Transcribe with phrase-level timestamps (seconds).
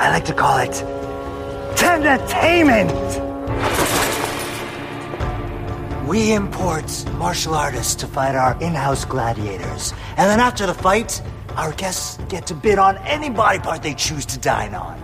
[0.00, 0.82] I like to call it
[1.82, 2.90] entertainment.
[6.08, 6.88] We import
[7.18, 9.92] martial artists to fight our in-house gladiators.
[10.16, 11.20] And then after the fight,
[11.56, 14.96] our guests get to bid on any body part they choose to dine on.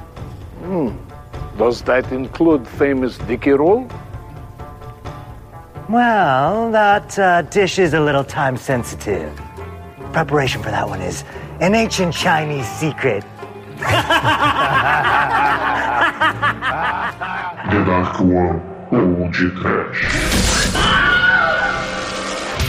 [0.65, 1.59] Hmm.
[1.59, 3.87] Does that include famous Dicky Roll?
[5.91, 9.31] Well, that uh, dish is a little time sensitive.
[10.13, 11.23] Preparation for that one is
[11.61, 13.25] an ancient Chinese secret.
[17.71, 20.03] The Dark One ou de Trash.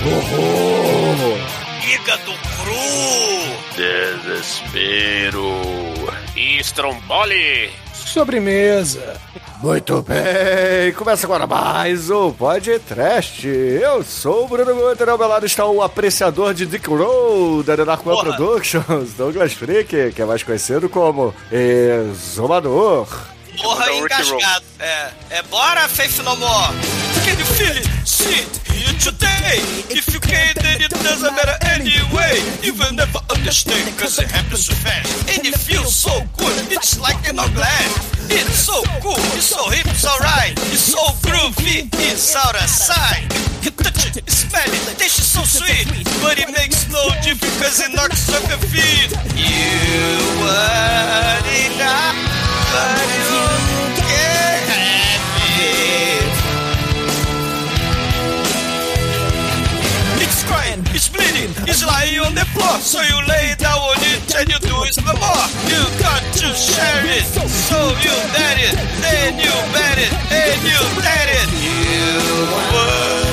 [0.03, 1.37] Horror!
[1.81, 2.87] Hígado cru!
[3.75, 5.51] Desespero!
[6.35, 7.71] Estrombole!
[7.93, 9.19] Sobremesa!
[9.61, 13.47] Muito bem, começa agora mais um podcast.
[13.47, 17.73] Eu sou o Bruno Guter, ao meu lado está o apreciador de Dick Roll da
[17.73, 23.07] One Productions, Douglas Freak, que é mais conhecido como Exumador.
[23.59, 24.65] Porra, engasgado.
[24.79, 27.06] É, é bora, Faith No More.
[27.27, 27.83] Can you feel it?
[28.07, 29.59] See it here today.
[29.91, 32.39] If you can't, then it doesn't matter anyway.
[32.63, 35.27] You will never understand, cause it happens so fast.
[35.35, 37.91] And it feels so good, it's like an glass.
[38.31, 40.55] It's so cool, it's so hip, it's alright.
[40.71, 43.27] It's so groovy, it's out of sight.
[43.59, 45.83] You touch it, smell it, taste is so sweet.
[46.23, 49.11] But it makes no difference, cause it knocks off your feet.
[49.35, 52.15] You want it now,
[52.71, 53.76] but you
[60.27, 62.77] It's crying, it's bleeding, it's lying on the floor.
[62.83, 65.47] So you lay down on it and you do it no more.
[65.71, 70.81] You got to share it, so you bet it, then you bet it, and you
[70.99, 71.47] bet it.
[71.63, 72.43] You
[72.75, 73.26] want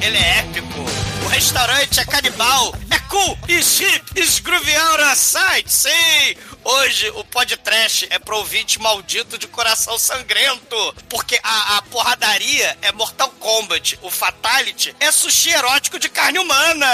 [0.00, 0.39] ele é
[1.40, 3.38] restaurante é canibal, é cool,
[4.42, 5.72] groovy out of sight.
[5.72, 6.36] Sim!
[6.62, 10.76] Hoje o podcast é pro ouvinte maldito de coração sangrento.
[11.08, 13.98] Porque a, a porradaria é Mortal Kombat.
[14.02, 16.86] O Fatality é sushi erótico de carne humana.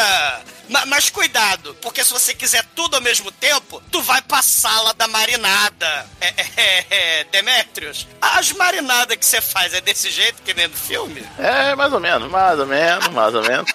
[0.68, 4.94] Ma- Mas cuidado, porque se você quiser tudo ao mesmo tempo, tu vai pra sala
[4.94, 6.06] da marinada.
[6.20, 10.68] É, é, é, é, Demetrius, as marinadas que você faz é desse jeito que nem
[10.68, 11.26] no filme?
[11.36, 13.70] É, mais ou menos, mais ou menos, mais ou menos.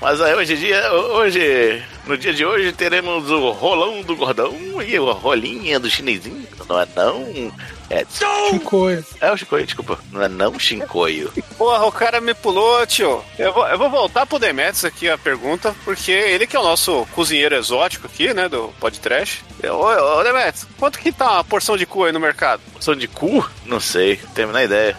[0.00, 4.54] Mas aí hoje em dia, hoje, no dia de hoje, teremos o rolão do gordão
[4.86, 6.46] e o rolinha do chinesinho.
[6.68, 7.52] Não é não?
[7.90, 8.04] É
[8.50, 9.04] Chicoio.
[9.20, 9.98] É o Chicoio, desculpa.
[10.12, 11.32] Não é não Shinkoio.
[11.56, 13.24] Porra, o cara me pulou, tio.
[13.38, 16.64] Eu vou, eu vou voltar pro Demetrius aqui a pergunta, porque ele que é o
[16.64, 19.42] nosso cozinheiro exótico aqui, né, do podcast.
[19.64, 22.60] Ô, ô Demetrius, quanto que tá uma porção de cu aí no mercado?
[22.72, 23.48] Porção de cu?
[23.64, 24.96] Não sei, não tenho a menor ideia.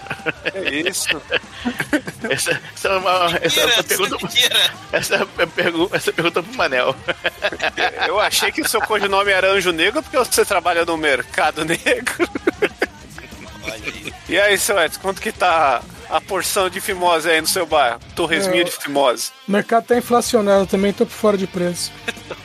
[0.54, 1.10] É isso.
[2.30, 4.18] Essa, essa é uma, essa é uma pergunta,
[4.92, 6.96] essa é, pergu, essa é pergunta pro Manel.
[8.08, 12.28] Eu achei que o seu codinome era Anjo Negro porque você trabalha no mercado negro.
[14.28, 18.00] E aí, seu Edson, quanto que tá a porção de fimose aí no seu bairro?
[18.16, 19.32] Torresminho É, de fimose.
[19.48, 21.92] O mercado tá inflacionado também, tô por fora de preço.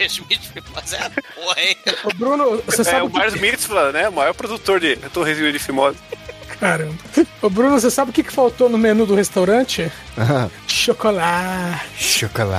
[0.74, 1.76] Mas é a porra, hein?
[2.04, 4.08] Ô, Bruno, você é, sabe o o que- Mars Mitzvah, né?
[4.08, 5.98] O maior produtor de torresminho de fimose.
[6.64, 6.94] Caramba.
[7.42, 9.92] Ô, Bruno, você sabe o que, que faltou no menu do restaurante?
[10.66, 11.84] Chocolate.
[11.98, 12.54] Chocolate.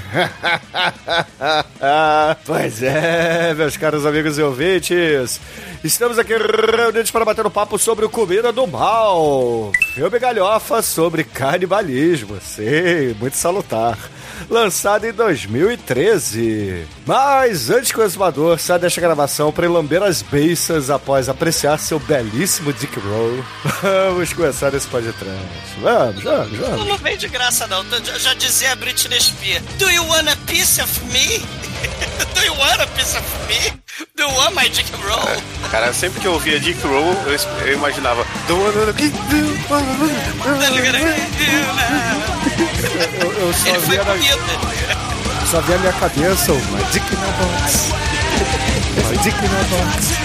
[2.46, 5.38] pois é, meus caros amigos e ouvintes.
[5.84, 9.70] Estamos aqui reunidos para bater um papo sobre o Comida do Mal.
[9.92, 12.40] Filme galhofa sobre canibalismo.
[12.40, 13.98] Sim, muito salutar.
[14.48, 16.86] Lançado em 2013.
[17.06, 21.98] Mas antes que o exumador saia desta gravação para lamber as beiças após apreciar seu
[21.98, 23.44] belíssimo Dick Roll,
[24.12, 25.20] vamos começar esse podcast.
[25.80, 26.86] Vamos, vamos, Não, vamos.
[26.86, 27.84] não vem de graça, não.
[28.04, 29.62] Já, já dizia a Britney Spears.
[29.78, 31.38] Do you want a piece of me?
[32.34, 33.72] Do you want a piece of me?
[34.16, 35.42] Do you want my dick roll?
[35.70, 38.24] Cara, sempre que eu ouvia Dick Roll, eu, eu imaginava.
[38.48, 39.92] "Do wanna be- do wanna
[43.22, 45.46] Eu, eu só Ele foi via comido.
[45.50, 47.90] só via a minha cabeça o My Dick na Box.
[49.08, 50.20] My Dick na Box.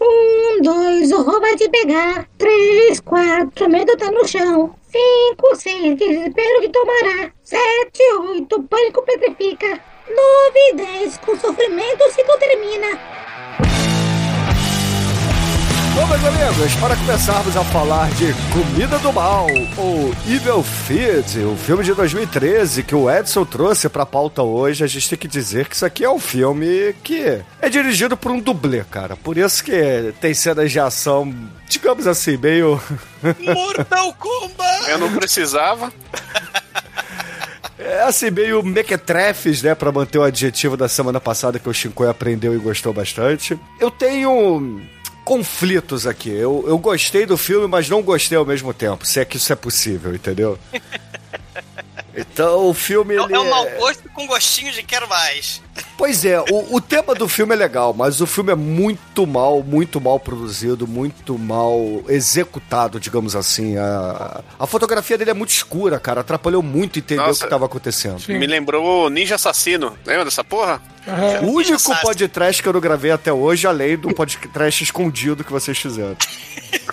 [0.00, 2.26] Um, dois, o roubo vai te pegar.
[2.38, 4.74] Três, quatro, medo tá no chão.
[4.90, 7.30] Cinco, seis, desespero que tomará.
[7.44, 9.80] Sete, oito, pânico petrifica.
[10.08, 13.19] Nove, dez, com sofrimento se termina.
[15.94, 21.56] Bom, meus amigos, para começarmos a falar de Comida do Mal, ou Evil Feed, o
[21.56, 25.68] filme de 2013 que o Edson trouxe pra pauta hoje, a gente tem que dizer
[25.68, 29.16] que isso aqui é um filme que é dirigido por um dublê, cara.
[29.16, 31.34] Por isso que tem cenas de ação,
[31.68, 32.80] digamos assim, meio...
[33.54, 34.90] Mortal Kombat!
[34.90, 35.92] Eu não precisava.
[37.76, 39.74] É assim, meio mequetrefes, né?
[39.74, 43.58] Pra manter o adjetivo da semana passada que o Shinkoi aprendeu e gostou bastante.
[43.80, 44.80] Eu tenho
[45.30, 46.28] conflitos aqui.
[46.28, 49.52] Eu, eu gostei do filme, mas não gostei ao mesmo tempo, se é que isso
[49.52, 50.58] é possível, entendeu?
[52.14, 53.14] Então o filme.
[53.14, 55.62] É, ele é um mau gosto com gostinho de quero mais.
[55.96, 59.62] Pois é, o, o tema do filme é legal, mas o filme é muito mal,
[59.62, 63.76] muito mal produzido, muito mal executado, digamos assim.
[63.76, 66.22] A, a fotografia dele é muito escura, cara.
[66.22, 67.32] Atrapalhou muito entender Nossa.
[67.32, 68.18] o que estava acontecendo.
[68.18, 68.38] Sim.
[68.38, 69.96] Me lembrou Ninja Assassino.
[70.06, 70.80] Lembra dessa porra?
[71.06, 71.46] Aham.
[71.46, 75.78] O único podcast que eu não gravei até hoje, além do podcast escondido que vocês
[75.78, 76.16] fizeram.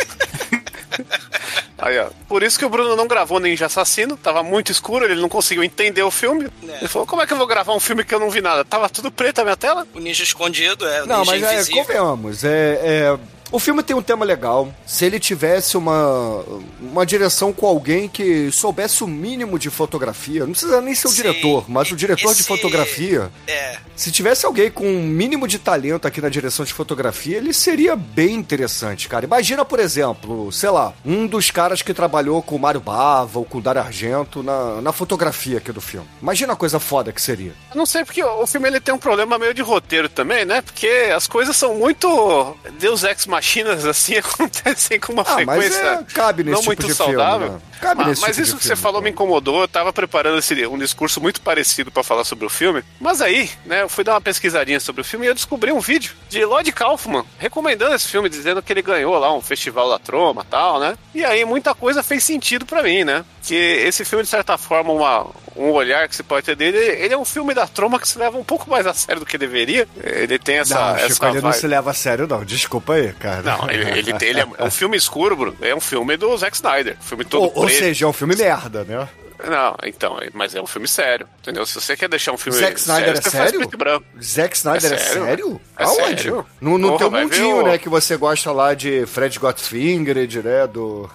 [1.78, 2.10] Aí, ó.
[2.28, 5.64] Por isso que o Bruno não gravou Ninja Assassino, tava muito escuro, ele não conseguiu
[5.64, 6.48] entender o filme.
[6.68, 6.78] É.
[6.78, 8.66] Ele falou: como é que eu vou gravar um filme que eu não vi nada?
[8.66, 9.88] Tava tudo preto a minha tela?
[9.94, 13.18] O ninja escondido é o Não, ninja mas é, convenhamos, é, é,
[13.52, 14.74] o filme tem um tema legal.
[14.86, 16.44] Se ele tivesse uma,
[16.80, 21.12] uma direção com alguém que soubesse o mínimo de fotografia, não precisa nem ser o
[21.12, 25.48] Sim, diretor, mas o diretor de esse- fotografia, É, se tivesse alguém com um mínimo
[25.48, 29.26] de talento aqui na direção de fotografia, ele seria bem interessante, cara.
[29.26, 33.46] Imagina, por exemplo, sei lá, um dos caras que trabalhou com o Mário Bava ou
[33.46, 36.08] com o Dario Argento na, na fotografia aqui do filme.
[36.22, 37.54] Imagina a coisa foda que seria.
[37.72, 40.62] Eu não sei porque o filme ele tem um problema meio de roteiro também, né?
[40.62, 45.80] Porque as coisas são muito Deus Ex Machinas, assim, acontecem com uma Ah, mas frequência
[45.86, 47.52] é, cabe nesse não tipo muito de filme, saudável.
[47.54, 47.60] né?
[47.80, 49.04] Cabe mas nesse mas tipo isso que você filme, falou cara.
[49.04, 49.62] me incomodou.
[49.62, 52.84] Eu tava preparando esse, um discurso muito parecido pra falar sobre o filme.
[53.00, 55.80] Mas aí, né, eu fui dar uma pesquisadinha sobre o filme e eu descobri um
[55.80, 60.00] vídeo de Lloyd Kaufman recomendando esse filme, dizendo que ele ganhou lá um festival da
[60.00, 60.98] troma e tal, né?
[61.14, 63.24] E aí muita coisa fez sentido pra mim, né?
[63.44, 65.28] Que esse filme, de certa forma, uma,
[65.58, 68.18] um olhar que você pode ter dele, ele é um filme da troma que se
[68.18, 69.88] leva um pouco mais a sério do que deveria.
[70.04, 70.76] Ele tem essa.
[70.76, 72.44] não, essa Chico, ele não se leva a sério, não.
[72.46, 73.42] Desculpa aí, cara.
[73.42, 75.58] Não, ele, ele, tem- ele é, é um filme escuro, Bruno.
[75.62, 76.98] É um filme do Zack Snyder.
[77.02, 79.08] Filme todo Ou, ou seja, é um filme merda, né?
[79.46, 81.66] Não, então, mas é um filme sério, entendeu?
[81.66, 83.60] Se você quer deixar um filme Zack Snyder é você faz sério?
[83.60, 84.06] preto e branco.
[84.22, 85.24] Zack Snyder é É sério?
[85.26, 85.62] sério?
[85.78, 86.02] É Aonde?
[86.24, 86.46] sério.
[86.60, 87.78] No, no Porra, teu mundinho, o- né?
[87.78, 90.68] Que você gosta lá de Fred Gotfinger, né?
[90.68, 91.10] Do...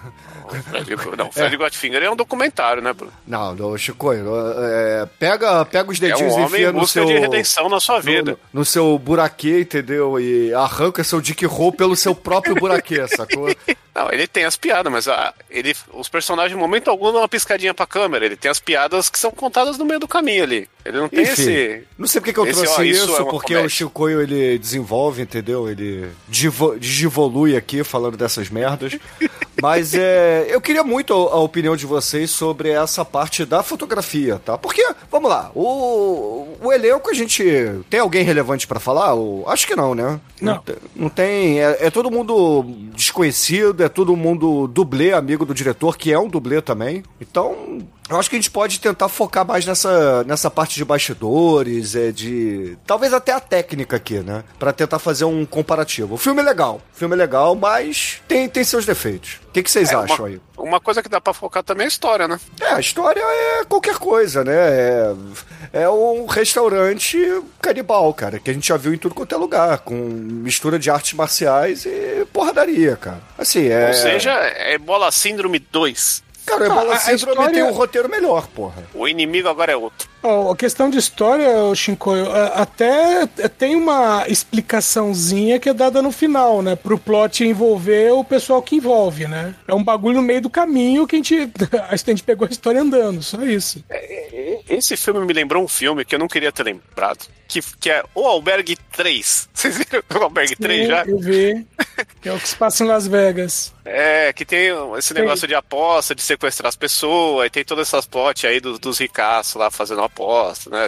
[0.69, 3.11] Fred- Não, Fred Godfinger é um documentário, né, Bruno?
[3.25, 7.05] Não, do Chico, é, pega, pega os É um dedinhos e enfia no seu...
[7.05, 8.31] de redenção na sua vida.
[8.53, 10.19] No, no seu buraquê, entendeu?
[10.19, 13.47] E arranca seu Dick Hole pelo seu próprio buraquê, sacou?
[13.95, 17.27] Não, ele tem as piadas, mas ah, ele, os personagens, em momento algum, dão uma
[17.29, 18.12] piscadinha pra câmera.
[18.21, 20.67] Ele tem as piadas que são contadas no meio do caminho ali.
[20.85, 21.83] Ele não tem Enfim, esse.
[21.97, 23.65] não sei porque que eu esse, trouxe ó, isso, isso é porque comédia.
[23.67, 25.69] o Chicoio ele desenvolve, entendeu?
[25.69, 28.97] Ele divo- digivolui aqui falando dessas merdas.
[29.61, 34.41] Mas é, eu queria muito a, a opinião de vocês sobre essa parte da fotografia,
[34.43, 34.57] tá?
[34.57, 37.43] Porque, vamos lá, o, o elenco a gente.
[37.89, 39.13] Tem alguém relevante pra falar?
[39.15, 40.19] O- acho que não, né?
[40.41, 40.57] Não.
[40.59, 41.61] te- Não tem.
[41.61, 46.27] É, é todo mundo desconhecido, é todo mundo dublê, amigo do diretor, que é um
[46.27, 47.03] dublê também.
[47.21, 51.95] Então, eu acho que a gente pode tentar focar mais nessa, nessa parte de bastidores,
[51.95, 52.77] é de.
[52.85, 54.43] Talvez até a técnica aqui, né?
[54.59, 56.15] Pra tentar fazer um comparativo.
[56.15, 59.39] O filme é legal, o filme é legal, mas tem, tem seus defeitos.
[59.47, 60.41] O que, que vocês É, acham uma, aí?
[60.57, 62.39] uma coisa que dá pra focar também é a história, né?
[62.59, 64.53] É, a história é qualquer coisa, né?
[64.55, 65.13] É,
[65.83, 67.17] é um restaurante
[67.61, 70.89] canibal, cara, que a gente já viu em tudo quanto é lugar, com mistura de
[70.89, 73.21] artes marciais e porradaria, cara.
[73.37, 73.87] Assim, é.
[73.89, 76.23] Ou seja, é Bola Síndrome 2.
[76.45, 78.83] Cara, o Ah, Ebola Síndrome história- tem um roteiro melhor, porra.
[78.93, 80.07] O inimigo agora é outro.
[80.21, 83.25] Ó, a questão de história, ô, Shinkoio, a- até
[83.57, 86.75] tem uma explicaçãozinha que é dada no final, né?
[86.75, 89.53] Pro plot envolver o pessoal que envolve, né?
[89.67, 91.51] É um bagulho no meio do caminho que a gente,
[91.89, 93.83] a gente pegou a história andando, só isso.
[94.69, 97.27] Esse filme me lembrou um filme que eu não queria ter lembrado.
[97.47, 99.49] Que, que é O Albergue 3.
[99.53, 101.03] Vocês viram o Albergue 3 já?
[101.05, 101.65] Eu vi.
[102.21, 103.72] Que é o que se passa em Las Vegas.
[103.85, 108.05] É, que tem esse negócio de aposta, de sequestrar as pessoas, e tem todas essas
[108.05, 110.87] plot aí dos, dos ricaços lá fazendo aposta, né?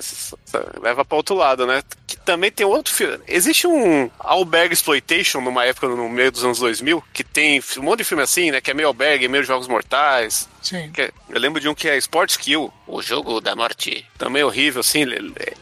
[0.81, 1.83] Leva pra outro lado, né?
[2.07, 3.19] Que também tem outro filme.
[3.27, 7.99] Existe um albergue exploitation numa época no meio dos anos 2000, que tem um monte
[7.99, 8.61] de filme assim, né?
[8.61, 10.47] Que é meio albergue, meio jogos mortais.
[10.65, 10.91] Sim.
[10.91, 14.05] Que é- eu lembro de um que é Sports Kill, o jogo da morte.
[14.17, 15.03] Também horrível, assim.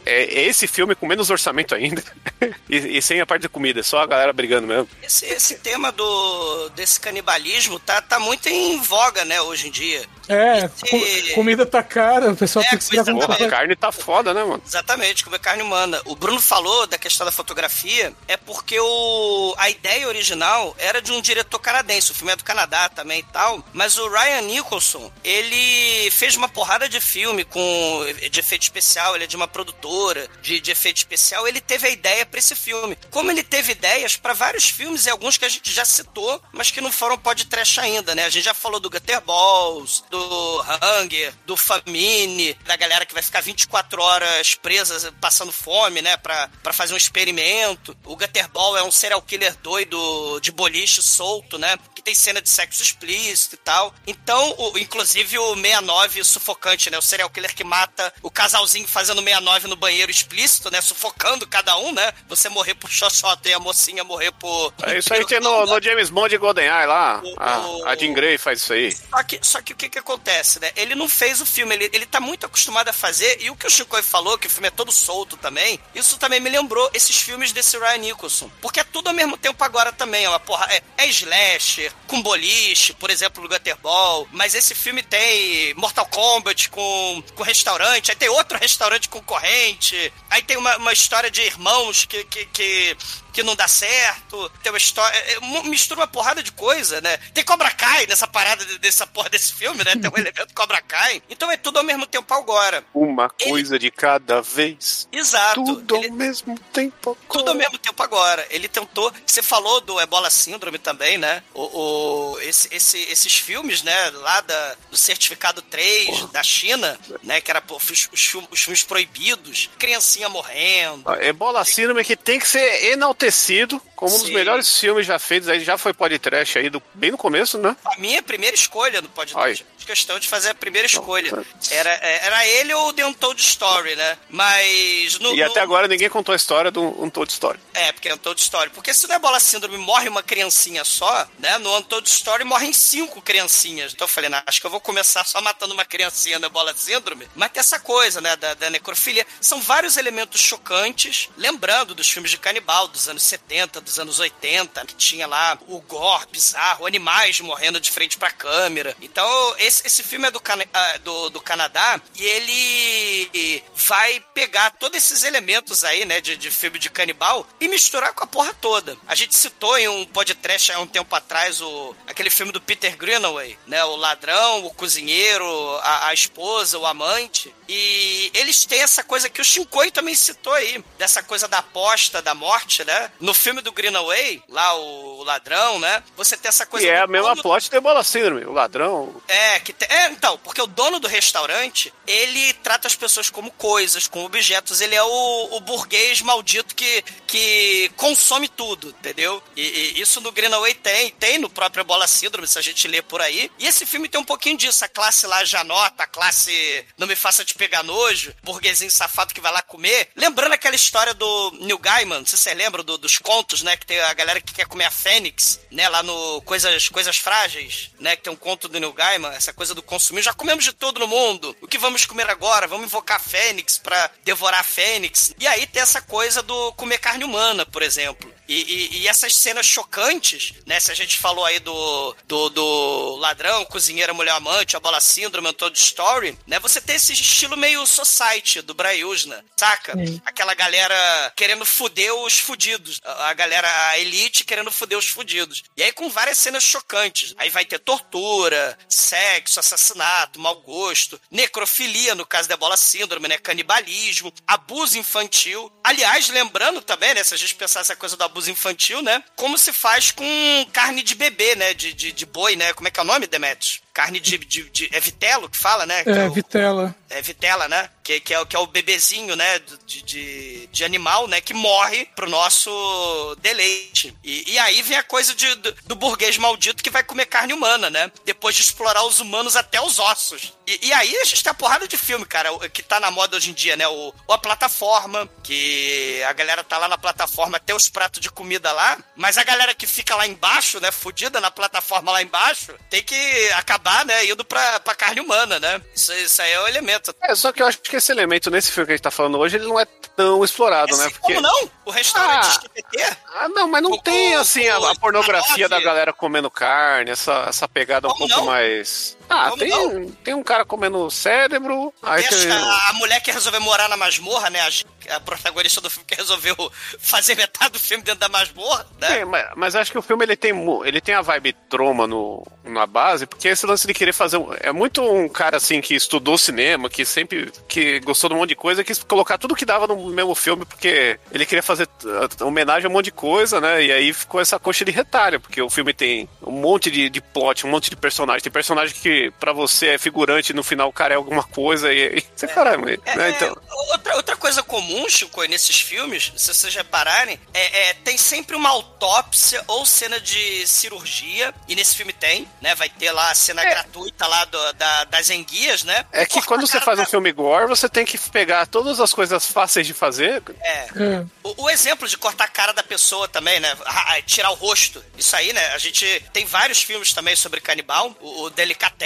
[0.06, 2.02] É, é esse filme com menos orçamento ainda.
[2.70, 4.88] e, e sem a parte da comida, só a galera brigando mesmo.
[5.02, 10.06] Esse, esse tema do, desse canibalismo tá, tá muito em voga, né, hoje em dia.
[10.30, 13.50] É, Esse- co- comida tá cara, o pessoal É, tem que se dar Porra, a
[13.50, 14.64] carne tá foda, né, mano?
[14.66, 16.02] Exatamente, comer carne humana.
[16.06, 21.12] O Bruno falou da questão da fotografia, é porque o, a ideia original era de
[21.12, 24.93] um diretor canadense, o filme é do Canadá também e tal, mas o Ryan Nicholson,
[25.24, 30.28] ele fez uma porrada de filme com de efeito especial, ele é de uma produtora
[30.42, 32.98] de, de efeito especial, ele teve a ideia pra esse filme.
[33.12, 36.72] Como ele teve ideias pra vários filmes e alguns que a gente já citou, mas
[36.72, 38.26] que não foram podcast ainda, né?
[38.26, 40.62] A gente já falou do Gutter Balls, do
[41.02, 46.18] Hunger, do Famine, da galera que vai ficar 24 horas presa passando fome, né?
[46.18, 47.96] Pra fazer um experimento.
[48.06, 51.78] O Gutterball é um serial killer doido de boliche solto, né?
[51.96, 53.94] Que tem cena de sexo explícito e tal.
[54.06, 56.98] Então, o- inclusive o 69 sufocante, né?
[56.98, 60.82] O serial killer que mata o casalzinho fazendo 69 no banheiro explícito, né?
[60.82, 62.14] Sufocando cada um, né?
[62.28, 64.74] Você morrer por xoxota e a mocinha morrer por...
[64.84, 67.22] É isso aí tem no, no James Bond e GoldenEye lá.
[67.38, 68.92] A, a Jean Grey faz isso aí.
[68.92, 70.72] Só que, só que o que que acontece, né?
[70.76, 73.68] Ele não fez o filme, ele, ele tá muito acostumado a fazer, e o que
[73.68, 77.18] o Chico falou, que o filme é todo solto também, isso também me lembrou esses
[77.18, 78.50] filmes desse Ryan Nicholson.
[78.62, 82.22] Porque é tudo ao mesmo tempo agora também, é uma porra, é, é slasher, com
[82.22, 88.18] boliche, por exemplo, o Gutterball, mas esse filme tem Mortal Kombat com, com restaurante, aí
[88.18, 92.98] tem outro restaurante concorrente, aí tem uma, uma história de irmãos que, que, que
[93.34, 95.16] que não dá certo, tem uma história.
[95.18, 97.18] é, é, mistura uma porrada de coisa, né?
[97.34, 99.96] Tem Cobra Kai nessa parada de- dessa porra desse filme, né?
[99.96, 101.22] Tem um elemento Cobra Kai.
[101.30, 102.84] Então é tudo ao mesmo tempo agora.
[102.94, 105.08] Uma coisa de cada vez.
[105.12, 105.64] Exato.
[105.64, 107.18] Tudo Ele- ao mesmo tempo.
[107.32, 108.46] tudo ao mesmo tempo agora.
[108.52, 109.12] Ele tentou.
[109.26, 111.44] Você falou do Ebola Síndrome também, né?
[111.56, 114.10] O, o- esse, esse- esses filmes, né?
[114.12, 117.42] Lá da, do Certificado 3, da China, né?
[117.42, 121.12] Que era pô, os, os filmes- os filmes proibidos, criancinha morrendo.
[121.22, 125.48] Ebola Síndrome que tem que ser enaltecido acontecido como um dos melhores filmes já feitos.
[125.50, 127.76] Aí já foi podcast aí, do, bem no começo, né?
[127.86, 129.66] A minha primeira escolha no podcast.
[129.78, 131.32] Fiz questão de fazer a primeira escolha.
[131.32, 131.44] tá.
[131.72, 134.18] Era, é, era ele ou o The Untold Story, né?
[134.30, 135.20] Mas.
[135.20, 137.60] No, E no- até agora ninguém contou a história do Untold Story.
[137.74, 138.70] É, porque é Untold Story.
[138.72, 141.58] Porque se no Ebola Síndrome morre uma criancinha só, né?
[141.58, 143.94] No Untold Story morrem cinco criancinhas.
[143.94, 146.74] Então eu falei, nah, acho que eu vou começar só matando uma criancinha no Ebola
[146.76, 147.28] Síndrome.
[147.36, 148.36] Mas tem essa coisa, né?
[148.36, 149.26] Da, da necrofilia.
[149.42, 154.86] São vários elementos chocantes, lembrando dos filmes de canibal dos anos 70, dos anos 80,
[154.86, 158.96] que tinha lá o gore bizarro, animais morrendo de frente pra câmera.
[159.02, 164.72] Então, esse, esse filme é do, Cana- ah, do, do Canadá e ele vai pegar
[164.72, 168.54] todos esses elementos aí, né, de, de filme de canibal e misturar com a porra
[168.54, 168.98] toda.
[169.08, 172.96] A gente citou em um podcast há um tempo atrás o, aquele filme do Peter
[172.98, 175.46] Greenaway, né, o ladrão, o cozinheiro,
[175.82, 177.54] a, a esposa, o amante.
[177.68, 182.22] E eles têm essa coisa que o Shinkoi também citou aí, dessa coisa da aposta,
[182.22, 183.12] da morte, né?
[183.20, 186.02] No filme do Greenaway, lá o, o ladrão, né?
[186.16, 188.46] Você tem essa coisa E é a mesma dono- plot do Ebola Síndrome.
[188.46, 189.22] O ladrão.
[189.28, 193.52] é, que te- é, então, porque o dono do restaurante, ele trata as pessoas como
[193.52, 194.80] coisas, como objetos.
[194.80, 199.44] Ele é o, o burguês maldito que, que consome tudo, entendeu?
[199.56, 199.62] E,
[199.98, 203.22] e isso no Greenaway tem, tem no próprio Bola Síndrome, se a gente lê por
[203.22, 203.52] aí.
[203.60, 204.86] E esse filme tem um pouquinho disso.
[204.86, 209.42] A classe lá janota, a classe não me faça te pegar nojo, burguesinho safado que
[209.42, 210.10] vai lá comer.
[210.16, 213.78] Lembrando aquela história do Neil Gaiman, não sei se você lembra do- dos contos, né?
[213.78, 215.88] Que tem a galera que quer comer a Fênix, né?
[215.90, 218.16] Lá no Coisas, Coisas Frágeis, né?
[218.16, 220.22] Que tem um conto do Neil Gaiman, essa coisa do consumir.
[220.22, 221.56] Já comemos de tudo no mundo.
[221.62, 222.68] O que vamos comer agora?
[222.68, 225.34] Vamos invocar a Fênix pra devorar a Fênix.
[225.40, 228.32] E aí tem essa coisa do comer carne humana, por exemplo.
[228.48, 230.80] E, e- e essas cenas chocantes, né?
[230.80, 235.48] Se a gente falou aí do, do, do ladrão, cozinheira, mulher amante, a bola síndrome,
[235.50, 236.60] o Todd Story, né?
[236.60, 239.94] Você tem esse estilo meio society do Brian Usna, saca?
[240.26, 243.00] Aquela galera querendo fuder os fudidos.
[243.04, 245.64] A galera, a elite querendo fuder os fudidos.
[245.78, 247.34] E aí com várias cenas chocantes.
[247.38, 253.38] Aí vai ter tortura, sexo, assassinato, mau gosto, necrofilia, no caso da bola síndrome, né?
[253.38, 255.72] Canibalismo, abuso infantil.
[255.84, 257.24] Aliás, lembrando também, né?
[257.24, 259.24] Se a gente pensar essa coisa do abuso infantil, né?
[259.36, 260.26] Como se faz com
[260.74, 261.74] carne de bebê, né?
[261.76, 262.74] De, de, de boi, né?
[262.74, 263.83] Como é que é o nome, Demetrius?
[263.94, 266.04] Carne de, de, de- É vitelo que fala, né?
[266.04, 266.96] Que É, o- Vitela.
[267.12, 267.90] é vitela, né?
[268.04, 269.60] Que, que, é, o- que é o bebezinho, né?
[269.86, 271.40] De, de, de animal, né?
[271.40, 274.18] Que morre pro nosso deleite.
[274.24, 277.54] E, e aí vem a coisa de, do, do burguês maldito que vai comer carne
[277.54, 278.12] humana, né?
[278.26, 280.54] Depois de explorar os humanos até os ossos.
[280.66, 283.12] E, e aí a gente tem a porrada de filme, cara, o- que tá na
[283.12, 283.88] moda hoje em dia, né?
[283.88, 288.32] O, o A Plataforma, que a galera tá lá na plataforma, tem os pratos de
[288.32, 290.92] comida lá, mas a galera que fica lá embaixo, né?
[290.92, 294.26] Fudida na plataforma lá embaixo, tem que acabar, né?
[294.26, 295.82] Indo pra, pra carne humana, né?
[295.96, 297.14] Isso, isso aí é o elemento.
[297.22, 299.38] É, só que eu acho que esse elemento nesse filme que a gente tá falando
[299.38, 299.86] hoje, ele não é
[300.16, 301.06] tão explorado, né?
[301.08, 301.70] Assim, Como não?
[301.86, 303.18] O restaurante LGBT?
[303.36, 306.14] Ah, não, mas não O- tem, o- assim, a, a o- pornografia a da galera
[306.14, 308.46] comendo carne, essa, essa pegada um Como pouco não?
[308.46, 309.18] mais...
[309.30, 310.12] Ah, Vamos tem, não?
[310.24, 311.94] tem um cara comendo cérebro.
[312.02, 314.60] Aí Tem a, a mulher que resolveu morar na masmorra, né?
[314.62, 316.56] A, a protagonista do filme que resolveu
[317.00, 319.20] fazer metade do filme dentro da masmorra, né?
[319.20, 320.54] É, mas, mas acho que o filme ele tem,
[320.86, 324.38] ele tem a vibe troma no, na base, porque esse lance de querer fazer.
[324.38, 328.40] um- É muito um cara assim que estudou cinema, que sempre que gostou de um
[328.40, 331.88] monte de coisa, quis colocar tudo que dava no mesmo filme, porque ele queria fazer
[332.04, 333.84] uh, homenagem a um monte de coisa, né?
[333.84, 337.22] E aí ficou essa coxa de retalho, porque o filme tem um monte de, de
[337.22, 338.42] plot, um monte de personagem.
[338.42, 342.18] Tem personagem que pra você é figurante no final o cara é alguma coisa e,
[342.20, 342.98] e você caramba, né?
[343.06, 343.56] É, Então,
[343.92, 348.70] outra, outra coisa comum, Chico, nesses filmes, se vocês repararem, é, é, tem sempre uma
[348.70, 352.76] autópsia ou cena de cirurgia, e nesse filme tem, né?
[352.76, 356.06] Vai ter lá a cena gratuita lá do- da- das enguias, né?
[356.12, 359.00] é que Corta quando a você faz um filme gore, você tem que pegar todas
[359.00, 360.42] as coisas fáceis de fazer.
[360.62, 360.70] É.
[360.96, 361.26] É.
[361.44, 363.76] O, o exemplo de cortar a cara da pessoa também, né?
[363.86, 365.04] Ah, ah, Tirar o rosto.
[365.18, 365.66] Isso aí, né?
[365.74, 368.16] A gente tem vários filmes também sobre canibal.
[368.22, 369.03] O, o Delicatessen,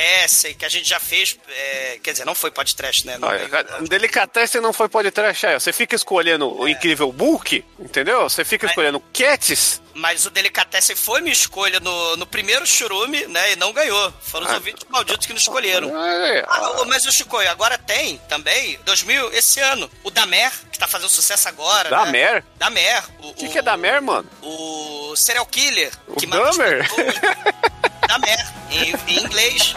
[0.58, 1.38] que a gente já fez.
[1.50, 3.18] é, quer dizer, não foi podcast, né?
[3.18, 3.84] Não Olha, tem.
[3.88, 5.60] Delicatessen não foi podcast, é.
[5.60, 8.24] Você fica escolhendo o incrível Bulk, entendeu?
[8.30, 9.82] Você fica escolhendo Cats.
[9.94, 13.54] Mas o Delicatessen foi minha escolha no, no primeiro churume, né?
[13.54, 14.14] E não ganhou.
[14.22, 14.56] Foram os Ah.
[14.56, 15.90] ouvintes malditos que não escolheram.
[16.06, 20.78] É, Ah, o- mas o Chico, agora tem também, 2000, esse ano, o Damer, que
[20.78, 21.90] tá fazendo sucesso agora.
[21.90, 22.12] Da né?
[22.12, 22.44] Mer?
[22.58, 23.04] Damer.
[23.24, 24.30] O O que, que é da Mer, mano?
[24.44, 25.92] O serial killer.
[26.08, 26.28] O que
[28.08, 28.22] pessoas.
[28.22, 28.46] Damer.
[28.70, 29.76] Em, em inglês,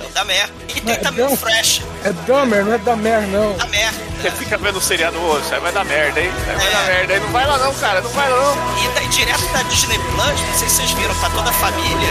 [0.00, 0.48] é o Damer.
[0.68, 1.82] E tem É, também o Fresh.
[2.04, 3.52] É Dummer, não é Damer, não.
[3.56, 3.92] Damer.
[4.20, 6.30] Você fica vendo o seriado, ô, isso aí vai dar merda, hein?
[6.36, 6.70] Isso aí vai É.
[6.70, 7.20] dar merda, hein?
[7.20, 8.84] Não vai lá não, cara, não vai lá não.
[8.84, 12.08] E daí, direto da Disney Plus, não sei se vocês viram, pra toda a família,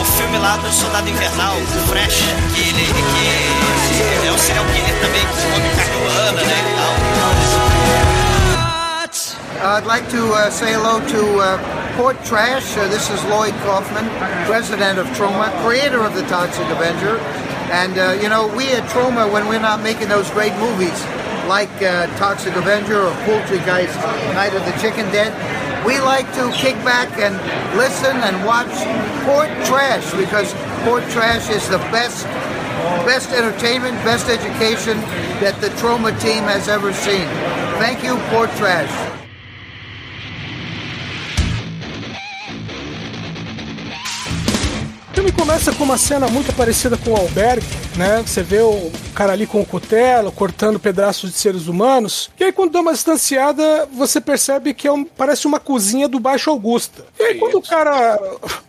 [0.00, 2.18] o filme lá do Soldado Invernal, o Fresh,
[2.54, 6.94] que ele, que é um serial killer também, que come carne humana, né, e tal.
[9.60, 11.58] I'd like to uh, say hello to uh,
[11.98, 12.76] Port Trash.
[12.76, 14.06] Uh, this is Lloyd Kaufman,
[14.46, 17.18] president of Troma, creator of the Toxic Avenger.
[17.74, 20.94] And, uh, you know, we at Troma, when we're not making those great movies
[21.50, 23.90] like uh, Toxic Avenger or Poultry Guys
[24.32, 25.34] Night of the Chicken Dead,
[25.84, 27.34] we like to kick back and
[27.76, 28.70] listen and watch
[29.26, 30.54] Port Trash because
[30.86, 32.26] Port Trash is the best
[33.10, 35.00] best entertainment, best education
[35.42, 37.26] that the Troma team has ever seen.
[37.82, 39.17] Thank you, Port Trash.
[45.18, 48.22] Filme começa com uma cena muito parecida com o Albergue, né?
[48.24, 52.30] Você vê o cara ali com o cutelo, cortando pedaços de seres humanos.
[52.38, 56.20] E aí, quando dá uma distanciada, você percebe que é um- parece uma cozinha do
[56.20, 57.04] Baixo Augusta.
[57.18, 58.16] E aí, quando o cara.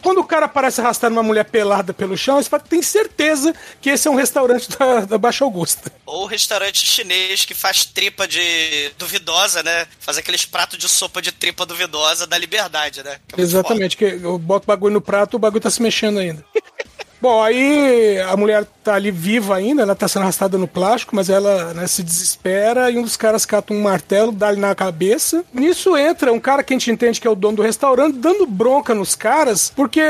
[0.02, 3.92] Quando o cara aparece arrastando uma mulher pelada pelo chão, você fala, tem certeza que
[3.92, 5.92] esse é um restaurante da, da Baixa Augusta.
[6.10, 9.86] Ou restaurante chinês que faz tripa de duvidosa, né?
[10.00, 13.18] Faz aqueles pratos de sopa de tripa duvidosa da liberdade, né?
[13.38, 16.44] É Exatamente, que eu boto o bagulho no prato, o bagulho tá se mexendo ainda.
[17.22, 21.30] Bom, aí a mulher tá ali viva ainda, ela tá sendo arrastada no plástico, mas
[21.30, 25.44] ela né, se desespera e um dos caras cata um martelo, dá-lhe na cabeça.
[25.54, 28.48] Nisso entra um cara que a gente entende que é o dono do restaurante, dando
[28.48, 30.02] bronca nos caras, porque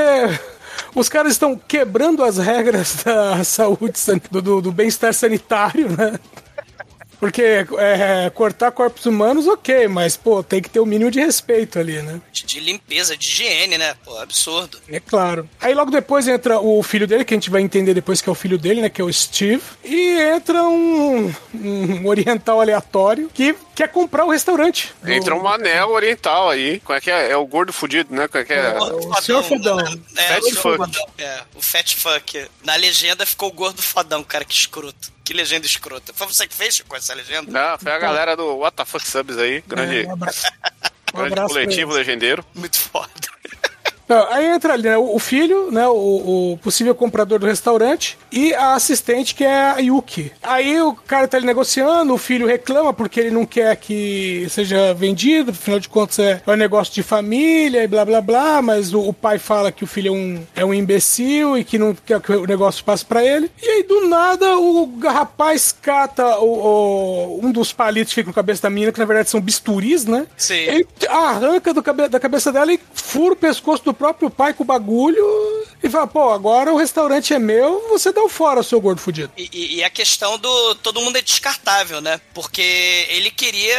[0.95, 3.93] os caras estão quebrando as regras da saúde,
[4.31, 6.19] do, do- do bem-estar sanitário, né?
[7.19, 11.77] Porque é, cortar corpos humanos, ok, mas, pô, tem que ter o mínimo de respeito
[11.77, 12.21] ali, né?
[12.31, 13.95] De, de limpeza, de higiene, né?
[14.05, 14.79] Pô, absurdo.
[14.89, 15.49] É claro.
[15.59, 18.31] Aí logo depois entra o filho dele, que a gente vai entender depois que é
[18.31, 18.89] o filho dele, né?
[18.89, 19.61] Que é o Steve.
[19.83, 24.93] E entra um, um oriental aleatório que quer comprar o restaurante.
[25.03, 26.79] do- Entra um anel oriental aí.
[26.79, 27.31] Como é que é?
[27.31, 28.27] É o gordo fudido, né?
[28.27, 28.77] Como é que é?
[28.79, 29.79] o senhor fodão.
[30.15, 30.61] É, Fat o fuck.
[30.77, 31.05] fodão.
[31.17, 32.45] É, o fat fuck.
[32.63, 35.11] Na legenda ficou o gordo fodão, cara, que escroto.
[35.23, 36.11] Que legenda escrota.
[36.13, 37.51] Foi você que fez com essa legenda?
[37.51, 39.63] Não, foi a galera do What the Fuck Subs aí.
[39.67, 40.47] Grande, É, um abraço.
[41.13, 42.45] Um grande abraço pra coletivo legendeiro.
[42.55, 43.09] Muito foda.
[44.09, 48.17] Não, aí entra ali, né, o o filho, né, o, o possível comprador do restaurante
[48.31, 50.31] e a assistente que é a Yuki.
[50.41, 54.93] Aí o cara tá ali negociando, o filho reclama porque ele não quer que seja
[54.93, 58.93] vendido, afinal de contas é, é um negócio de família e blá blá blá, mas
[58.93, 61.93] o, o pai fala que o filho é um, é um imbecil e que não
[61.93, 63.51] quer que o negócio passe pra ele.
[63.61, 68.33] E aí do nada o rapaz cata o, o- um dos palitos que fica no
[68.33, 70.25] cabeça da menina, que na verdade são bisturis, né?
[70.37, 70.53] Sim.
[70.55, 74.65] Ele arranca do da cabeça dela e fura o pescoço do próprio pai com o
[74.65, 75.25] bagulho
[75.81, 79.31] e fala, pô, agora o restaurante é meu, você dá o fora, seu gordo fudido.
[79.37, 82.19] E, e- a questão do todo mundo é descartável, né?
[82.33, 82.61] Porque
[83.09, 83.77] ele queria.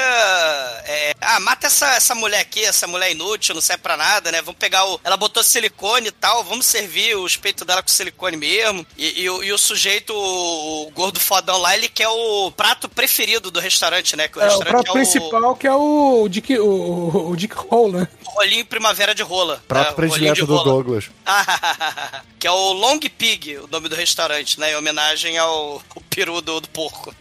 [0.87, 4.41] é, ah, mata essa, essa mulher aqui, essa mulher inútil, não serve pra nada, né?
[4.43, 4.99] Vamos pegar o.
[5.05, 8.87] Ela botou silicone e tal, vamos servir os peitos dela com silicone mesmo.
[8.97, 13.51] E, e o- e o sujeito, o gordo fodão lá, ele quer o prato preferido
[13.51, 14.27] do restaurante, né?
[14.29, 17.37] Que o É, o restaurante prato é o, principal que é o Dick, o, o
[17.37, 18.09] Dick Hole, né?
[18.27, 19.63] o rolinho primavera de rola.
[19.69, 19.93] Prato né?
[19.93, 20.65] O predileto do rola.
[20.65, 21.11] Douglas.
[22.39, 24.73] que é o Long Pig, o nome do restaurante, né?
[24.73, 27.15] Em homenagem ao peru do, do porco.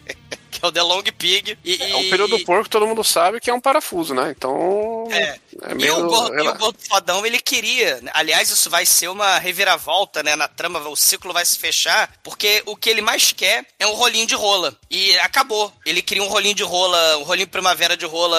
[0.60, 1.58] Que é o The Long Pig.
[1.64, 4.34] E, É, o período do porco todo mundo sabe que é um parafuso, né?
[4.36, 5.08] Então.
[5.12, 5.40] É.
[5.64, 6.00] É E meio.
[6.06, 8.00] o, gordo, e o gordo fodão, ele queria.
[8.02, 8.12] né?
[8.14, 10.36] Aliás, isso vai ser uma reviravolta, né?
[10.36, 13.94] Na trama, o ciclo vai se fechar, porque o que ele mais quer é um
[13.94, 14.76] rolinho de rola.
[14.90, 15.72] E acabou.
[15.86, 18.38] Ele queria um rolinho de rola, um rolinho primavera de rola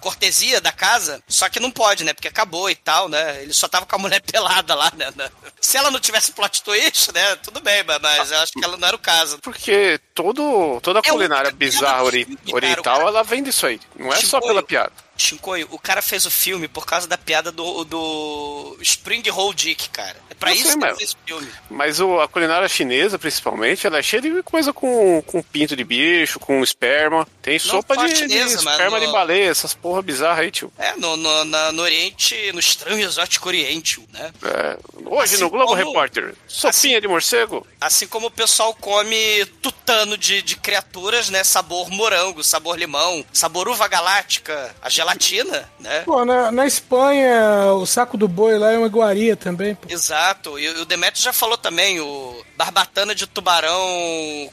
[0.00, 2.12] cortesia da casa, só que não pode, né?
[2.12, 3.42] Porque acabou e tal, né?
[3.42, 5.12] Ele só tava com a mulher pelada lá, né?
[5.60, 7.36] Se ela não tivesse plot twist, né?
[7.36, 9.38] Tudo bem, mas- eu acho que ela não era o caso.
[9.42, 13.80] Porque todo, toda a É culinária bizarra ori- oriental, ela vem disso aí.
[13.98, 14.46] Não é só Chicoio.
[14.46, 14.92] pela piada.
[15.16, 19.88] Shinkoio, o cara fez o filme por causa da piada do, do Spring Roll Dick,
[19.90, 20.16] cara.
[20.30, 21.48] É pra Eu isso sei, que ele mas- fez o filme.
[21.70, 25.84] Mas o, a culinária chinesa, principalmente, ela é cheia de coisa com, com pinto de
[25.84, 27.26] bicho, com esperma.
[27.40, 30.72] Tem sopa só de, chinesa, de esperma no- de baleia, essas porra bizarra aí, tio.
[30.78, 34.32] É, no, no, na- no Oriente, no estranho exótico Oriente, né?
[34.42, 37.66] É, hoje Assim no Globo como- Repórter, sopinha de morcego.
[37.80, 41.44] Assim como o pessoal come tutano de, de criaturas, né?
[41.44, 46.00] Sabor morango, sabor limão, sabor uva galáctica, a gelatina, né?
[46.00, 49.74] Pô, na, na Espanha, o saco do boi lá é uma iguaria também.
[49.74, 49.92] Pô.
[49.92, 50.58] Exato.
[50.58, 53.78] E o Demetrio já falou também, o barbatana de tubarão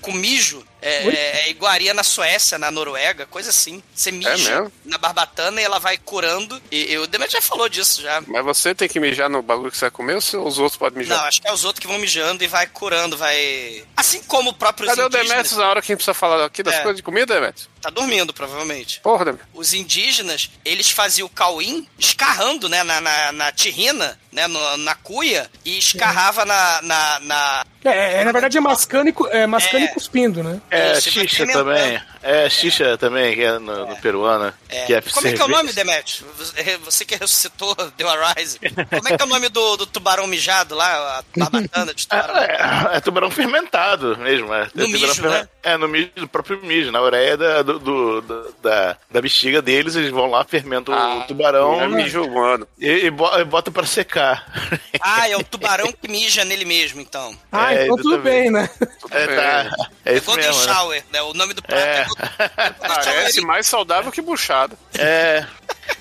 [0.02, 0.64] com mijo.
[0.82, 1.14] É, Ui.
[1.14, 3.84] é iguaria na Suécia, na Noruega, coisa assim.
[3.94, 4.72] Você mija mesmo?
[4.86, 6.62] na barbatana e ela vai curando.
[6.72, 8.22] E, e o Demetrio já falou disso já.
[8.28, 11.00] Mas você tem que mijar no bagulho que você vai comer ou os outros podem
[11.00, 11.18] mijar?
[11.18, 13.84] Não, acho que é os outros que vão mijando e vai curando, vai.
[13.98, 15.28] Assim como o próprio Cadê o indígenas.
[15.30, 16.82] Demetrius na hora que a gente precisa falar aqui das É.
[16.82, 17.70] coisas de comida, Demetrius?
[17.82, 19.00] Tá dormindo, provavelmente.
[19.02, 19.50] Porra, Demetrius.
[19.54, 24.96] Os indígenas, eles faziam o cauim escarrando, né, na, na, na tirrina, né, no- na
[24.96, 29.84] cuia, e escarrava na, na, na- É, é, na verdade é mascando e, é, mascando
[29.84, 29.86] É.
[29.86, 30.62] e cuspindo, né?
[30.70, 31.66] É, xixa experimentando.
[31.66, 32.02] também.
[32.22, 34.54] É, xixa também, que é no, no peruano.
[34.68, 34.86] É.
[34.86, 36.24] Que é Como é que é o nome, Demet?
[36.84, 38.60] Você que ressuscitou, deu a rise.
[38.60, 42.38] Como é que é o nome do, do tubarão mijado lá, a barbatana de tubarão?
[42.38, 44.54] É, é tubarão fermentado mesmo.
[44.54, 45.48] É, No é mijo, né?
[45.64, 46.92] É, no mijo, do próprio mijo.
[46.92, 51.24] Na ureia da, do, do- do- da, da bexiga deles, eles vão lá, fermentam o
[51.28, 52.68] tubarão É mijo humano.
[52.78, 54.29] e, e e botam pra secar.
[55.02, 57.36] Ah, é o tubarão que mija nele mesmo, então.
[57.52, 58.70] Ah, É, então tudo bem, né?
[59.12, 59.88] É, tá.
[60.06, 60.74] É isso Golden mesmo, né?
[60.74, 61.22] Shower, né?
[61.22, 62.06] O nome do prato é, É.
[62.06, 63.04] Golden Shower.
[63.06, 64.78] Parece mais saudável que buchada.
[64.98, 65.46] É,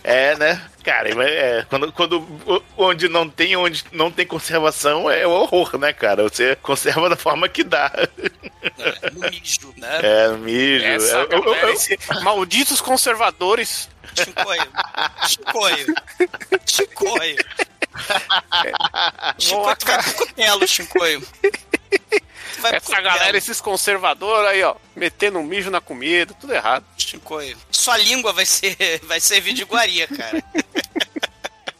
[0.02, 0.60] é, né?
[0.82, 5.92] Cara, é, quando, quando onde não tem, onde não tem conservação é o horror, né,
[5.92, 6.22] cara?
[6.24, 7.92] Você conserva da forma que dá.
[9.12, 10.00] no mijo, né?
[10.02, 10.84] É, mijo.
[10.84, 13.88] Essa é, eu- eu- eu- esse- malditos conservadores.
[14.14, 14.66] Chicoio.
[15.28, 15.94] Chicoio.
[16.66, 17.36] Chicoio.
[19.38, 21.20] Chicoio, tu vai pro cutelo, Chicoio.
[21.20, 26.84] Pro Essa galera, esses conservadores aí, ó, metendo um mijo na comida, tudo errado.
[26.96, 27.56] Chicoio.
[27.70, 30.42] Sua língua vai ser, vai servir de iguaria, cara.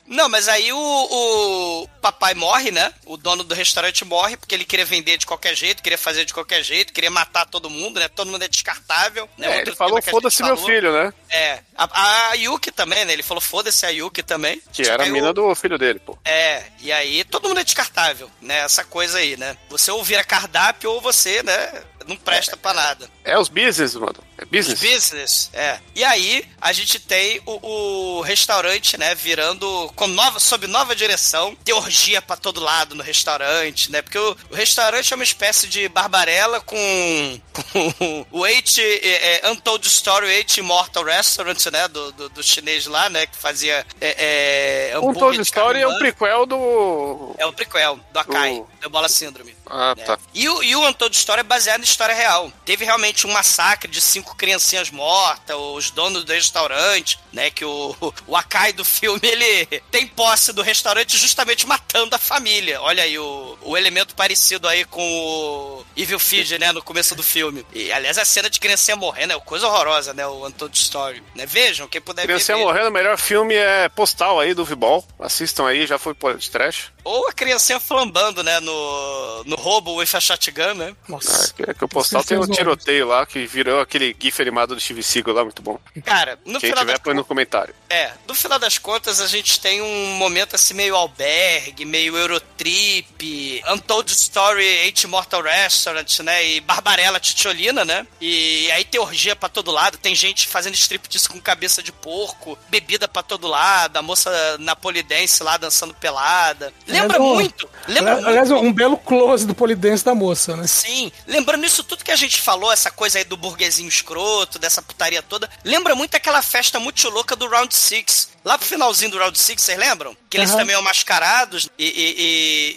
[0.08, 2.92] Não, mas aí o, o papai morre, né?
[3.04, 6.32] O dono do restaurante morre porque ele queria vender de qualquer jeito, queria fazer de
[6.32, 8.08] qualquer jeito, queria matar todo mundo, né?
[8.08, 9.28] Todo mundo é descartável.
[9.36, 9.58] Né?
[9.58, 11.12] É, ele falou, foda-se meu filho, né?
[11.30, 11.60] É.
[11.76, 13.12] A, a Yuki também, né?
[13.12, 14.60] Ele falou, foda-se a Yuki também.
[14.72, 16.18] Que Só era a mina o- do filho dele, pô.
[16.24, 18.60] É, e aí todo mundo é descartável, né?
[18.60, 19.56] Essa coisa aí, né?
[19.68, 21.82] Você ou vira cardápio ou você, né?
[22.08, 23.08] Não presta pra nada.
[23.22, 24.16] É os business, mano.
[24.38, 24.80] É business.
[24.80, 25.78] Business, é.
[25.94, 31.54] E aí, a gente tem o, o restaurante, né, virando com nova, sob nova direção,
[31.62, 34.00] tem orgia pra todo lado no restaurante, né?
[34.00, 37.40] Porque o, o restaurante é uma espécie de barbarela com,
[37.72, 41.88] com o Eight é, é, Untold Story Eight Immortal Restaurant, né?
[41.88, 43.26] Do, do, do chinês lá, né?
[43.26, 47.34] Que fazia é, é, Um de Story é o carne prequel do.
[47.36, 49.54] é o prequel do Akai, do Bola Síndrome.
[49.70, 50.04] Ah, né?
[50.04, 50.18] tá.
[50.34, 52.52] E o, e o Untold Story é baseado em história real.
[52.64, 57.50] Teve realmente um massacre de cinco criancinhas mortas, os donos do restaurante, né?
[57.50, 62.80] Que o, o Akai do filme, ele tem posse do restaurante justamente matando a família.
[62.80, 66.70] Olha aí o, o elemento parecido aí com o Evil Feed, né?
[66.70, 67.66] No começo do filme.
[67.74, 70.24] E, aliás, a cena de criancinha morrendo é coisa horrorosa, né?
[70.24, 71.20] O Untold Story.
[71.34, 71.46] Né?
[71.46, 72.62] Vejam, quem puder Criancinha ver.
[72.62, 72.72] veja.
[72.72, 75.04] morrendo, o melhor filme é Postal aí do Vibol.
[75.18, 76.92] Assistam aí, já foi de trash.
[77.02, 78.60] Ou a criancinha flambando, né?
[78.60, 80.94] No, no roubo with a shotgun, né?
[81.08, 81.52] Nossa.
[81.58, 84.80] É, que, que o Postal tem um tiroteio lá que virou aquele gif animado do
[84.80, 85.78] Steve Seagal lá, muito bom.
[86.04, 87.74] Cara, no Quem final tiver, das põe no comentário.
[87.88, 93.62] É, no final das contas, a gente tem um momento assim meio albergue, meio Eurotrip,
[93.72, 96.46] Untold Story, Eight Mortal Restaurant, né?
[96.46, 98.06] E Barbarella Titiolina, né?
[98.20, 102.58] E aí tem orgia pra todo lado, tem gente fazendo striptease com cabeça de porco,
[102.68, 106.72] bebida pra todo lado, a moça napolidense lá dançando pelada.
[106.86, 108.28] Lembra Aliás, muito, lembra muito.
[108.28, 110.66] Aliás, um belo close do polidense da moça, né?
[110.66, 114.82] Sim, lembrando isso tudo que a gente falou, essa coisa aí do burguesinho escroto, dessa
[114.82, 119.18] putaria toda, lembra muito aquela festa muito louca do Round Six Lá pro finalzinho do
[119.18, 120.16] Round 6, vocês lembram?
[120.30, 120.60] Que eles Aham.
[120.60, 122.14] também são mascarados e, e,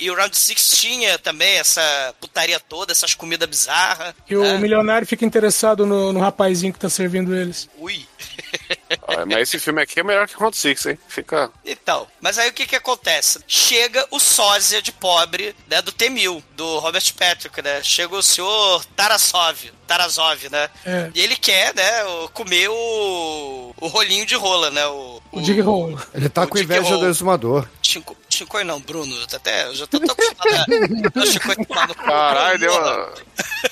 [0.01, 4.13] e- e o Round 6 tinha também essa putaria toda, essas comidas bizarras.
[4.29, 4.57] E o né?
[4.57, 7.69] milionário fica interessado no, no rapazinho que tá servindo eles.
[7.77, 8.05] Ui.
[9.07, 10.99] Ah, Mas esse filme aqui é melhor que Round Six, hein?
[11.07, 11.49] Fica.
[11.65, 13.39] Então, mas aí o que que acontece?
[13.47, 17.81] Chega o sósia de pobre, né, do T-1000, do Robert Patrick, né?
[17.83, 20.69] Chega o senhor Tarasov, Tarasov, né?
[20.85, 21.09] É.
[21.15, 24.85] E ele quer, né, o- comer o, o rolinho de rola, né?
[24.87, 25.97] O, O Dig Roll.
[26.13, 27.67] Ele tá O com inveja do exumador.
[27.81, 31.47] Chico, Chico não, Bruno, eu até, eu já tô tão acostumado a- Chico
[31.87, 31.95] no.
[31.95, 32.73] Caralho, deu,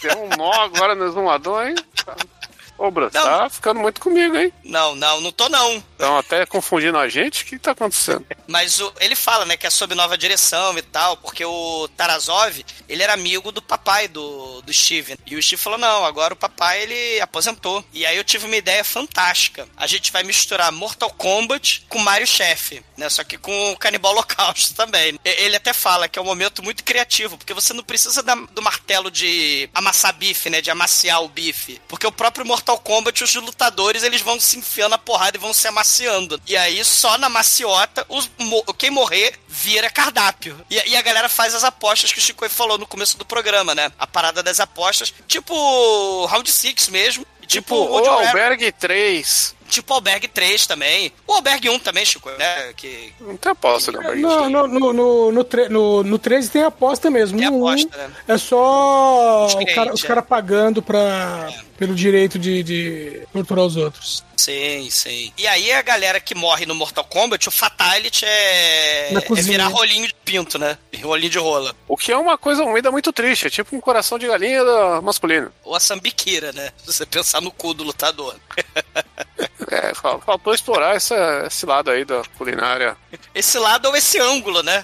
[0.01, 1.75] deu um nó agora no exumador, hein?
[2.79, 3.23] Ô, Bruno, Não.
[3.23, 4.53] tá ficando muito comigo, hein?
[4.63, 5.75] Não, não, não tô não.
[5.91, 7.43] Estão até confundindo a gente.
[7.43, 8.25] O que tá acontecendo?
[8.47, 12.63] Mas o- ele fala, né, que é sob nova direção e tal, porque o Tarazov,
[12.87, 15.17] ele era amigo do papai do, do Steven.
[15.25, 17.83] E o Steve falou, não, agora o papai, ele aposentou.
[17.91, 19.67] E aí eu tive uma ideia fantástica.
[19.75, 24.13] A gente vai misturar Mortal Kombat com Mario Chef, né, só que com o Canibal
[24.13, 25.19] Holocausto também.
[25.25, 28.61] Ele até fala que é um momento muito criativo, porque você não precisa da- do
[28.61, 31.81] martelo de amassar bife, né, de amaciar o bife.
[31.87, 35.53] Porque o próprio Mortal Kombat, os lutadores, eles vão se enfiando a porrada e vão
[35.53, 36.39] se amaciando.
[36.47, 38.29] E aí, só na maciota, os,
[38.77, 40.59] quem morrer vira cardápio.
[40.69, 43.73] E, e a galera faz as apostas que o Chico falou no começo do programa,
[43.73, 43.91] né?
[43.97, 47.25] A parada das apostas, tipo Round 6 mesmo.
[47.47, 49.55] Tipo, Tipo, o Albergue 3.
[49.69, 51.11] Tipo Albergue 3 também.
[51.27, 52.73] O Albergue 1 também, Chico, né?
[52.75, 54.51] Que Não tem aposta no Albergue No, 3.
[54.51, 57.37] no, no, no, no, tre- no, no 13 tem aposta mesmo.
[57.39, 58.11] Tem No aposta, né?
[58.27, 60.07] É só cara- os é.
[60.07, 64.23] caras pagando pra, pelo direito de, de torturar os outros.
[64.35, 65.33] Sim, sim.
[65.37, 70.07] E aí a galera que morre no Mortal Kombat, o Fatality é, é virar rolinho
[70.07, 70.77] de pinto, né?
[71.03, 71.75] Rolinho de rola.
[71.89, 73.47] O que é uma coisa ainda muito triste.
[73.47, 74.61] É tipo um coração de galinha
[75.03, 75.51] masculino.
[75.63, 76.71] Ou a sambiqueira, né?
[76.77, 78.35] Se você pensar no cu do lutador.
[79.71, 82.97] É, fal- faltou explorar essa, esse lado aí da culinária.
[83.35, 84.83] Esse lado ou esse ângulo, né?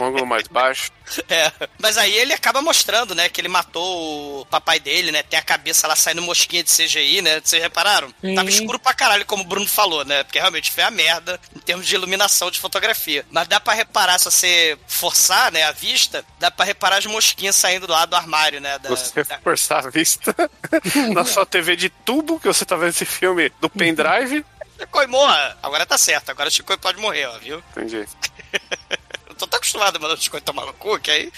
[0.00, 0.90] Um ângulo mais baixo.
[1.28, 1.50] É.
[1.78, 3.28] Mas aí ele acaba mostrando, né?
[3.28, 5.22] Que ele matou o papai dele, né?
[5.22, 7.40] Tem a cabeça lá saindo mosquinha de CGI, né?
[7.42, 8.12] Vocês repararam?
[8.20, 8.34] Sim.
[8.34, 10.22] Tava escuro pra caralho, como o Bruno falou, né?
[10.24, 13.24] Porque realmente foi a merda em termos de iluminação de fotografia.
[13.30, 17.56] Mas dá pra reparar, se você forçar, né, a vista, dá pra reparar as mosquinhas
[17.56, 18.78] saindo lá do armário, né?
[18.78, 20.34] Da, Você da- forçar a vista
[21.12, 24.44] na sua TV de tubo, que você tá vendo esse filme do pendrive.
[24.78, 25.56] Chico morra.
[25.62, 27.62] Agora tá certo, agora o Chico pode morrer, ó, viu?
[27.76, 28.04] Entendi.
[29.42, 31.32] Tô tão acostumado a mandar o Chico tomar no cu que aí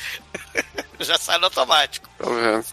[1.05, 2.09] já sai no automático.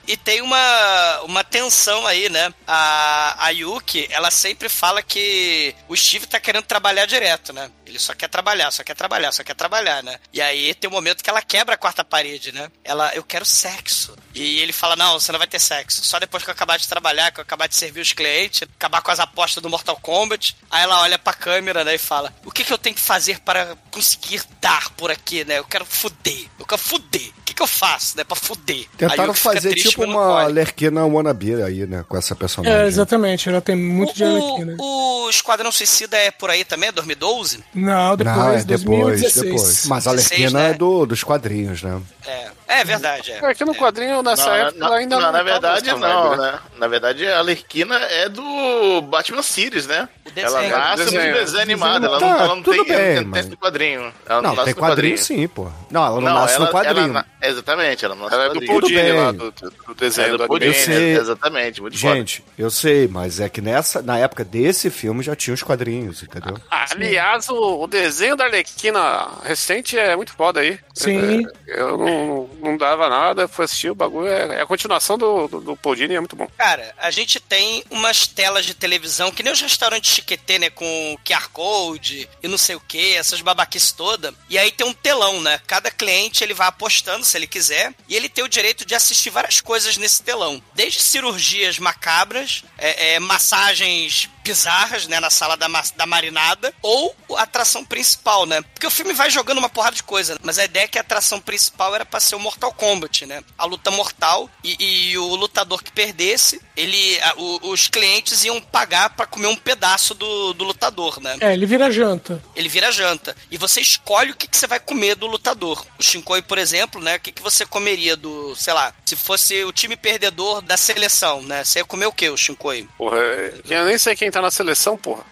[0.08, 2.54] E tem uma, uma tensão aí, né?
[2.66, 7.70] A, a Yuki, ela sempre fala que o Steve tá querendo trabalhar direto, né?
[7.86, 10.18] Ele só quer trabalhar, só quer trabalhar, só quer trabalhar, né?
[10.32, 12.72] E aí tem um momento que ela quebra a quarta parede, né?
[12.84, 14.16] Ela, eu quero sexo.
[14.34, 16.06] E ele fala, não, você não vai ter sexo.
[16.06, 19.02] Só depois que eu acabar de trabalhar, que eu acabar de servir os clientes, acabar
[19.02, 20.56] com as apostas do Mortal Kombat.
[20.70, 23.40] Aí ela olha pra câmera, né, e fala, o que que eu tenho que fazer
[23.42, 25.60] para conseguir dar por aqui, né?
[25.60, 26.48] Eu quero fuder.
[26.58, 27.30] Eu quero fuder.
[27.40, 28.86] O que que eu faço, né, pra fuder?
[28.94, 30.46] A Tentaram Yuki fica fazer triste, tipo uma.
[30.48, 32.04] Lerquina wannabe aí, né?
[32.08, 32.78] Com essa personagem.
[32.78, 33.50] É, exatamente.
[33.50, 34.76] Ela tem muito de aqui, né?
[34.80, 37.64] O, o Esquadrão Suicida é por aí também, é 2012?
[37.74, 39.46] Não, depois, Não, é depois, 2016.
[39.46, 39.86] depois.
[39.86, 40.70] Mas a 16, Lerquina né?
[40.72, 42.02] é do, dos quadrinhos, né?
[42.26, 43.40] É, é verdade, é.
[43.44, 45.32] É que no quadrinho, nessa Não, época, na, ainda não, não.
[45.32, 46.60] na tava verdade não, vibe, né?
[46.78, 50.08] Na verdade a Lerquina é do Batman Series, né?
[50.34, 50.48] desenho.
[50.64, 51.28] Ela nasce Desenho.
[51.34, 53.40] no desenho animado, ela Tá, não, ela não tudo tem, ela bem, não tem mas-
[53.42, 54.14] texto no quadrinho.
[54.26, 55.70] Ela não, Não, nasce tem no quadrinho sim, pô.
[55.90, 57.04] Não, ela não, nasce ela, no quadrinho.
[57.04, 58.80] ela na- exatamente, ela não nasce Ela é no do quadrinho.
[58.80, 59.14] Paul Dini bem.
[59.20, 62.16] lá, do, do- do É desenho do do Paul exatamente, muito foda.
[62.16, 66.24] Gente, eu sei, mas é que nessa, na época desse filme já tinha os quadrinhos,
[66.24, 66.58] entendeu?
[66.70, 70.80] Aliás, o, o desenho da Arlequina recente é muito foda aí.
[70.94, 71.46] Sim.
[71.68, 72.11] É, Eu não,
[72.60, 74.28] não dava nada, fui assistir o bagulho.
[74.28, 76.48] É, é a continuação do, do, do Paul Dini, é muito bom.
[76.58, 80.70] Cara, a gente tem umas telas de televisão, que nem os restaurantes chiquetê, né?
[80.70, 84.34] Com QR Code e não sei o que, essas babaquices toda.
[84.50, 85.60] E aí tem um telão, né?
[85.68, 87.94] Cada cliente ele vai apostando se ele quiser.
[88.08, 90.62] E ele tem o direito de assistir várias coisas nesse telão.
[90.74, 95.20] Desde cirurgias macabras, é, é, massagens bizarras, né?
[95.20, 96.74] Na sala da, da marinada.
[96.82, 98.62] Ou a atração principal, né?
[98.62, 100.38] Porque o filme vai jogando uma porrada de coisa.
[100.44, 103.44] Mas a ideia é que a atração principal era pra ser o Mortal Kombat, né?
[103.58, 104.50] A luta mortal.
[104.64, 107.20] E, e o lutador que perdesse, ele.
[107.22, 111.38] a- o- os clientes iam pagar pra comer um pedaço do, do lutador, né?
[111.40, 112.42] É, ele vira janta.
[112.56, 113.36] Ele vira janta.
[113.50, 115.86] E você escolhe o que, que você vai comer do lutador.
[116.00, 117.16] O Shinkoi, por exemplo, né?
[117.16, 121.42] O que, que você comeria do, sei lá, se fosse o time perdedor da seleção,
[121.42, 121.64] né?
[121.64, 122.88] Você ia comer o que, o Shinkoi?
[122.98, 125.24] Porra, é- eu nem sei quem tá na seleção, porra.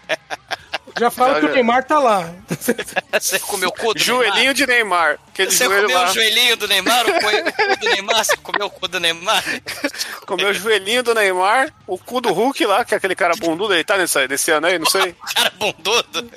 [0.99, 2.33] Já fala que o Neymar tá lá.
[3.19, 5.17] Você comeu o cu do Joelhinho de Neymar.
[5.39, 6.10] Aquele Você joelho comeu lá.
[6.10, 8.25] o joelhinho do Neymar, o cu do Neymar?
[8.25, 9.43] Você comeu o cu do Neymar?
[10.28, 13.73] Comeu o joelhinho do Neymar, o cu do Hulk lá, que é aquele cara bundudo,
[13.73, 15.15] ele tá nesse, nesse ano aí, não sei.
[15.34, 16.30] Cara bundudo.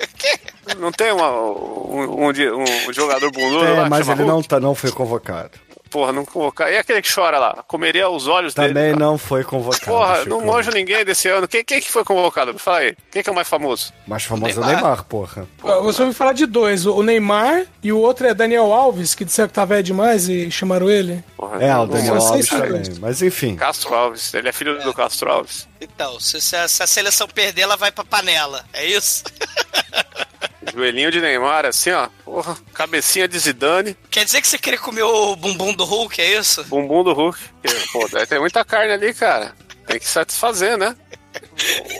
[0.79, 3.89] Não tem uma, um, um, um jogador bundudo É, lá?
[3.89, 5.51] mas ele não, tá, não foi convocado.
[5.93, 6.71] Porra, não colocar.
[6.71, 7.63] E aquele que chora lá?
[7.67, 8.69] Comeria os olhos dele.
[8.73, 9.85] Também não foi convocado.
[9.85, 10.29] Porra, Chico.
[10.29, 11.47] não manjo ninguém desse ano.
[11.47, 12.51] Quem, quem que foi convocado?
[12.51, 12.95] Me fala aí.
[13.11, 13.93] Quem que é o mais famoso?
[14.07, 14.81] Mais famoso é o Neymar.
[14.81, 15.47] Neymar, porra.
[15.83, 19.49] Você ouviu falar de dois, o Neymar e o outro é Daniel Alves, que disseram
[19.49, 21.23] que tá velho demais e chamaram ele.
[21.37, 22.67] Porra, É, o Daniel Alves também.
[22.81, 22.97] segundos.
[22.97, 23.55] Mas enfim.
[23.55, 24.33] Castro Alves.
[24.33, 25.67] Ele é filho do Castro Alves.
[25.79, 28.65] Então, se, se a, se a seleção perder, ela vai pra panela.
[28.73, 29.23] É isso?
[30.71, 32.07] Joelhinho de Neymar, assim, ó.
[32.23, 36.39] Porra, cabecinha de Zidane, Quer dizer que você queria comer o bumbum do Hulk, é
[36.39, 36.63] isso?
[36.65, 37.39] bumbum do Hulk.
[37.91, 39.53] Pô, deve ter muita carne ali, cara.
[39.87, 40.95] Tem que satisfazer, né?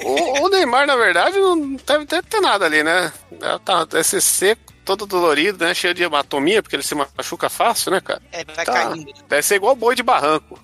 [0.04, 3.12] O, o Neymar, na verdade, não deve, deve ter nada ali, né?
[3.66, 5.74] Tá, deve ser seco, todo dolorido, né?
[5.74, 8.22] Cheio de hematomia, porque ele se machuca fácil, né, cara?
[8.32, 8.72] É, vai Tá.
[8.74, 9.12] caindo.
[9.28, 10.60] Deve ser igual boi de barranco.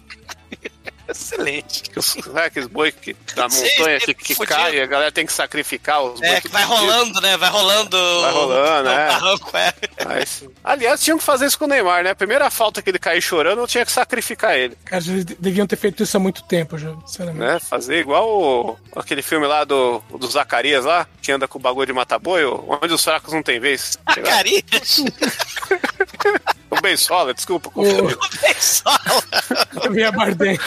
[1.10, 1.84] Excelente.
[1.89, 5.12] Que os- Sabe aqueles boi que, da montanha sim, que, que cai e a galera
[5.12, 7.36] tem que sacrificar os boi É, que vai rolando, né?
[7.38, 7.98] Vai rolando.
[8.22, 9.08] Vai rolando, o é.
[9.08, 9.74] barranco, é.
[10.06, 12.12] Mas, aliás, tinham que fazer isso com o Neymar, né?
[12.12, 14.78] A primeira falta que ele cair chorando, eu tinha que sacrificar ele.
[14.86, 17.39] Cara, eles deviam ter feito isso há muito tempo já, sinceramente.
[17.39, 17.60] né?
[17.60, 21.88] Fazer igual o- aquele filme lá do, do Zacarias lá, que anda com o bagulho
[21.88, 23.98] de matar boi, onde os fracos não tem vez.
[24.13, 25.04] Zacarias?
[26.69, 27.71] O Bensola, desculpa.
[27.75, 27.84] O
[29.84, 30.58] Javier Bardem.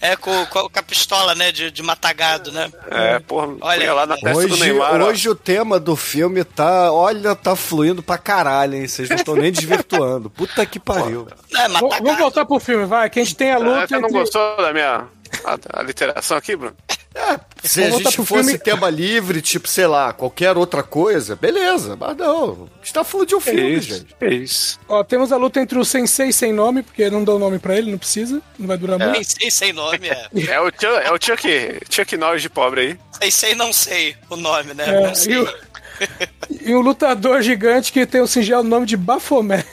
[0.00, 1.52] É, com, com, com a pistola, né?
[1.52, 2.70] De, de matagado, né?
[2.90, 5.02] É, porra, Olha, lá na testa do Hoje, Neymar.
[5.02, 5.04] ó.
[5.04, 6.90] hoje o tema do filme tá.
[6.90, 8.88] Olha, tá fluindo pra caralho, hein?
[8.88, 10.30] Vocês não estão nem desvirtuando.
[10.30, 11.28] Puta que pariu.
[11.54, 13.98] É, Vamos vamos voltar pro filme, vai, que a gente tem a Ah, luta você
[13.98, 14.18] não entre...
[14.20, 15.04] gostou da minha
[15.44, 16.74] a, a literação aqui, Bruno?
[17.62, 21.34] Se a Vamos voltar gente fosse filme- tema livre, tipo, sei lá, qualquer outra coisa,
[21.36, 21.96] beleza.
[21.96, 22.68] Mas não.
[22.82, 24.14] Está falando de um filme, gente.
[24.20, 24.78] É isso.
[24.88, 27.90] Ó, temos a luta entre o Sensei sem nome, porque não deu nome pra ele,
[27.90, 29.26] não precisa, não vai durar Nem muito.
[29.40, 30.28] sei sem nome, é.
[30.48, 32.98] É o, Chuck, é o Chuck, Chuck Norris de pobre aí.
[33.20, 34.84] Sei, sei, não sei o nome, né?
[34.86, 35.34] É, não sei.
[35.34, 35.48] e, o,
[36.70, 39.66] e um lutador gigante que tem o singelo nome de Baphomet.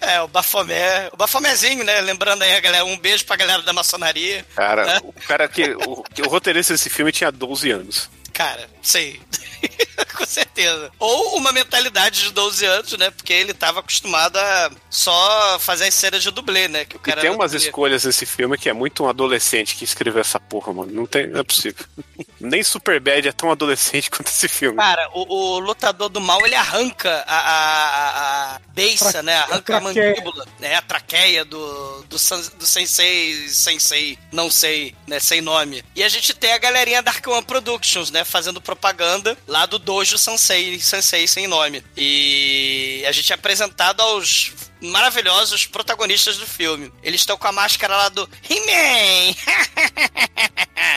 [0.00, 1.08] É, o Bafomé.
[1.12, 2.00] O Bafomézinho, né?
[2.00, 4.44] Lembrando aí a galera, um beijo pra galera da maçonaria.
[4.54, 5.00] Cara, né?
[5.02, 5.70] o cara que.
[5.86, 8.10] O, que o roteirista desse filme tinha 12 anos.
[8.32, 9.20] Cara, sei.
[10.16, 10.90] Com certeza.
[10.98, 13.10] Ou uma mentalidade de 12 anos, né?
[13.10, 16.84] Porque ele tava acostumado a só fazer as cenas de dublê, né?
[16.84, 17.66] Que o E cara tem era umas dublê.
[17.66, 20.92] escolhas nesse filme que é muito um adolescente que escreveu essa porra, mano.
[20.92, 21.84] Não, tem, não é possível.
[22.40, 24.76] Nem Superbad é tão adolescente quanto esse filme.
[24.76, 29.36] Cara, o, o lutador do mal, ele arranca a, a, a, beiça, Tra- né?
[29.36, 30.74] Arranca a a, mandíbula, né?
[30.76, 35.18] A traqueia do, do, san- do sensei, sensei, não sei, né?
[35.20, 35.82] Sem nome.
[35.94, 38.24] E a gente tem a galerinha da Arc One Productions, né?
[38.24, 41.82] Fazendo propaganda lá do Dojo Sensei, Sensei sem nome.
[41.96, 46.92] E a gente é apresentado aos maravilhosos protagonistas do filme.
[47.02, 49.34] Eles estão com a máscara lá do He-Man!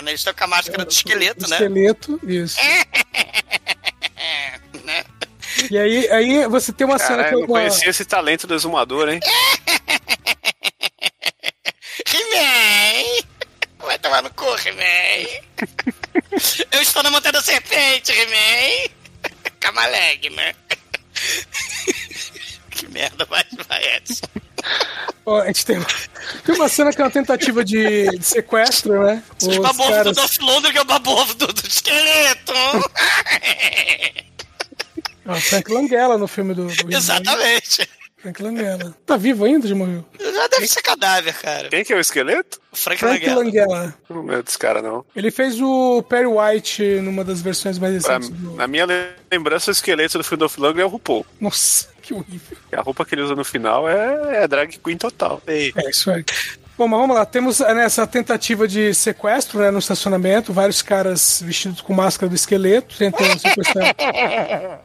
[0.07, 1.55] Eles estão com a máscara do esqueleto, né?
[1.55, 2.59] Esqueleto, isso.
[4.85, 5.03] né?
[5.69, 8.45] E aí, aí você tem uma cena Caralho, que eu eu não conhecia esse talento
[8.45, 9.19] do exumador, hein?
[12.05, 13.32] He-Man!
[13.83, 15.27] Vai tomar no cu, He-Man!
[16.71, 18.89] Eu estou na montanha da serpente, He-Man!
[19.59, 20.53] Camaleg, né?
[22.71, 24.25] Que merda, vai, vai, Edson.
[25.25, 25.77] Ó, a gente tem,
[26.45, 29.23] tem uma cena que é uma tentativa de, de sequestro, né?
[29.41, 32.53] Os Os babovos do caras, Dolph Lundgren é o babovo do, do esqueleto!
[35.27, 36.93] ó, Frank Langella no filme do, do.
[36.93, 37.87] Exatamente!
[38.23, 38.95] Frank Langella.
[39.05, 40.05] Tá vivo ainda, já morreu?
[40.17, 41.67] Já deve ser cadáver, cara.
[41.67, 42.57] Quem que é o esqueleto?
[42.71, 43.43] Frank, Frank Langella.
[43.43, 43.95] Langella.
[44.09, 45.05] Não é desse cara, não.
[45.13, 48.55] Ele fez o Perry White numa das versões mais Pra- recentes do...
[48.55, 48.87] na minha
[49.29, 51.25] lembrança, o esqueleto do filme do Lundgren é o RuPaul.
[51.41, 52.57] Nossa, que horrível.
[52.71, 55.41] E a roupa que ele usa no final é, é drag queen total.
[55.45, 56.23] É isso aí.
[56.77, 57.23] Bom, mas vamos lá.
[57.25, 62.35] Temos eh, nessa tentativa de sequestro né, no estacionamento, vários caras vestidos com máscara do
[62.35, 63.95] esqueleto tentam sequestrar,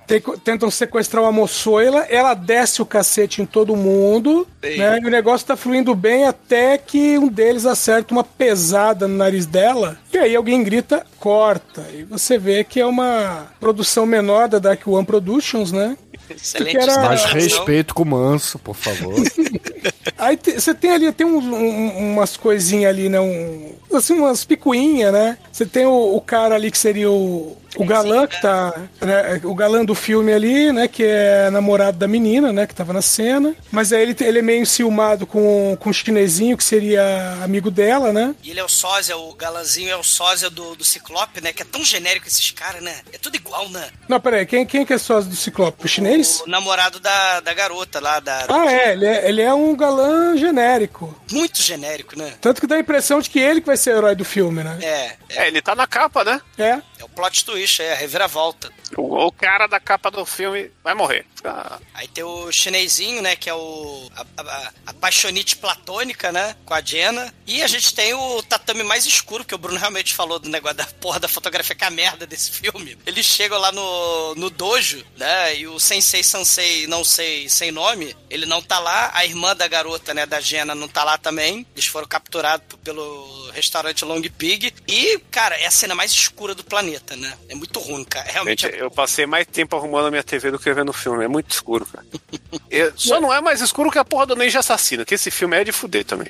[0.07, 2.01] te- tentam sequestrar uma moçoila.
[2.11, 4.47] Ela desce o cacete em todo mundo,
[4.77, 4.99] né?
[5.03, 9.47] E o negócio tá fluindo bem até que um deles acerta uma pesada no nariz
[9.47, 9.97] dela.
[10.13, 11.85] E aí alguém grita, corta.
[11.95, 15.97] E você vê que é uma produção menor da Dark One Productions, né?
[16.31, 16.71] Excelente.
[16.71, 17.33] Que era- explicação.
[17.35, 19.15] respeito com o manso, por favor.
[20.19, 23.21] Aí você tem ali, tem uns- um- umas coisinhas ali, né?
[23.21, 25.39] Um, assim, umas picuinhas, né?
[25.53, 28.75] Você tem o, o cara ali que seria o, o galã que tá.
[29.01, 30.89] né, o galã do filme ali, né?
[30.89, 32.67] Que é namorado da menina, né?
[32.67, 33.55] Que tava na cena.
[33.71, 38.13] Mas aí ele, ele é meio enciumado com, com o chinesinho, que seria amigo dela,
[38.13, 38.35] né?
[38.43, 41.53] E ele é o sósia, o galanzinho é o sósia do, do Ciclope, né?
[41.53, 43.01] Que é tão genérico esses caras, né?
[43.13, 43.89] É tudo igual, né?
[44.09, 45.85] Não, peraí, quem, quem que é sócio do Ciclope?
[45.85, 46.43] O chinês?
[46.47, 48.47] O namorado da, da garota lá, da.
[48.49, 51.15] Ah, é ele, é, ele é um galã genérico.
[51.31, 52.35] Muito genérico, né?
[52.41, 54.63] Tanto que dá a impressão de que ele que vai ser o herói do filme,
[54.65, 54.79] né?
[54.83, 56.41] É, É, ele tá na capa, né?
[56.57, 56.79] É.
[56.99, 58.71] é o plot twist, é a reviravolta.
[58.97, 61.25] O, o cara da capa do filme vai morrer.
[61.45, 63.37] Ah, Aí tem o chinesinho, né?
[63.37, 64.11] Que é o.
[64.17, 66.57] A, a, a paixonite platônica, né?
[66.65, 67.33] Com a Jenna.
[67.47, 70.77] E a gente tem o tatame mais escuro, que o Bruno realmente falou do negócio
[70.77, 72.99] da porra da fotografia, que é a merda desse filme.
[73.07, 75.57] Eles chegam lá no, no dojo, né?
[75.57, 79.11] E o Sensei Sansei, não sei, sem nome, ele não tá lá.
[79.15, 80.27] A irmã da garota, né?
[80.27, 81.67] Da Jenna, não tá lá também.
[81.75, 84.73] Eles foram capturados pelo restaurante Long Pig.
[84.87, 87.33] E, cara, é a cena mais escura do planeta, né?
[87.49, 88.31] É muito ruim, cara.
[88.31, 90.93] Realmente Gente, é eu passei mais tempo arrumando a minha TV do que vendo o
[90.93, 91.25] filme.
[91.25, 92.05] É muito escuro, cara.
[92.71, 95.57] Eu- só não é mais escuro que a porra do Ninja Assassino, que esse filme
[95.57, 96.29] é de fuder também.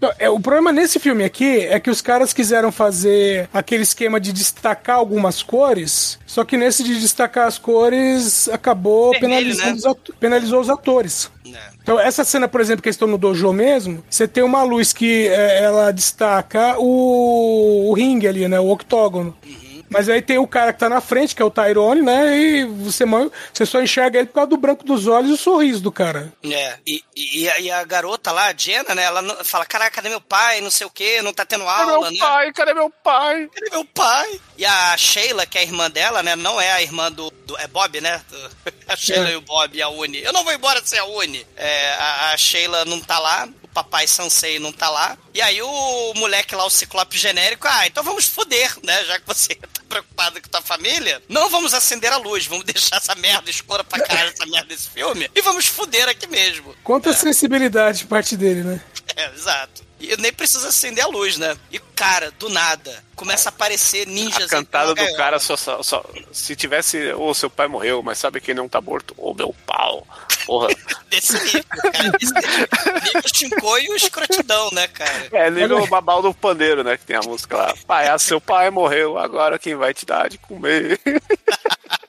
[0.00, 4.20] Não, é, o problema nesse filme aqui é que os caras quiseram fazer aquele esquema
[4.20, 9.76] de destacar algumas cores, só que nesse de destacar as cores acabou Vermelho, penalizando né?
[9.78, 11.30] os atu- penalizou os atores.
[11.44, 11.58] É.
[11.82, 14.92] Então, essa cena, por exemplo, que eles estão no dojo mesmo, você tem uma luz
[14.92, 18.60] que é, ela destaca o, o ringue ali, né?
[18.60, 19.36] O octógono.
[19.92, 22.36] Mas aí tem o cara que tá na frente, que é o Tyrone, né?
[22.36, 23.04] E você,
[23.52, 26.32] você só enxerga ele por causa do branco dos olhos e o sorriso do cara.
[26.44, 29.02] É, e, e, a, e a garota lá, a Jenna, né?
[29.04, 30.60] Ela fala: Caraca, cadê meu pai?
[30.60, 32.18] Não sei o quê, não tá tendo Cadê aula, meu né?
[32.18, 32.52] pai?
[32.52, 33.48] Cadê meu pai?
[33.54, 34.40] Cadê meu pai?
[34.58, 36.34] E a Sheila, que é a irmã dela, né?
[36.36, 37.30] Não é a irmã do.
[37.46, 38.20] do- é Bob, né?
[38.30, 38.50] Do-
[38.88, 39.32] a Sheila É.
[39.32, 40.22] e o Bob e a Uni.
[40.22, 41.46] Eu não vou embora sem a Uni.
[41.56, 43.48] É, a, a Sheila não tá lá.
[43.72, 45.16] Papai Sansei não tá lá.
[45.34, 49.04] E aí o moleque lá, o ciclope genérico, ah, então vamos foder, né?
[49.04, 52.96] Já que você tá preocupado com tua família, não vamos acender a luz, vamos deixar
[52.96, 56.74] essa merda escura pra caralho, essa merda desse filme, e vamos foder aqui mesmo.
[56.84, 58.80] Quanta sensibilidade de parte dele, né?
[59.16, 59.82] É, exato.
[60.00, 61.56] E nem precisa acender a luz, né?
[61.70, 64.44] E, cara, do nada, começa a aparecer ninjas...
[64.44, 67.12] A cantada do cara só, só, só- Se tivesse.
[67.12, 69.14] Ou seu pai morreu, mas sabe quem não tá morto?
[69.16, 70.04] Ô meu pau.
[70.44, 70.68] Porra.
[71.08, 72.10] Desse nível, cara.
[72.18, 73.78] Desse nível.
[73.78, 75.28] E o escrotidão, né, cara?
[75.30, 76.96] É, nível o babal do pandeiro, né?
[76.96, 77.74] Que tem a música lá.
[77.86, 81.00] Pai, ah, seu pai morreu, agora quem vai te dar de comer?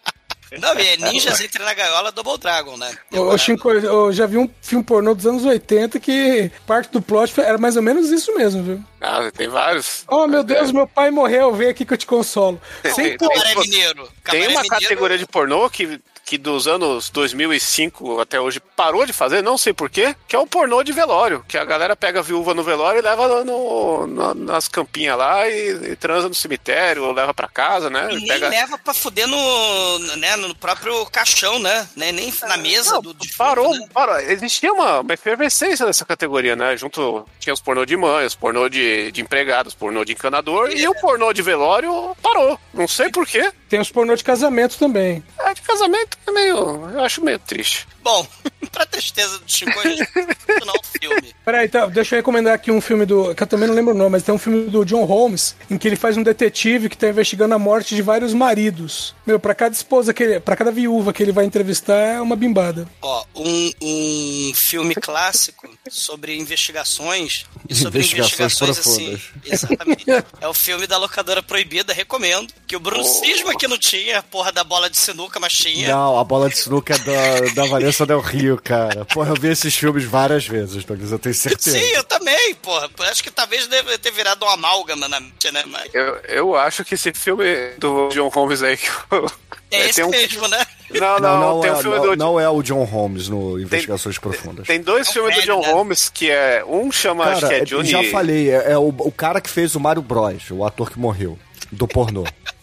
[0.60, 2.92] Não, e é ninjas entra na gaiola Double Dragon, né?
[3.12, 7.58] Ô, eu já vi um filme pornô dos anos 80 que parte do plot era
[7.58, 8.84] mais ou menos isso mesmo, viu?
[9.02, 10.04] Ah, tem vários.
[10.08, 12.60] Oh, meu Deus, meu pai morreu, vem aqui que eu te consolo.
[12.82, 14.10] Tem, Cabaré tem- Mineiro.
[14.24, 19.14] Tem uma Mineiro- categoria de pornô que, que dos anos 2005 até hoje parou de
[19.14, 21.44] fazer, não sei porquê, que é o pornô de velório.
[21.48, 25.18] Que a galera pega a viúva no velório e leva lá no, na- nas campinhas
[25.18, 28.08] lá e, e transa no cemitério, ou leva pra casa, né?
[28.12, 28.50] E nem pega...
[28.50, 31.88] leva pra fuder no, né, no próprio caixão, né?
[31.96, 33.88] Nem, nem na mesa Não, do defunto, parou, né?
[33.94, 34.20] parou.
[34.20, 36.76] Existia uma, uma efervescência dessa categoria, né?
[36.78, 40.88] Junto tinha os pornô de mãe, os pornô de, de empregados, pornô de encanador e
[40.88, 42.60] o pornô de velório parou.
[42.74, 43.52] Não sei porquê.
[43.70, 45.24] Tem os pornô de casamento também.
[45.40, 46.90] É, de casamento é meio.
[46.92, 47.88] Eu acho meio triste.
[48.04, 48.28] Bom,
[48.72, 51.36] pra tristeza do Chico, a gente vai continuar o filme.
[51.46, 53.34] Peraí, tá, deixa eu recomendar aqui um filme do.
[53.34, 55.78] que eu também não lembro o nome, mas tem um filme do John Holmes, em
[55.78, 59.16] que ele faz um detetive que tá investigando a morte de vários maridos.
[59.26, 60.40] Meu, pra cada esposa que ele.
[60.40, 62.88] pra cada viúva que ele vai entrevistar é uma bimbada.
[63.02, 69.22] Ó, um, um filme clássico sobre investigações e sobre Investigações investigações, assim.
[69.46, 70.06] Exatamente.
[70.42, 72.54] É o filme da locadora proibida, recomendo.
[72.68, 75.90] Que o Bruno cisma que não tinha a porra da bola de sinuca, mas tinha.
[75.90, 79.06] Não, a bola de sinuca é da, da Vanessa Del Rio, cara.
[79.06, 81.78] Porra, eu vi esses filmes várias vezes, Douglas, eu tenho certeza.
[81.78, 82.90] Sim, eu também, porra.
[83.12, 85.64] Acho que talvez deve ter virado uma amálgama na mente, né?
[85.68, 87.46] Mas Eu, eu acho que esse filme
[87.78, 89.32] do John Holmes aí que eu-
[89.72, 90.66] é esse tem um- mesmo, né?
[90.92, 92.16] Não, não, Não, não, tem é, um não, do.
[92.16, 94.68] não é o John Holmes no Investigações Profundas.
[94.68, 95.74] Tem dois É um filmes do velho, John né?
[95.74, 96.64] Holmes que é.
[96.68, 97.90] Um chama, acho que Cara, é eu Johnny.
[97.90, 101.00] já falei, é, é o, o cara que fez o Mario Bros, o ator que
[101.00, 101.38] morreu,
[101.72, 102.24] do pornô.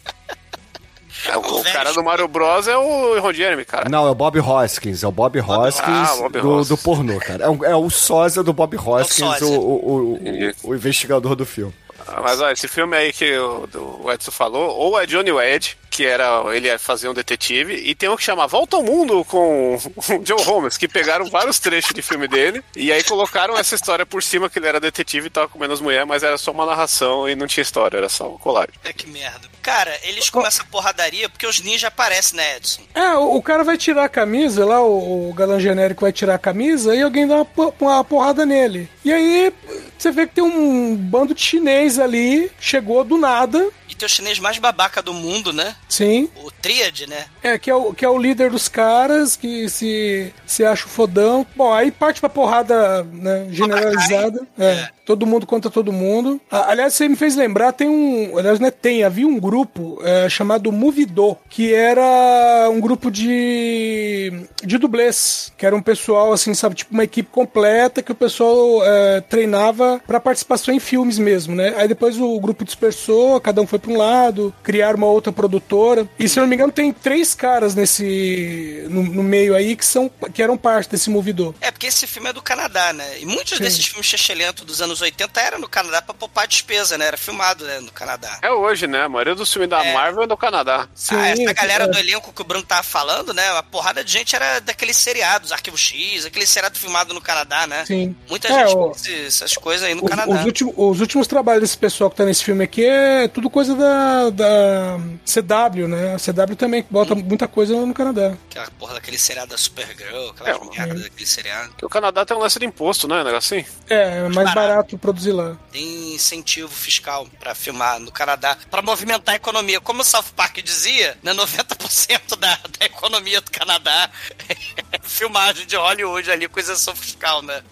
[1.26, 3.88] É, o, o cara do Mario Bros é o Ron Jeremy, cara.
[3.88, 6.68] Não, é o Bob Hoskins, é o Bob Hoskins Ah, Bob do, Hoskins.
[6.68, 7.44] do pornô, cara.
[7.44, 11.44] É, o- é o sósia do Bob Hoskins, o, o, o, o- o investigador do
[11.44, 11.74] filme.
[12.10, 15.30] Ah, Mas olha, esse filme aí que o, do- o Edson falou, ou é Johnny
[15.32, 18.82] Wedge, que era ele ia fazer um detetive, e tem um que chama Volta ao
[18.82, 23.56] Mundo com o Joe Holmes, que pegaram vários trechos de filme dele, e aí colocaram
[23.56, 26.38] essa história por cima que ele era detetive e tava comendo as mulheres, mas era
[26.38, 28.74] só uma narração e não tinha história, era só uma colagem.
[28.84, 29.48] É que merda.
[29.62, 32.82] Cara, eles começam a porradaria porque os ninjas aparecem, né, Edson?
[32.94, 36.34] É, o, o cara vai tirar a camisa, lá, o, o galã genérico vai tirar
[36.36, 38.88] a camisa e alguém dá uma, uma porrada nele.
[39.04, 39.52] E aí
[40.00, 44.08] você vê que tem um bando de chinês ali, chegou do nada, E tem o
[44.08, 45.76] chinês mais babaca do mundo, né?
[45.88, 46.28] sim.
[46.36, 47.26] O Tríade, né?
[47.42, 50.88] É, que é o, que é o líder dos caras, que se, se acha o
[50.88, 51.46] fodão.
[51.56, 54.46] Bom, aí parte pra porrada né, generalizada.
[54.58, 56.40] É, todo mundo contra todo mundo.
[56.48, 58.38] Ah, aliás, você me fez lembrar, tem um.
[58.38, 64.32] Aliás, não é tem, havia um grupo é, chamado Movidô, que era um grupo de.
[64.62, 65.52] de dublês.
[65.58, 70.00] Que era um pessoal, assim, sabe, tipo uma equipe completa que o pessoal é, treinava
[70.06, 71.74] pra participação em filmes mesmo, né?
[71.76, 76.08] Aí depois o grupo dispersou, cada um foi pra um lado, criaram uma outra produtora.
[76.20, 78.86] E se eu não me engano, tem três caras nesse.
[78.88, 80.08] no, no meio aí que são.
[80.32, 81.52] que eram parte desse movidor.
[81.60, 83.18] É, porque esse filme é do Canadá, né?
[83.18, 83.64] E muitos Sim.
[83.64, 87.06] desses filmes chechelentos dos anos 80 eram no Canadá pra poupar despesa, né?
[87.06, 88.38] Era filmado né, no Canadá.
[88.42, 89.02] É hoje, né?
[89.04, 89.92] A maioria dos filmes da É.
[89.92, 90.88] Marvel é do Canadá.
[91.12, 91.88] ah, essa galera é.
[91.88, 93.48] do elenco que o Bruno tava falando, né?
[93.58, 97.84] A porrada de gente era daqueles seriados, Arquivo X, aquele seriado filmado no Canadá, né?
[97.86, 98.14] Sim.
[98.28, 100.32] Muita É, gente o- fez essas coisas aí no Os, Canadá.
[100.32, 103.74] os últimos, os últimos trabalhos desse pessoal que tá nesse filme aqui é tudo coisa
[103.74, 106.14] da, da CW, né?
[106.14, 108.34] A CW também bota muita coisa no Canadá.
[108.50, 111.70] Aquela porra daquele seriado da Supergirl, aquelas É, merda daquele seriado.
[111.70, 113.20] Porque o Canadá tem um lance de imposto, né?
[113.20, 113.66] Um negócio assim.
[113.88, 115.56] É, é mais barato produzir lá.
[115.72, 119.80] Tem incentivo fiscal pra filmar no Canadá, pra movimentar a economia.
[119.80, 124.10] Como o South Park dizia, né, 90% da, da economia do Canadá
[124.48, 127.62] é filmagem de Hollywood ali com isenção fiscal, né?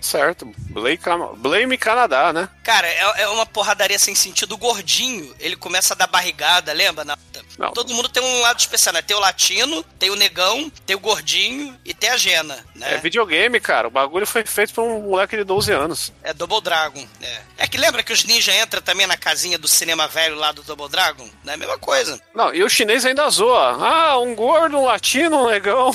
[0.00, 0.46] Certo.
[0.70, 0.98] Blame,
[1.36, 2.48] Blame Canadá, né?
[2.64, 4.52] Cara, é, é uma porradaria sem sentido.
[4.52, 7.04] O gordinho, ele começa a dar barrigada, lembra?
[7.04, 7.18] Na-
[7.58, 7.70] Não.
[7.72, 9.02] Todo mundo tem um lado especial, né?
[9.02, 12.94] Tem o latino, tem o negão, tem o gordinho e tem a Jena, né?
[12.94, 13.88] É videogame, cara.
[13.88, 16.12] O bagulho foi feito por um moleque de 12 anos.
[16.22, 17.40] É Double Dragon, é.
[17.58, 20.62] É que lembra que os ninjas entram também na casinha do cinema velho lá do
[20.62, 21.28] Double Dragon?
[21.44, 22.18] Não é a mesma coisa.
[22.34, 23.76] Não, e o chinês ainda zoa.
[23.78, 25.90] Ah, um gordo, um latino, um negão.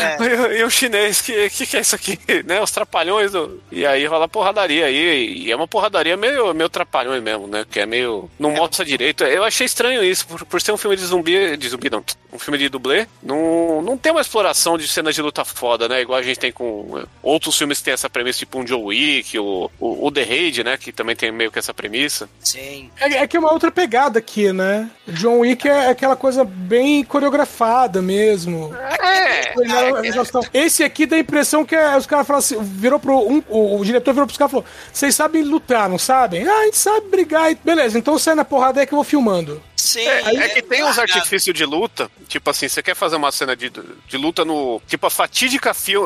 [0.00, 0.54] É.
[0.54, 2.18] e, e o chinês, que, que que é isso aqui?
[2.46, 2.60] Né?
[2.60, 3.32] Os trapalhões.
[3.32, 3.60] Do...
[3.72, 5.46] E aí rola porradaria aí.
[5.46, 7.66] E é uma porradaria meio, meio trapalhões mesmo, né?
[7.68, 8.30] Que é meio.
[8.38, 9.24] Não mostra direito.
[9.24, 11.56] Eu achei estranho isso, por, por ser um filme de zumbi.
[11.56, 12.04] De zumbi, não.
[12.36, 13.06] Um filme de dublê.
[13.22, 16.02] Não, não tem uma exploração de cenas de luta foda, né?
[16.02, 18.82] Igual a gente tem com eh, outros filmes que tem essa premissa, tipo um Joe
[18.82, 20.76] Wick, o, o, o The Raid, né?
[20.76, 22.28] Que também tem meio que essa premissa.
[22.40, 22.90] Sim.
[23.00, 24.90] É, é que é uma outra pegada aqui, né?
[25.08, 28.74] John Wick é aquela coisa bem coreografada mesmo.
[28.76, 29.54] É,
[30.52, 33.80] Esse aqui dá a impressão que é- os caras falam assim, virou pro um, o,
[33.80, 36.46] o diretor virou pros caras e falou: "Vocês sabem lutar, não sabem?
[36.46, 37.50] Ah, a gente sabe brigar".
[37.50, 39.62] E- Beleza, então sai na porrada aí que eu vou filmando.
[39.86, 40.06] Sim.
[40.06, 43.54] É, é que tem uns artifícios de luta, tipo assim, você quer fazer uma cena
[43.54, 44.82] de, de luta no.
[44.86, 46.04] Tipo a fatídica fio.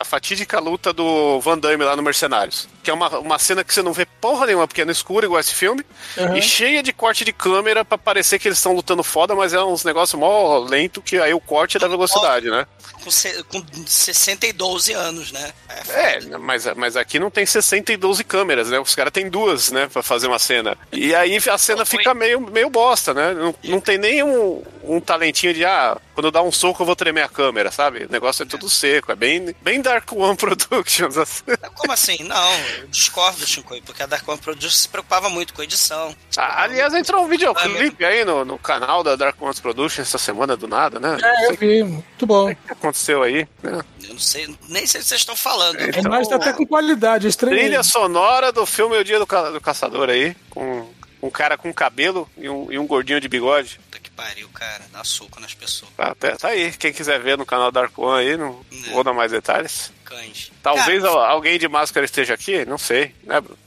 [0.00, 2.68] A, fa- a fatídica luta do Van Damme lá no Mercenários.
[2.82, 5.26] Que é uma, uma cena que você não vê porra nenhuma, porque é no escuro,
[5.26, 5.84] igual esse filme.
[6.16, 6.36] Uhum.
[6.36, 9.62] E cheia de corte de câmera pra parecer que eles estão lutando foda, mas é
[9.62, 12.66] uns negócios mó lento que aí o corte é da velocidade, né?
[13.04, 15.52] Com, se, com 60 e 12 anos, né?
[15.88, 18.78] É, mas, mas aqui não tem 60 e 12 câmeras, né?
[18.78, 20.76] Os caras têm duas, né, pra fazer uma cena.
[20.92, 23.32] E aí a cena fica meio, meio bosta, né?
[23.34, 26.86] Não, não tem nem um, um talentinho de, ah, quando eu dar um soco eu
[26.86, 28.04] vou tremer a câmera, sabe?
[28.04, 31.16] O negócio é tudo seco, é bem, bem Dark One Productions.
[31.16, 31.42] assim.
[31.74, 32.18] Como assim?
[32.24, 36.14] Não, eu discordo, Shinkoi, porque a Dark One Production se preocupava muito com edição.
[36.36, 40.56] Ah, aliás, entrou um videoclipe aí no, no canal da Dark One Productions essa semana
[40.58, 41.16] do nada, né?
[41.22, 42.50] É, eu vi, muito bom.
[42.50, 43.80] O que aconteceu aí, né?
[44.02, 45.78] Eu não sei, nem sei o que vocês estão falando.
[45.80, 47.56] A imagem tá até com qualidade, é estranho.
[47.56, 50.86] Trilha sonora do filme O Dia do, Ca- do Caçador aí, com
[51.22, 53.80] um cara com cabelo e um, e um gordinho de bigode.
[54.20, 54.84] Pariu, cara.
[54.92, 55.90] Dá soco nas pessoas.
[55.96, 59.12] Tá, tá, tá aí, quem quiser ver no canal Dark One aí, não vou dar
[59.14, 59.92] mais detalhes.
[60.04, 60.50] Cães.
[60.62, 63.58] Talvez Cara, al- alguém de máscara esteja aqui, não sei, né, Bruno?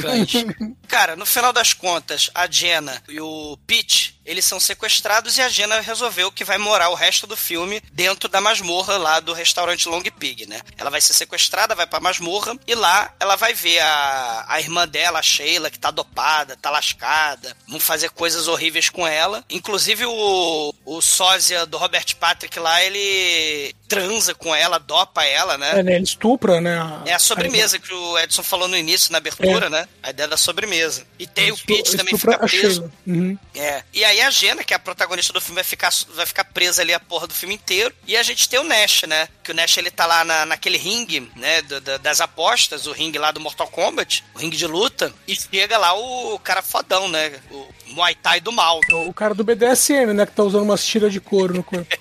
[0.00, 0.32] cães.
[0.90, 5.48] Cara, no final das contas, a Jenna e o Pete, eles são sequestrados e a
[5.48, 9.88] Jenna resolveu que vai morar o resto do filme dentro da masmorra lá do restaurante
[9.88, 10.60] Long Pig, né?
[10.76, 14.86] Ela vai ser sequestrada, vai pra masmorra e lá ela vai ver a, a irmã
[14.86, 19.44] dela, a Sheila, que tá dopada, tá lascada, vão fazer coisas horríveis com ela.
[19.48, 25.80] Inclusive o, o sósia do Robert Patrick lá, ele transa com ela, dopa ela, né?
[25.80, 25.94] É, né?
[25.94, 26.78] Ele estupra, né?
[27.06, 29.88] É a sobremesa que o Edson falou no início, na abertura, né?
[30.02, 30.79] A ideia da sobremesa.
[31.18, 32.92] E tem o Pete também fica preso.
[33.06, 33.36] Uhum.
[33.54, 33.82] É.
[33.92, 36.44] E aí aí a Jenna, que é a protagonista do filme, vai ficar, vai ficar
[36.44, 37.94] presa ali a porra do filme inteiro.
[38.06, 39.28] E a gente tem o Nash, né?
[39.42, 41.62] Que o Nash ele tá lá na, naquele ringue, né?
[41.62, 45.12] do- do- das apostas, o ringue lá do Mortal Kombat, o ringue de luta.
[45.26, 47.32] E chega lá o cara fodão, né?
[47.50, 48.80] O Muay Thai do mal.
[49.06, 50.26] O cara do BDSM, né?
[50.26, 51.86] Que tá usando umas tiras de couro no corpo.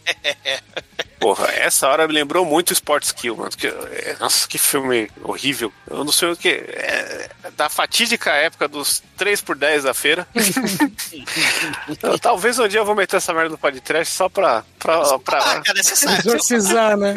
[1.19, 3.51] Porra, essa hora me lembrou muito Sports Kill, mano.
[3.51, 5.71] Que, é, nossa, que filme horrível.
[5.89, 6.49] Eu não sei o que.
[6.49, 10.25] É, da fatídica época dos 3 por 10 da feira.
[12.01, 14.63] Eu, talvez um dia eu vou meter essa merda no podcast só pra.
[14.77, 15.39] pra, pra...
[15.39, 15.79] Ah, cara.
[15.79, 17.15] Exorcizar, né?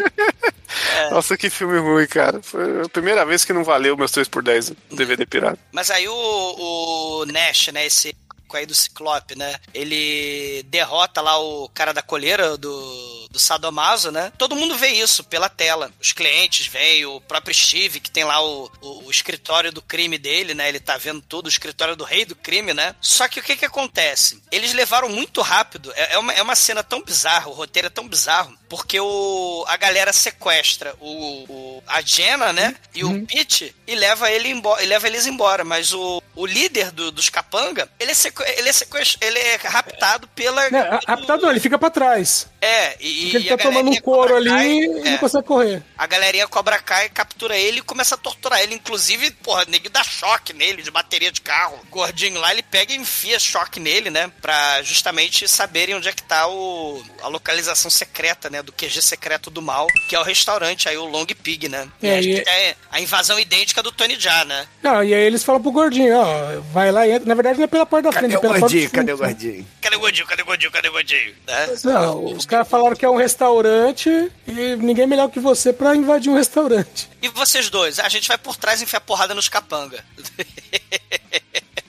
[1.11, 2.41] Nossa, que filme ruim, cara.
[2.43, 5.59] Foi a primeira vez que não valeu meus 3 por 10 DVD pirata.
[5.71, 8.15] Mas aí o, o Nash, né, esse
[8.57, 14.33] aí do Ciclope, né, ele derrota lá o cara da coleira do, do Sadomaso, né?
[14.39, 15.93] Todo mundo vê isso pela tela.
[16.01, 20.19] Os clientes veem, o próprio Steve, que tem lá o, o, o escritório do crime
[20.19, 20.69] dele, né?
[20.69, 22.95] Ele tá vendo tudo, o escritório do rei do crime, né?
[23.01, 24.43] Só que o que que acontece?
[24.51, 27.91] Eles levaram muito rápido, é, é uma, é uma cena tão bizarra, o roteiro é
[27.91, 32.75] tão bizarro, porque o, a galera sequestra o, o- a Jenna, né?
[32.95, 35.65] E o Pete e leva ele embora, e leva eles embora.
[35.65, 39.57] Mas o, o líder do- dos capanga, ele é, sequ, ele, é sequest, ele é
[39.63, 40.63] raptado pela.
[40.67, 42.47] A- Raptado não, ele fica pra trás.
[42.61, 45.45] É, e, Porque ele e tá tomando um couro ali Kai, e é, não consegue
[45.47, 45.83] correr.
[45.99, 48.75] A galerinha Cobra Kai captura ele e começa a torturar ele.
[48.75, 51.79] Inclusive, porra, nego dá choque nele de bateria de carro.
[51.85, 54.31] O gordinho lá, ele pega e enfia choque nele, né?
[54.41, 58.63] Pra justamente saberem onde é que tá o, a localização secreta, né?
[58.63, 61.89] Do QG secreto do mal, que é o restaurante aí, o Long Pig, né?
[62.01, 64.67] E É, e- é a invasão idêntica do Tony Jaa, né?
[64.83, 67.29] Não, e aí eles falam pro gordinho, ó, vai lá e entra.
[67.29, 69.17] Na verdade, não é pela porta da frente, é pela porta de fundo.
[69.17, 69.67] gordinho?
[69.81, 70.27] Cadê o gordinho?
[70.27, 70.71] Cadê o gordinho?
[70.71, 71.35] Cadê o gordinho?
[71.47, 71.67] Né?
[71.85, 74.09] Não, os caras falaram que é um restaurante
[74.47, 77.09] e ninguém melhor que você pra invadir um restaurante.
[77.21, 77.99] E vocês dois?
[77.99, 80.05] A gente vai por trás e enfiar porrada nos capanga.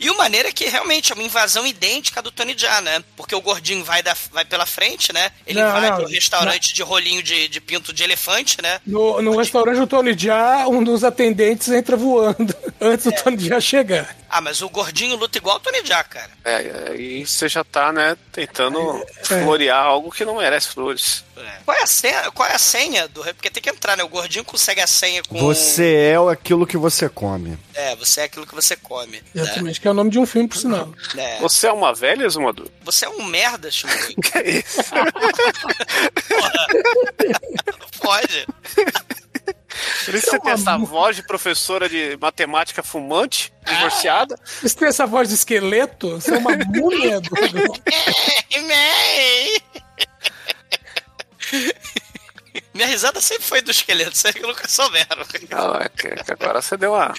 [0.04, 3.02] E o maneiro é que realmente é uma invasão idêntica do Tony Jaa, né?
[3.16, 5.32] Porque o gordinho vai, da, vai pela frente, né?
[5.48, 8.82] Ele Não, vai não, pro restaurante de rolinho de, de pinto de elefante, né?
[8.86, 13.62] No, no restaurante do Tony Jaa, um dos atendentes entra voando antes do Tony Jaa
[13.62, 14.14] chegar.
[14.36, 16.32] Ah, mas o gordinho luta igual o Tony Jaa, cara.
[16.44, 21.24] É, aí você já tá, né, tentando florear algo que não merece flores.
[21.64, 23.24] Qual é a senha, qual é a senha do...
[23.36, 24.04] Porque tem que entrar, né?
[24.04, 25.38] O gordinho consegue a senha com...
[25.38, 27.60] Você é aquilo que você come.
[27.76, 29.18] É, você é aquilo que você come.
[29.36, 29.44] Né?
[29.44, 30.92] Exatamente, que é o nome de um filme, por sinal.
[31.16, 31.40] É.
[31.40, 32.70] Você é uma velha, Zumador?
[32.82, 33.94] Você é um merda, Chumbo.
[34.20, 34.82] Que é isso?
[38.02, 38.48] Pode.
[40.06, 43.74] Por isso você tem essa voz de professora de matemática fumante, Ah.
[43.74, 44.36] divorciada.
[44.62, 46.12] Você tem essa voz de esqueleto?
[46.20, 47.30] Você é uma múmia do...
[52.74, 55.24] Minha risada sempre foi do esqueleto, sempre que nunca souberam.
[55.50, 57.14] Não, é que agora você deu uma,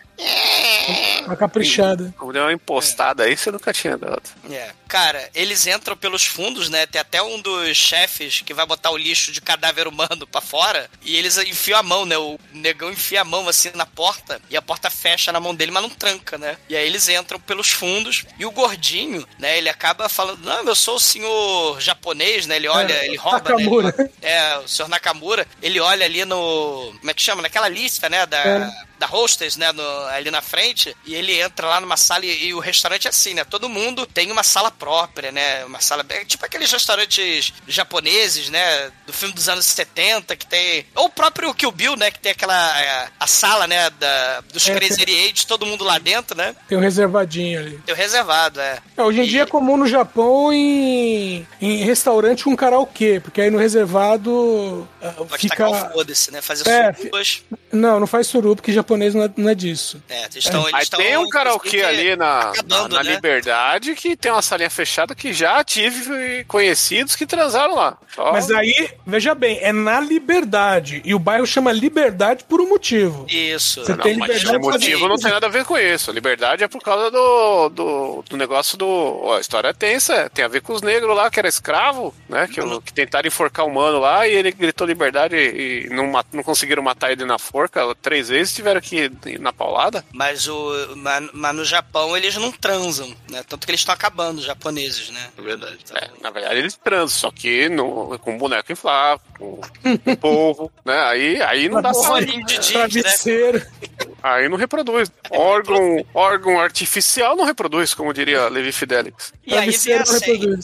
[1.26, 2.14] Uma caprichada.
[2.32, 4.22] deu uma impostada aí, você nunca tinha dado.
[4.50, 4.70] É.
[4.86, 6.86] Cara, eles entram pelos fundos, né?
[6.86, 10.88] Tem até um dos chefes que vai botar o lixo de cadáver humano pra fora.
[11.02, 12.16] E eles enfiam a mão, né?
[12.16, 14.40] O negão enfia a mão assim na porta.
[14.50, 16.56] E a porta fecha na mão dele, mas não tranca, né?
[16.68, 18.24] E aí eles entram pelos fundos.
[18.38, 19.58] E o gordinho, né?
[19.58, 22.56] Ele acaba falando: Não, eu sou o senhor japonês, né?
[22.56, 23.94] Ele olha, É, ele rouba, Nakamura.
[23.98, 24.10] né?
[24.22, 25.46] É, o senhor Nakamura.
[25.60, 26.94] Ele olha ali no.
[26.98, 27.42] Como é que chama?
[27.42, 28.24] Naquela lista, né?
[28.26, 28.38] Da.
[28.38, 28.70] É.
[29.04, 32.54] Da hostess, né, no- ali na frente, e ele entra lá numa sala e, e
[32.54, 33.44] o restaurante é assim, né?
[33.44, 35.64] Todo mundo tem uma sala própria, né?
[35.64, 36.04] Uma sala.
[36.08, 38.90] é Tipo aqueles restaurantes japoneses, né?
[39.06, 40.86] Do filme dos anos 70, que tem.
[40.94, 42.10] Ou o próprio Kill Bill, né?
[42.10, 42.80] Que tem aquela.
[42.80, 43.90] é, a sala, né?
[43.90, 46.54] Da, dos É, Crazy tem- Eight, todo mundo lá dentro, né?
[46.68, 47.78] Tem um reservadinho ali.
[47.84, 48.78] Tem o reservado, é.
[48.96, 53.50] É, hoje em dia é comum no Japão em, em restaurante com karaokê, porque aí
[53.50, 55.56] no reservado ah, Pode fica.
[55.56, 56.40] tacar o foda-se, né?
[56.40, 57.42] Fazer É, surubas.
[57.72, 60.02] Não, não faz suruba, porque japonês não é, não é disso.
[60.08, 60.68] É, eles estão.
[60.78, 63.14] estão, tem um karaokê ali na, acabando, na, na né?
[63.14, 67.96] Liberdade que tem uma salinha fechada que já tive conhecidos que transaram lá.
[68.14, 71.02] Só- Mas aí, veja bem, é na liberdade.
[71.04, 73.26] E o bairro chama liberdade por um motivo.
[73.28, 73.84] Isso.
[73.84, 76.10] Você Não, tem mas liberdade o motivo não tem nada a ver com isso.
[76.10, 78.86] A liberdade é por causa do, do, do negócio do.
[78.86, 82.14] Ó, a história é tensa, tem a ver com os negros lá, que era escravo,
[82.28, 82.46] né?
[82.46, 86.82] Que, que tentaram enforcar o mano lá e ele gritou liberdade e, não, não conseguiram
[86.82, 90.04] matar ele na forca três vezes, tiveram que ir na paulada.
[90.12, 93.42] Mas, o, mas, mas no Japão eles não transam, né?
[93.48, 95.30] Tanto que eles estão acabando, os japoneses, né?
[95.36, 95.78] É verdade.
[95.92, 99.60] É, na verdade eles transam, só que no, com boneco inflável, com,
[100.04, 100.98] com polvo, né?
[101.04, 102.72] Aí, aí não dá jeans, né?
[102.72, 103.66] Travesseiro.
[104.26, 105.12] Aí não reproduz.
[105.30, 109.34] Órgão, órgão artificial não reproduz, como diria Levi Fidelix.
[109.46, 110.58] E aí, vem a cena,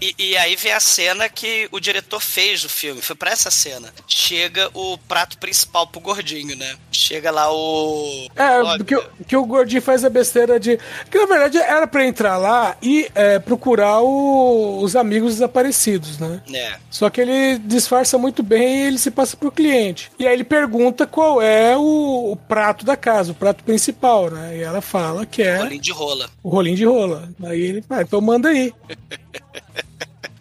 [0.00, 3.02] e, e aí vem a cena que o diretor fez do filme.
[3.02, 3.92] Foi pra essa cena.
[4.06, 6.76] Chega o prato principal pro gordinho, né?
[6.92, 8.28] Chega lá o.
[8.36, 10.78] É, que, o- que o gordinho faz a besteira de.
[11.10, 16.40] Que na verdade era pra entrar lá e é, procurar o- os amigos desaparecidos, né?
[16.54, 16.76] É.
[16.88, 20.12] Só que ele disfarça muito bem e ele se passa pro cliente.
[20.16, 24.58] E aí ele pergunta qual é o, o prato da casa, o prato principal, né?
[24.58, 26.30] E ela fala que é Bolinho de rola.
[26.42, 27.28] o rolinho de rola.
[27.42, 28.72] Aí ele, ah, então manda aí.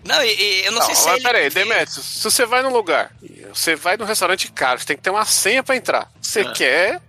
[0.09, 1.23] Não, e, e eu não, Não, sei se mas ele.
[1.23, 3.11] peraí, Demetrius, se você vai num lugar,
[3.53, 6.11] você vai num restaurante caro, você tem que ter uma senha pra entrar.
[6.21, 6.51] Você É.
[6.51, 7.01] quer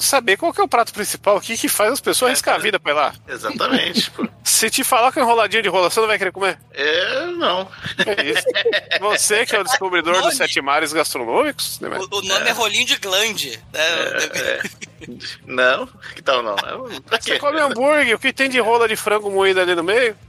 [0.00, 2.58] saber qual que é o prato principal, o que que faz as pessoas arriscar a
[2.58, 3.14] vida pra ir lá.
[3.28, 4.26] Exatamente, pô.
[4.44, 6.58] Se te falar que é enroladinho de rola, você não vai querer comer?
[6.72, 7.68] É, não.
[8.06, 8.44] É isso.
[9.00, 10.26] Você que é o descobridor Nome?
[10.26, 12.08] dos sete mares gastronômicos, Demetrius.
[12.10, 13.58] O, o nome é, rolinho de glande.
[13.72, 13.80] Né?
[14.34, 14.60] É,
[15.46, 15.86] Não?
[16.14, 16.54] Que tal não?
[16.56, 17.18] É?
[17.20, 20.16] Você come hambúrguer, o que tem de rola de frango moído ali no meio?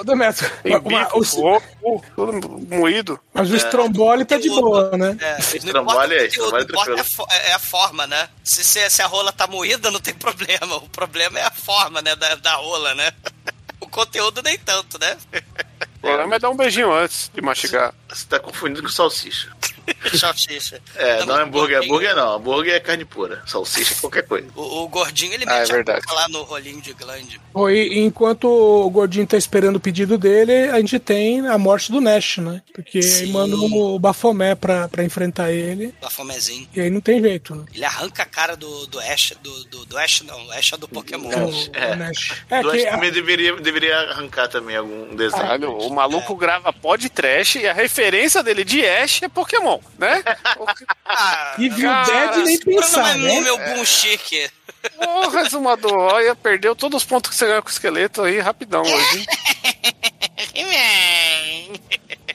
[0.00, 3.18] Ô, Demetrio, Tem uma- bico, o- ovo, tudo moído.
[3.32, 5.16] mas o estrombole tá de boa, né?
[5.20, 8.28] É, Estrombole é o importa é fo- é a forma, né?
[8.44, 10.76] Se, se, se a rola tá moída, não tem problema.
[10.76, 13.10] O problema é a forma, né, da, da rola, né?
[13.80, 15.16] O conteúdo nem tanto, né?
[15.96, 17.94] O problema é dar um beijinho antes de mastigar.
[18.08, 19.50] Você tá confundindo com salsicha.
[20.14, 20.80] Salsicha.
[20.96, 21.78] É, não é mas hambúrguer.
[21.82, 22.34] Hambúrguer não.
[22.36, 23.42] Hambúrguer é carne pura.
[23.46, 24.46] Salsicha é qualquer coisa.
[24.54, 27.40] O, o gordinho, ele Ah, é mete boca lá no rolinho de glande.
[27.70, 32.00] E enquanto o Gordinho tá esperando o pedido dele, a gente tem a morte do
[32.00, 32.62] Nash, né?
[32.72, 33.32] Porque aí Sim.
[33.32, 35.92] manda o Bafomé pra, pra enfrentar ele.
[36.00, 36.68] Bafomezinho.
[36.74, 37.64] E aí não tem jeito, né?
[37.74, 40.76] Ele arranca a cara do, do Ash, do, do, do Ash não, o Ash é
[40.76, 41.28] do Pokémon.
[41.28, 41.92] O, É.
[41.92, 42.42] o Nash.
[42.50, 45.42] É Eu que acho que a- também deveria, deveria arrancar também algum desenho.
[45.42, 50.22] Caralho, o maluco grava pod trash e a referência dele de Ash é Pokémon, né?
[51.04, 53.40] Ah, e viu Cara, Dead nem pensar, né?
[53.40, 54.48] meu boom chique.
[54.96, 58.82] Porra, exumador, olha, perdeu todos os pontos que você ganhou com o esqueleto aí rapidão
[58.86, 59.26] hoje.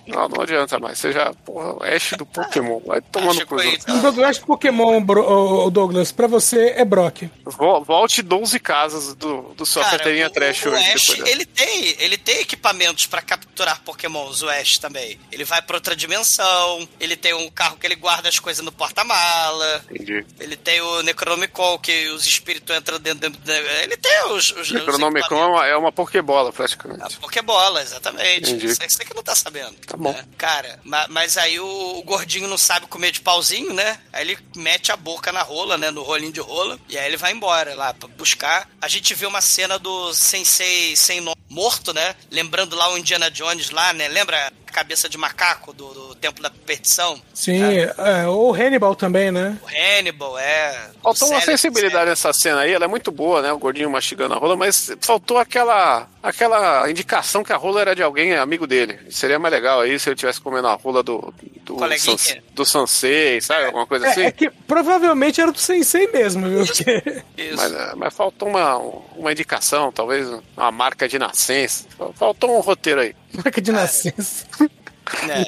[0.08, 0.99] Não, não adianta mais.
[0.99, 2.80] Você já, porra, Ash do Pokémon.
[2.86, 7.24] Vai tomando que O Douglas Pokémon, bro- Douglas, pra você é Brock.
[7.45, 10.84] Vo- Volte 12 casas do, do sua Cara, carteirinha o, trash o hoje.
[10.91, 11.32] Ash, depois dessa.
[11.32, 15.20] ele tem, ele tem equipamentos pra capturar pokémons, o Ash também.
[15.32, 18.72] Ele vai pra outra dimensão, ele tem um carro que ele guarda as coisas no
[18.72, 20.26] porta-mala, Entendi.
[20.39, 23.30] ele tem o Necronomicon, que os espíritos entram dentro...
[23.30, 24.51] do- ele tem os...
[24.51, 27.01] os O Necronomicon é uma, é uma Pokébola, praticamente.
[27.04, 28.51] A Pokébola, exatamente.
[28.51, 28.66] Entendi.
[28.68, 29.76] Isso você que não tá sabendo.
[29.93, 30.11] Tá bom.
[30.11, 30.25] né?
[30.39, 33.99] Cara, ma- mas aí o, o gordinho não sabe comer de pauzinho, né?
[34.11, 35.91] Aí ele mete a boca na rola, né?
[35.91, 36.79] No rolinho de rola.
[36.89, 38.67] E aí ele vai embora lá pra buscar.
[38.81, 42.15] A gente vê uma cena do Sensei sem nome morto, né?
[42.31, 44.07] Lembrando lá o Indiana Jones lá, né?
[44.07, 47.21] Lembra cabeça de macaco do, do Templo da Perdição?
[47.34, 49.57] Sim, é, o Hannibal também, né?
[49.63, 49.67] O
[49.99, 50.89] Hannibal, é.
[51.01, 53.51] Faltou uma sensibilidade nessa cena aí, ela é muito boa, né?
[53.53, 58.01] O gordinho mastigando a rola, mas faltou aquela aquela indicação que a rola era de
[58.01, 58.99] alguém amigo dele.
[59.09, 62.17] Seria mais legal aí se ele tivesse comendo a rola do do, Coleguinha.
[62.17, 63.65] Sans- do Sansei, sabe?
[63.67, 64.21] Alguma coisa É, assim.
[64.24, 66.65] é que provavelmente era do Sensei mesmo, viu?
[66.65, 67.55] Porque- Isso.
[67.55, 68.78] Mas, é, mas faltou uma,
[69.15, 71.86] uma indicação, talvez uma marca de nascença.
[72.15, 73.15] Faltou um roteiro aí.
[73.36, 74.45] Marca de nascença.
[75.27, 75.45] né?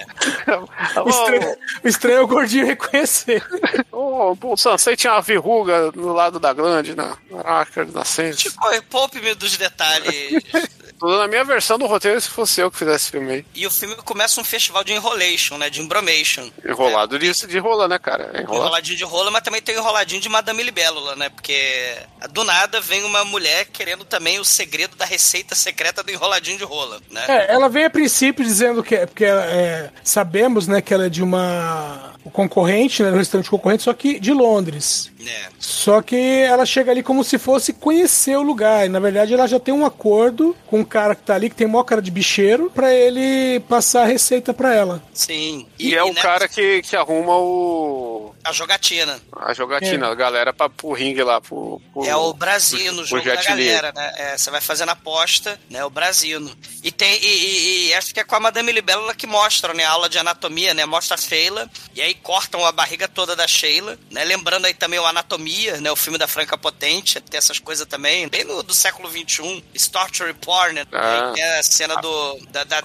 [1.03, 3.43] O estranho, o estranho é o gordinho reconhecer.
[3.91, 8.37] O, o Sansei tinha uma verruga no lado da glande, na na de nascença.
[8.37, 8.59] Tipo,
[8.89, 10.43] poupe-me dos detalhes.
[10.99, 13.45] Tô dando a minha versão do roteiro se fosse eu que fizesse esse filme aí.
[13.53, 15.69] E o filme começa um festival de enrolation, né?
[15.69, 16.49] De embromation.
[16.65, 18.31] Enrolado de, de rola, né, cara?
[18.33, 18.63] É enrolado.
[18.65, 21.29] Enroladinho de rola, mas também tem o enroladinho de Madame Libélula, né?
[21.29, 21.97] Porque
[22.31, 26.63] do nada vem uma mulher querendo também o segredo da receita secreta do enroladinho de
[26.63, 27.25] rola, né?
[27.27, 31.09] É, ela vem a princípio dizendo que é- porque é, sabemos, né, que ela é
[31.09, 35.11] de uma concorrente, né, um restaurante concorrente, só que de Londres.
[35.25, 35.47] É.
[35.59, 38.85] Só que ela chega ali como se fosse conhecer o lugar.
[38.85, 41.55] E na verdade ela já tem um acordo com o cara que tá ali, que
[41.55, 45.01] tem maior cara de bicheiro, pra ele passar a receita pra ela.
[45.13, 45.65] Sim.
[45.79, 48.33] E, é o né, cara que, que arruma o.
[48.43, 49.19] A jogatina.
[49.37, 51.81] A jogatina, a galera pra, pro ringue lá, pro.
[51.93, 54.13] pro É o Brasino, o pro jogo da galera, né?
[54.17, 55.83] É, você vai fazendo aposta, né?
[55.83, 56.51] O Brasino.
[56.83, 57.17] E tem.
[57.21, 59.83] E, e- e acho que é com a Madame Libélula que mostra, né?
[59.83, 60.85] A aula de anatomia, né?
[60.85, 61.69] Mostra a Sheila.
[61.95, 64.23] E aí cortam a barriga toda da Sheila, né?
[64.23, 65.91] Lembrando aí também o Anatomia, né?
[65.91, 67.19] O filme da Franca Potente.
[67.21, 68.27] Tem essas coisas também.
[68.27, 69.63] Bem no, do século XXI.
[69.91, 70.85] Torture Porn, né?
[70.91, 71.31] Ah.
[71.33, 72.81] Tem a cena do, da, da,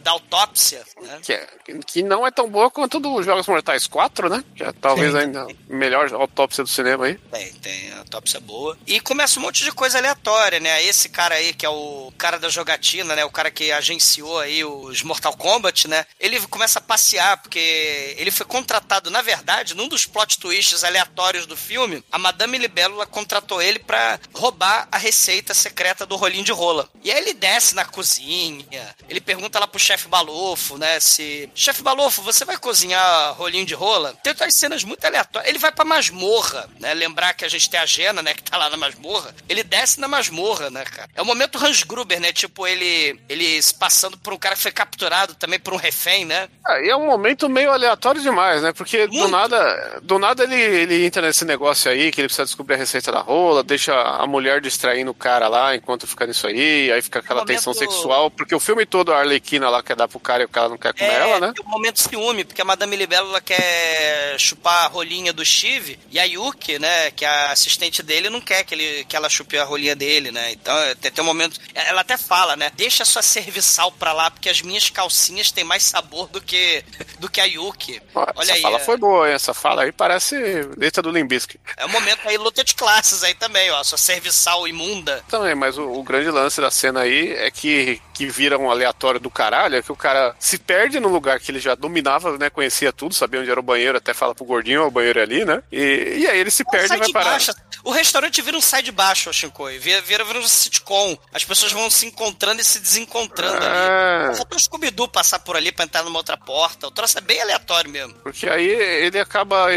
[0.00, 1.18] da autópsia, né?
[1.22, 1.48] Que, é-
[1.86, 4.44] que não é tão boa quanto dos Jogos Mortais 4, né?
[4.56, 5.18] Que é talvez Sim.
[5.18, 7.14] ainda melhor autópsia do cinema aí.
[7.30, 8.76] Tem, tem autópsia boa.
[8.86, 10.82] E começa um monte de coisa aleatória, né?
[10.84, 13.24] Esse cara aí, que é o cara da jogatina, né?
[13.24, 16.06] O cara que agenciou aí os Mortal Kombat, né?
[16.18, 18.73] Ele começa a passear, porque ele foi contratado,
[19.10, 24.18] na verdade, num dos plot twists aleatórios do filme, a Madame Libélula contratou ele pra
[24.32, 26.88] roubar a receita secreta do rolinho de rola.
[27.02, 31.50] E aí ele desce na cozinha, ele pergunta lá pro chefe Balofo, né, se...
[31.54, 34.14] Chefe Balofo, você vai cozinhar rolinho de rola?
[34.22, 35.48] Tem outras cenas muito aleatórias.
[35.48, 38.56] Ele vai pra masmorra, né, lembrar que a gente tem a Jena, né, que tá
[38.56, 39.34] lá na masmorra.
[39.48, 41.08] Ele desce na masmorra, né, cara?
[41.14, 44.72] É o momento Hans Gruber, né, tipo, ele, ele passando por um cara que foi
[44.72, 46.48] capturado também por um refém, né?
[46.66, 48.72] Ah, e é um momento meio aleatório demais, né?
[48.72, 49.30] Porque do Muito.
[49.30, 53.12] nada, do nada ele, ele entra nesse negócio aí, que ele precisa descobrir a receita
[53.12, 57.20] da rola, deixa a mulher distraindo o cara lá enquanto fica nisso aí, aí fica
[57.20, 60.42] aquela Momento- tensão sexual, porque o filme todo a Arlequina lá quer dar pro cara
[60.42, 61.52] e o cara não quer comer ela, né?
[61.54, 66.18] tem um momento ciúme, porque a Madame Libélula quer chupar a rolinha do Steve, e
[66.18, 69.58] a Yuki, né, que é a assistente dele, não quer que, ele, que ela chupe
[69.58, 70.52] a rolinha dele, né?
[70.52, 71.60] Então tem, tem um momento.
[71.74, 72.70] Ela até fala, né?
[72.76, 76.84] Deixa sua serviçal pra lá, porque as minhas calcinhas têm mais sabor do que,
[77.18, 78.00] do que a Yuki.
[78.14, 78.62] Olha essa aí.
[78.62, 79.34] fala é- foi boa, hein?
[79.34, 80.36] Essa fala aí parece
[80.76, 81.60] letra do Limbisky.
[81.76, 83.82] É um momento aí, luta de classes aí também, ó.
[83.84, 85.22] Sua serviçal imunda.
[85.28, 89.20] Também, mas o, o grande lance da cena aí é que, que vira um aleatório
[89.20, 92.50] do caralho, é que o cara se perde num lugar que ele já dominava, né?
[92.50, 95.22] Conhecia tudo, sabia onde era o banheiro, até fala pro gordinho, ó, o banheiro é
[95.22, 95.62] ali, né?
[95.70, 97.30] E, e aí ele se perde e vai parar.
[97.32, 97.52] baixo.
[97.82, 99.78] O restaurante vira um sai de baixo, Shinkoi.
[99.78, 101.16] Vira, vira, vira um sitcom.
[101.32, 104.26] As pessoas vão se encontrando e se desencontrando É.
[104.28, 104.36] ali.
[104.36, 106.86] Faltou o Scooby-Doo passar por ali pra entrar numa outra porta.
[106.86, 108.14] O troço é bem aleatório mesmo.
[108.34, 109.68] Porque aí ele acaba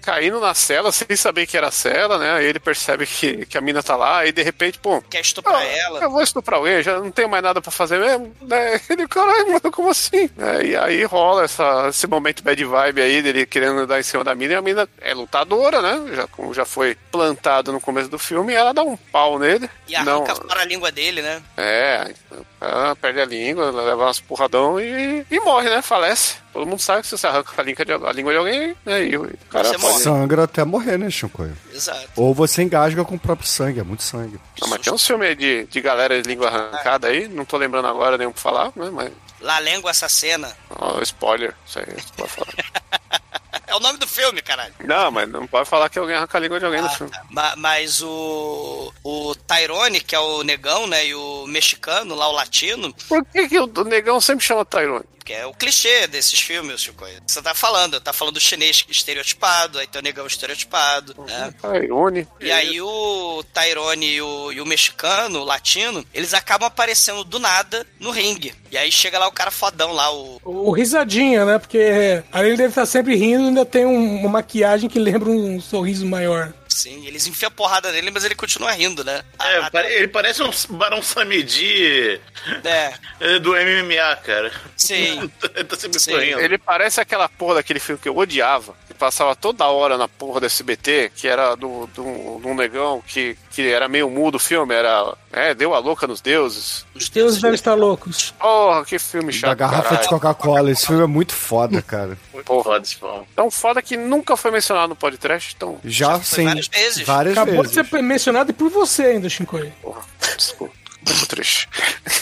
[0.00, 2.32] caindo na cela sem saber que era a cela, né?
[2.32, 5.02] Aí ele percebe que, que a mina tá lá, e de repente, pô.
[5.02, 6.00] Quer estuprar ah, ela.
[6.00, 8.34] Eu vou estuprar alguém, já não tenho mais nada pra fazer mesmo.
[8.40, 8.80] Né?
[8.88, 10.30] Ele, caralho, mano, como assim?
[10.38, 14.24] É, e aí rola essa, esse momento bad vibe aí dele querendo dar em cima
[14.24, 16.14] da mina, e a mina é lutadora, né?
[16.14, 19.68] Já, como já foi plantado no começo do filme, ela dá um pau nele.
[19.86, 21.42] E não, arranca fora a língua dele, né?
[21.56, 22.14] é,
[22.60, 25.82] ela perde a língua, leva umas porradão e, e morre, né?
[25.82, 26.36] Falece.
[26.52, 29.04] Todo mundo sabe que se você arranca a língua de, a língua de alguém, né?
[29.04, 29.89] E o cara Você morre.
[29.98, 31.56] Sangra até morrer, né, Chicoio?
[31.72, 32.08] Exato.
[32.16, 34.38] Ou você engasga com o próprio sangue, é muito sangue.
[34.60, 37.56] Não, mas tem uns filmes aí de, de galera de língua arrancada aí, não tô
[37.56, 38.90] lembrando agora nenhum pra falar, né?
[38.92, 39.10] Mas.
[39.40, 40.54] La Lengua Assassina.
[40.70, 41.86] Ó, spoiler, isso aí,
[42.16, 42.48] pode falar.
[43.66, 44.74] É o nome do filme, caralho.
[44.84, 47.12] não, mas não pode falar que alguém arranca a língua de alguém no filme.
[47.30, 48.92] Ma- Mas o.
[49.04, 51.06] O Tyrone, que é o negão, né?
[51.06, 55.04] E o mexicano, lá o latino, Por que, que o negão sempre chama Tyrone?
[55.30, 57.04] Que é o clichê desses filmes, Chico.
[57.24, 61.54] Você tá falando, tá falando do chinês estereotipado, aí tem o negão estereotipado, né?
[61.62, 62.26] Tyrone.
[62.40, 67.38] E aí o Tyrone e o, e o mexicano, o latino, eles acabam aparecendo do
[67.38, 68.52] nada no ringue.
[68.72, 70.40] E aí chega lá o cara fodão lá, o.
[70.44, 71.58] O risadinha, né?
[71.60, 76.04] Porque além dele estar sempre rindo, ainda tem um- uma maquiagem que lembra um sorriso
[76.06, 76.52] maior.
[76.72, 79.22] Sim, eles enfiam a porrada nele, mas ele continua rindo, né?
[79.40, 82.20] É, A- a- pare- ele parece um Barão Samedi
[82.64, 82.92] é,
[83.40, 84.52] do MMA, cara.
[84.76, 85.30] sim.
[85.54, 86.12] Ele tá sempre Sim.
[86.12, 86.40] sorrindo.
[86.40, 90.40] Ele parece aquela porra daquele filme que eu odiava, que passava toda hora na porra
[90.40, 92.02] do SBT, que era do, do,
[92.40, 95.14] de um negão que, que era meio mudo o filme, era.
[95.32, 96.84] É, deu a louca nos deuses.
[96.94, 98.32] Os deuses devem estar loucos.
[98.38, 99.58] Porra, que filme Da chato.
[99.58, 100.02] garrafa caralho.
[100.02, 100.70] de Coca-Cola.
[100.70, 102.18] Esse filme é muito foda, cara.
[102.32, 103.22] Muito foda esse filme.
[103.36, 105.78] Tão foda que nunca foi mencionado no podcast, então.
[105.84, 106.44] Já, foi sim.
[106.44, 107.06] várias vezes.
[107.06, 107.76] Várias Acabou vezes.
[107.76, 109.72] de ser mencionado por você ainda, Shinkoi.
[109.82, 110.00] Porra,
[110.36, 110.74] desculpa.
[111.06, 111.68] Muito triste.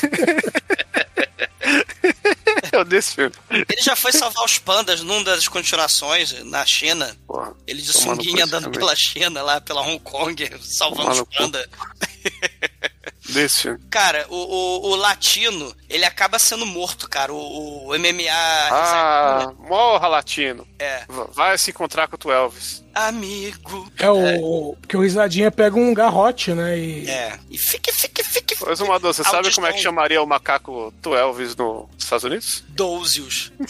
[2.72, 3.34] eu desse filme.
[3.50, 7.16] Ele já foi salvar os pandas numa das continuações na China.
[7.26, 7.54] Porra.
[7.66, 8.78] Ele de sunguinha andando também.
[8.78, 11.66] pela China, lá pela Hong Kong, salvando Tomar os pandas.
[13.28, 13.78] Desse filme.
[13.90, 17.32] Cara, o, o, o latino, ele acaba sendo morto, cara.
[17.32, 18.30] O, o MMA.
[18.70, 20.66] Ah, morra, latino.
[20.78, 21.02] É.
[21.34, 22.84] Vai se encontrar com o tu Elvis.
[22.94, 23.90] Amigo.
[23.98, 24.74] É o.
[24.80, 26.78] Porque o risadinha pega um garrote, né?
[26.78, 27.08] E.
[27.08, 27.38] É.
[27.50, 28.56] E fique, fique, fique.
[28.56, 32.64] Pois uma você sabe como é que chamaria o macaco tu Elvis nos Estados Unidos?
[32.68, 33.52] Dousios.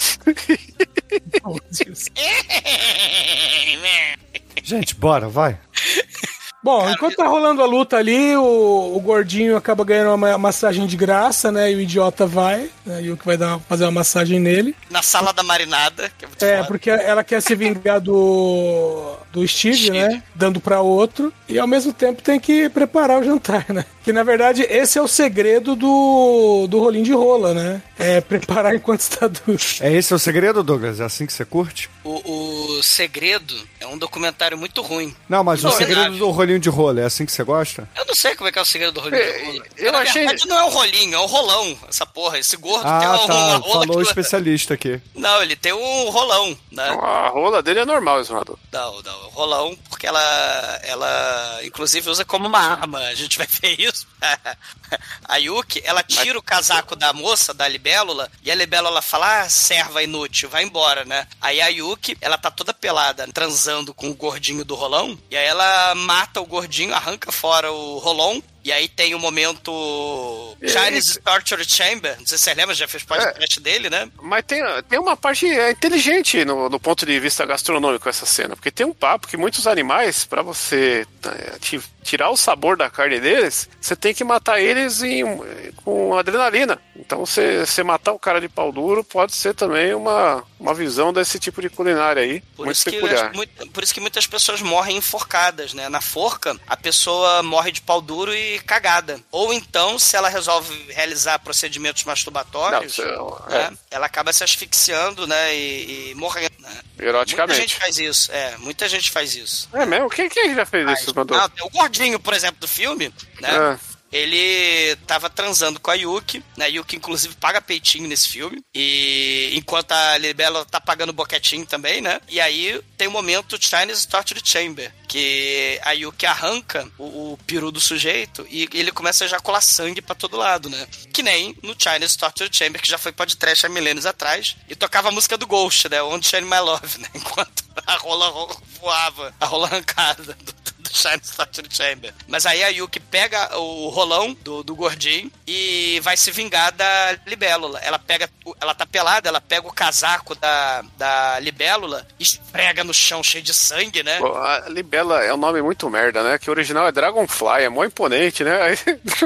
[4.63, 5.59] Gente, bora, vai.
[6.69, 10.97] Bom, enquanto tá rolando a luta ali, o, o gordinho acaba ganhando uma massagem de
[10.99, 11.73] graça, né?
[11.73, 14.77] E o idiota vai, né, e o que vai dar, fazer uma massagem nele.
[14.91, 16.69] Na sala da marinada, que é muito É, foda.
[16.69, 19.99] porque ela quer se vingar do, do Steve, Steve.
[19.99, 20.23] né?
[20.35, 21.33] Dando pra outro.
[21.49, 23.87] E ao mesmo tempo tem que preparar o jantar, né?
[24.09, 27.83] Que na verdade esse é o segredo do, do rolinho de rola, né?
[27.99, 29.59] É preparar enquanto está duro.
[29.83, 30.99] É esse o segredo, Douglas?
[30.99, 31.91] É assim que você curte?
[32.03, 35.15] O, o Segredo é um documentário muito ruim.
[35.29, 36.19] Não, mas o Não, segredo verdade.
[36.21, 37.87] do rolinho de rola é assim que você gosta?
[37.95, 39.65] Eu não sei como é que é o segredo do rolinho É, de rola.
[39.77, 42.39] eu Na achei- verdade, não é um rolinho, é um rolão, essa porra.
[42.39, 43.35] Esse gordo tem Ah, uma, tá.
[43.35, 44.99] uma rola Falou o que- especialista aqui.
[45.15, 46.89] Não, ele tem um rolão, né?
[47.03, 48.57] A rola dele é normal, esmagador.
[48.73, 53.01] Não, não, o rolão, porque ela, ela inclusive usa como uma arma.
[53.01, 53.98] A gente vai ver isso.
[54.23, 54.57] Yes.
[55.28, 59.49] A Yuki, ela tira o casaco da moça, da libélula, e a libélula fala, ah,
[59.49, 61.26] serva inútil, vai embora, né?
[61.41, 65.47] Aí a Yuki, ela tá toda pelada, transando com o gordinho do rolão, e aí
[65.47, 71.64] ela mata o gordinho, arranca fora o rolão, e aí tem o momento Chinese Torture
[71.64, 74.11] Chamber, não sei se você lembra, já fez podcast dele, né?
[74.20, 78.57] Mas tem, tem uma parte é, inteligente no, no ponto de vista gastronômico essa cena,
[78.57, 82.91] porque tem um papo que muitos animais, pra você é, ti- tirar o sabor da
[82.91, 86.79] carne deles, você tem que matar eles em- com adrenalina.
[86.97, 91.12] Então, você você matar o cara de pau duro pode ser também uma, uma visão
[91.12, 93.33] desse tipo de culinária aí, Por muito isso, que, peculiar.
[93.33, 95.89] muito- por isso que muitas pessoas morrem enforcadas, né?
[95.89, 99.20] Na forca, a pessoa morre de pau duro e cagada.
[99.31, 105.26] Ou então, se ela resolve realizar procedimentos masturbatórios, Não, é- né, ela acaba se asfixiando,
[105.26, 105.55] né?
[105.55, 106.55] E, e morrendo.
[106.59, 106.68] Né?
[106.70, 107.61] Muita Eroticamente.
[107.61, 108.31] gente faz isso.
[108.33, 109.68] É, muita gente faz isso.
[109.72, 110.11] É mesmo?
[110.11, 111.37] Quem, quem já fez isso, mandou?
[111.39, 113.49] Ah, o gordinho, por exemplo, do filme, né?
[113.51, 113.79] Ah.
[114.13, 116.71] Ele tava transando com a Yuki, né?
[116.71, 118.61] Yuki, inclusive, paga peitinho nesse filme.
[118.75, 122.21] E enquanto a Libela tá pagando boquetinho também, né?
[122.29, 127.71] E aí tem o momento Chinese Torture Chamber, que a Yuki arranca o, o peru
[127.71, 130.87] do sujeito e ele começa a ejacular sangue pra todo lado, né?
[131.13, 135.09] Que nem no Chinese Torture Chamber, que já foi podcast há milênios atrás, e tocava
[135.09, 136.03] a música do Ghost, né?
[136.03, 137.09] Onde Shine My Love, né?
[137.15, 140.55] Enquanto a rola ro- voava, a rola arrancada do,
[140.91, 142.14] do Shine Torture Chamber.
[142.26, 147.18] Mas aí a Yuki pega o rolão do, do gordinho e vai se vingar da
[147.26, 147.78] libélula.
[147.80, 148.28] Ela pega,
[148.61, 153.55] ela tá pelada, ela pega o casaco da, da libélula, esfrega no chão cheio de
[153.55, 154.18] sangue, né?
[154.18, 156.39] Pô, A Libela é um nome muito merda, né?
[156.39, 158.61] Que o original é Dragonfly, é mó imponente, né?
[158.62, 158.78] Aí...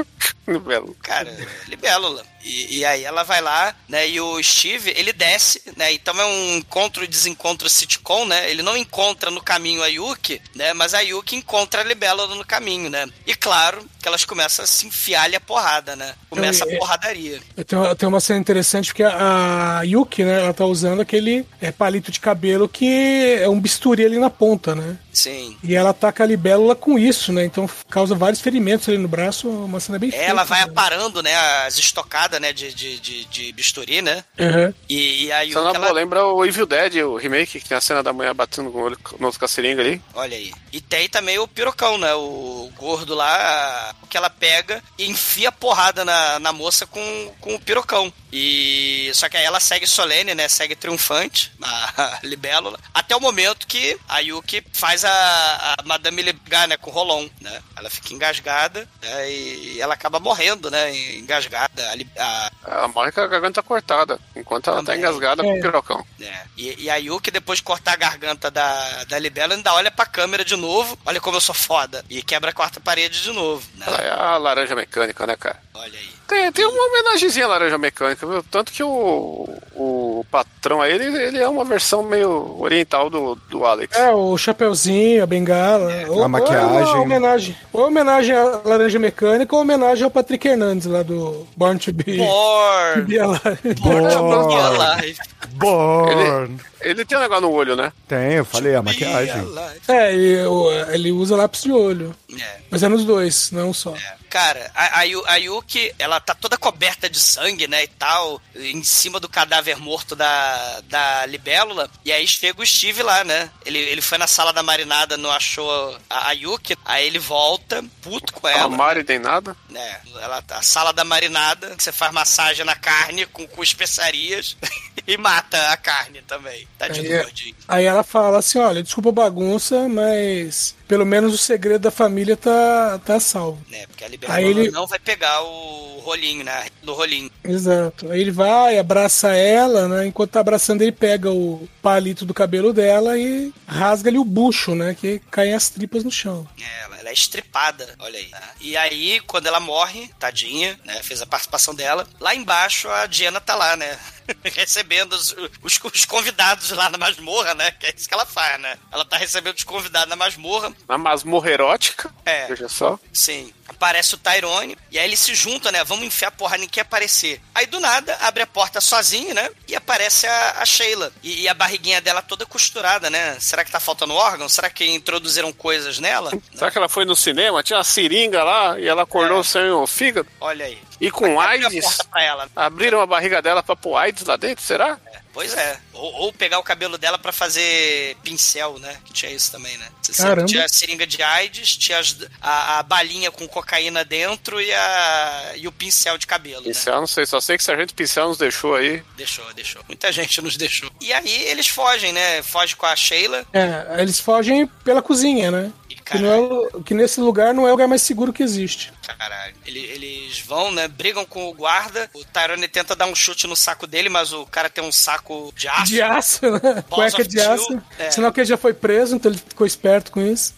[0.47, 0.87] Libela.
[1.01, 1.35] Cara,
[1.67, 2.32] libélula.
[2.43, 4.07] E, e aí ela vai lá, né?
[4.07, 5.93] E o Steve, ele desce, né?
[5.93, 8.49] Então é um encontro e desencontro sitcom, né?
[8.49, 10.73] Ele não encontra no caminho a Yuki, né?
[10.73, 13.07] Mas a Yuki encontra a libélula no caminho, né?
[13.25, 16.13] E claro que elas começam a se enfiar-lhe a porrada, né?
[16.29, 17.41] Começa Não, e- a porradaria.
[17.65, 21.71] Tenho, tem uma cena interessante porque a, a Yuki, né, ela tá usando aquele é,
[21.71, 24.97] palito de cabelo que é um bisturi ali na ponta, né?
[25.13, 25.55] Sim.
[25.63, 27.45] E ela ataca a libélula com isso, né?
[27.45, 30.25] Então causa vários ferimentos ali no braço, uma cena bem feita.
[30.25, 30.65] Ela vai né?
[30.65, 31.35] aparando, né?
[31.65, 32.51] As estocadas, né?
[32.51, 34.23] De, de, de, de bisturi, né?
[34.39, 34.73] Uhum.
[34.89, 35.91] E, e a Yuki, Só ela...
[35.91, 38.81] lembra o Evil Dead, o remake, que tem a cena da mulher batendo com o
[38.81, 40.01] olho no outro com a seringa ali.
[40.15, 40.51] Olha aí.
[40.71, 42.13] E tem também o pirocão, né?
[42.15, 47.59] O gordo lá, que ela pega e enfia porrada na, na moça com, com o
[47.59, 48.11] pirocão.
[48.31, 50.47] E só que aí ela segue solene, né?
[50.47, 56.67] Segue triunfante, a libélula, até o momento que a Yuki faz a, a Madame ligar,
[56.67, 56.77] né?
[56.77, 57.61] Com o Rolon, né?
[57.77, 60.95] Ela fica engasgada né, e ela acaba morrendo, né?
[61.17, 61.83] Engasgada.
[62.17, 64.99] A, a- Ela morre com a garganta cortada, enquanto ela tá Também.
[64.99, 65.57] engasgada com É.
[65.57, 66.05] o pirocão.
[66.21, 66.43] É.
[66.57, 70.05] E, e a Yuki, depois de cortar a garganta da, da Libela, ainda olha pra
[70.05, 70.97] câmera de novo.
[71.05, 72.03] Olha como eu sou foda.
[72.09, 73.65] E quebra a quarta parede de novo.
[73.75, 73.85] Né?
[73.87, 75.61] Ela é a laranja mecânica, né, cara?
[75.73, 76.13] Olha aí.
[76.33, 78.43] Tem, tem uma homenagemzinha à laranja mecânica, viu?
[78.49, 83.63] Tanto que o, o patrão aí, ele, ele é uma versão meio oriental do, do
[83.65, 83.95] Alex.
[83.95, 85.91] É, o chapeuzinho, a bengala.
[86.09, 86.65] ou, A maquiagem.
[86.71, 87.57] Ou é uma homenagem.
[87.71, 91.93] Ou é homenagem à Laranja Mecânica ou homenagem ao Patrick Hernandes lá do Born to
[91.93, 92.17] Be.
[92.17, 93.01] Born!
[93.03, 93.75] Be Alive.
[93.79, 94.47] Born to Born.
[94.47, 95.17] be alive.
[95.53, 96.57] Born.
[96.81, 97.93] Ele tem um negócio no olho, né?
[98.07, 99.47] Tem, eu falei, a Be maquiagem.
[99.87, 102.15] É, e o- ele usa lápis de olho.
[102.37, 102.57] É.
[102.71, 103.93] Mas é nos dois, não só.
[104.33, 108.41] Cara, a, a, Yu- a Yuki, ela tá toda coberta de sangue, né, e tal,
[108.55, 113.51] em cima do cadáver morto da, da libélula, e aí chega o Steve lá, né,
[113.63, 115.69] ele, ele foi na sala da marinada, não achou
[116.09, 119.55] a, a Yuki, aí ele volta, puto com A ela, Mari tem nada.
[119.69, 124.57] né, ela, a sala da marinada, você faz massagem na carne com, com especiarias,
[125.07, 127.55] e mata a carne também, tadinho do Aí, gordinho.
[127.67, 132.37] aí ela fala assim: olha, desculpa a bagunça, mas pelo menos o segredo da família
[132.37, 133.61] tá, tá salvo.
[133.69, 137.31] Né, porque a libélula ele- não vai pegar o rolinho, né, do rolinho.
[137.43, 138.11] Exato.
[138.11, 140.05] Aí ele vai, abraça ela, né?
[140.07, 144.95] Enquanto tá abraçando, ele pega o palito do cabelo dela e rasga-lhe o bucho, né?
[144.99, 146.47] Que caem as tripas no chão.
[146.61, 148.27] É, é estripada, olha aí.
[148.29, 148.41] né?
[148.59, 151.01] E aí, quando ela morre, tadinha, né?
[151.03, 152.07] Fez a participação dela.
[152.19, 153.97] Lá embaixo, a Diana tá lá, né?
[154.55, 157.71] recebendo os, os, os convidados lá na masmorra, né?
[157.71, 158.77] Que é isso que ela faz, né?
[158.91, 160.73] Ela tá recebendo os convidados na masmorra.
[160.87, 162.13] Na masmorra erótica.
[162.25, 162.47] É.
[162.47, 162.99] Veja só.
[163.11, 163.53] Sim.
[163.67, 165.83] Aparece o Tyrone, e aí eles se juntam, né?
[165.83, 167.41] Vamos enfiar porra, nem quer aparecer.
[167.55, 169.49] Aí do nada, abre a porta sozinho, né?
[169.67, 171.11] E aparece a, a Sheila.
[171.23, 173.37] E, e a barriguinha dela toda costurada, né?
[173.39, 174.47] Será que tá faltando órgão?
[174.49, 176.31] Será que introduziram coisas nela?
[176.53, 177.63] Será que ela foi no cinema?
[177.63, 179.43] Tinha uma seringa lá e ela acordou É.
[179.43, 180.27] sem o fígado?
[180.41, 180.77] Olha aí.
[180.99, 182.49] E com AIDS, porta pra ela.
[182.55, 184.97] abriram a barriga dela pra pôr AIDS lá dentro, será?
[185.33, 185.79] Pois é.
[185.93, 188.97] Ou, ou pegar o cabelo dela pra fazer pincel, né?
[189.03, 189.87] Que tinha isso também, né?
[190.01, 190.47] Você Caramba.
[190.47, 195.53] tinha a seringa de AIDS, tinha as- a, a balinha com cocaína dentro e, a,
[195.55, 196.67] e o pincel de cabelo, né?
[196.67, 199.03] Pincel, não sei, só sei que o Sargento Pincel nos deixou aí.
[199.17, 199.83] Deixou, deixou.
[199.87, 200.91] Muita gente nos deixou.
[201.01, 202.43] E aí eles fogem, né?
[202.43, 203.43] Fogem com a Sheila.
[203.51, 205.71] É, eles fogem pela cozinha, né?
[206.13, 208.91] Que, não é, o- que nesse lugar não é o lugar mais seguro que existe.
[209.19, 209.53] Caralho.
[209.65, 210.87] Ele- Eles vão, né?
[210.87, 212.09] Brigam com o guarda.
[212.13, 215.51] O Tyrone tenta dar um chute no saco dele, mas o cara tem um saco
[215.55, 215.85] de aço.
[215.85, 216.83] De aço, né?
[216.89, 217.63] Cueca of de aço.
[217.65, 217.81] steel.
[217.99, 218.11] É.
[218.11, 220.53] Sinal que ele já foi preso, então ele ficou esperto com isso.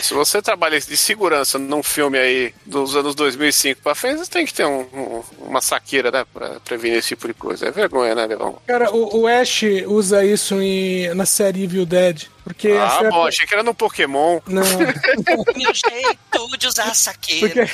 [0.00, 4.46] Se você trabalha de segurança num filme aí dos anos 2005 pra frente, você tem
[4.46, 6.24] que ter um- um- uma saqueira, né?
[6.32, 7.66] Pra prevenir esse tipo de coisa.
[7.66, 8.60] É vergonha, né, Levão?
[8.68, 12.26] Cara, o, o Ash usa isso em- na série Evil Dead.
[12.44, 14.40] Porque Ah, acerta- bom, achei que era no Pokémon.
[14.46, 14.62] Não,
[15.56, 17.48] Meu jeito de usar saqueira.
[17.66, 17.70] porque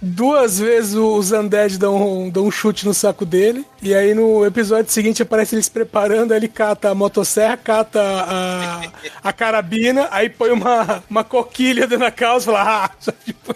[0.00, 3.64] duas vezes os Undead dão, dão um chute no saco dele.
[3.82, 8.82] E aí no episódio seguinte aparece eles preparando, aí ele cata a motosserra, cata a,
[9.22, 12.90] a carabina, aí põe uma, uma coquilha dentro da calça e fala, ah,
[13.24, 13.54] tipo,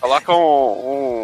[0.00, 0.36] Coloca um,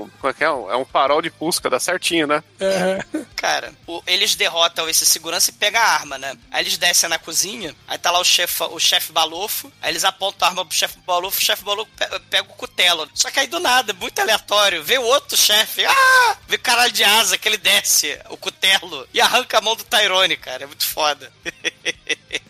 [0.04, 0.10] um.
[0.20, 0.46] Como é que é?
[0.46, 2.42] É um farol de pusca, dá certinho, né?
[2.60, 2.98] é,
[3.36, 6.36] Cara, o- eles derrotam esse segurança e pegam a arma, né?
[6.50, 10.04] Aí eles descem na cozinha, aí tá lá o chefe o chefe balofo, aí eles
[10.04, 13.08] apontam a arma pro chefe balofo, o chefe balofo pe- pega o cutelo.
[13.14, 16.36] Só que aí do nada, muito aleatório, vê o outro chefe, ah!
[16.48, 19.84] Vê o caralho de asa que ele desce o cutelo e arranca a mão do
[19.84, 20.64] Tyrone, cara.
[20.64, 21.32] É muito foda.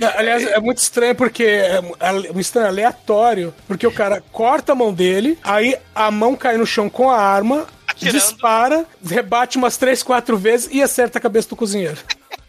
[0.00, 1.80] Aliás, é muito estranho porque é
[2.32, 6.66] um estranho aleatório, porque o cara corta a mão dele, aí a mão cai no
[6.66, 8.18] chão com a arma, Atirando.
[8.18, 11.98] dispara, rebate umas três, quatro vezes e acerta a cabeça do cozinheiro.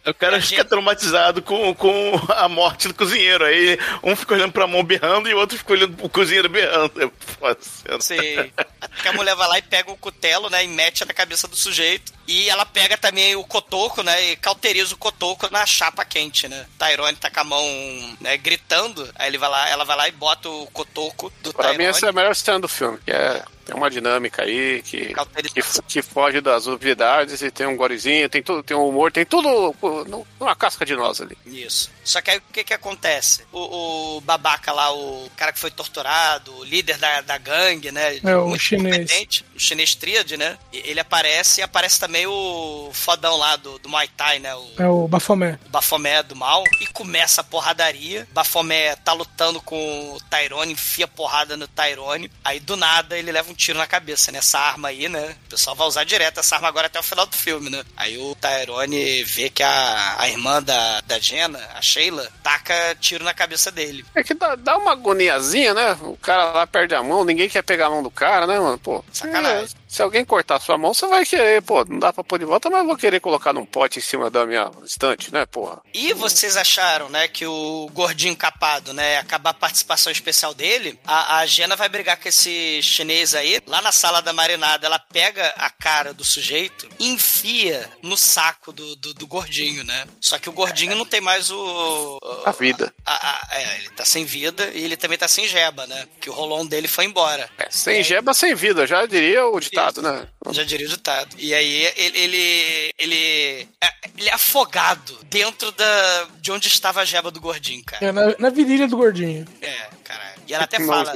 [0.08, 3.43] O cara fica traumatizado com, com a morte do cozinheiro.
[3.43, 6.91] Aí um fica olhando pra mão berrando e o outro fica olhando pro cozinheiro berrando.
[7.01, 7.99] É.
[7.99, 8.53] Sei.
[9.01, 10.64] Que a mulher vai lá e pega o cutelo, né?
[10.64, 12.14] E mete na cabeça do sujeito.
[12.28, 14.32] E ela pega também o cotoco, né?
[14.32, 16.66] E cauteriza o cotoco na chapa quente, né?
[16.78, 19.10] Tyrone tá com a mão, né, gritando.
[19.16, 21.78] Aí ele vai lá, ela vai lá e bota o cotoco do Pra Tyrone.
[21.80, 22.97] mim, essa é a melhor cena do filme.
[23.05, 27.76] Que é, tem uma dinâmica aí que, que, que foge das obviedades e tem um
[27.76, 29.76] gorezinho, tem tudo, tem um humor, tem tudo
[30.39, 31.38] numa casca de nós ali.
[31.45, 31.91] Isso.
[32.08, 33.43] Só que aí o que que acontece?
[33.51, 38.18] O, o babaca lá, o cara que foi torturado, o líder da, da gangue, né?
[38.24, 39.43] É, o chinês.
[39.55, 40.58] o chinês tríade, né?
[40.72, 44.55] Ele aparece e aparece também o fodão lá do, do Muay Thai, né?
[44.55, 45.60] O, É o Bafomé.
[45.66, 48.28] o Bafomé do mal e começa a porradaria.
[48.32, 52.32] Bafomé tá lutando com o Tyrone, enfia porrada no Tyrone.
[52.43, 54.39] Aí do nada ele leva um tiro na cabeça, né?
[54.39, 55.36] Essa arma aí, né?
[55.45, 57.84] O pessoal vai usar direto essa arma agora até o final do filme, né?
[57.97, 63.24] Aí o Tyrone vê que a, a irmã da, da Jenna, a Sheila, taca tiro
[63.24, 64.06] na cabeça dele.
[64.14, 65.98] É que dá, dá uma agoniazinha, né?
[66.02, 68.78] O cara lá perde a mão, ninguém quer pegar a mão do cara, né, mano?
[68.78, 69.66] Pô, Sacanagem.
[69.66, 72.46] é, se alguém cortar sua mão, você vai querer, pô, não dá pra pôr de
[72.46, 75.82] volta, mas eu vou querer colocar num pote em cima da minha estante, né, porra?
[75.94, 81.38] E vocês acharam, né, que o gordinho capado, né, acabar a participação especial dele, a,
[81.38, 85.54] a Jenna vai brigar com esse chinês aí, lá na sala da marinada, ela pega
[85.58, 90.06] a cara do sujeito e enfia no saco do, do, do gordinho, né?
[90.20, 92.20] Só que o gordinho não tem mais o...
[92.46, 92.94] A vida.
[93.06, 96.08] a- a- é, ele tá sem vida e ele também tá sem jeba, né?
[96.20, 97.50] Que o rolão dele foi embora.
[97.58, 100.28] É, sem jeba, sem vida, já diria o ditado, né?
[100.51, 101.36] Já diria o ditado.
[101.38, 107.05] E aí ele, ele, ele, é, ele é afogado dentro da, de onde estava a
[107.05, 108.05] jeba do gordinho, cara.
[108.05, 109.47] É na, na virilha do gordinho.
[109.61, 110.37] É, caralho.
[110.48, 111.12] E ela até fala.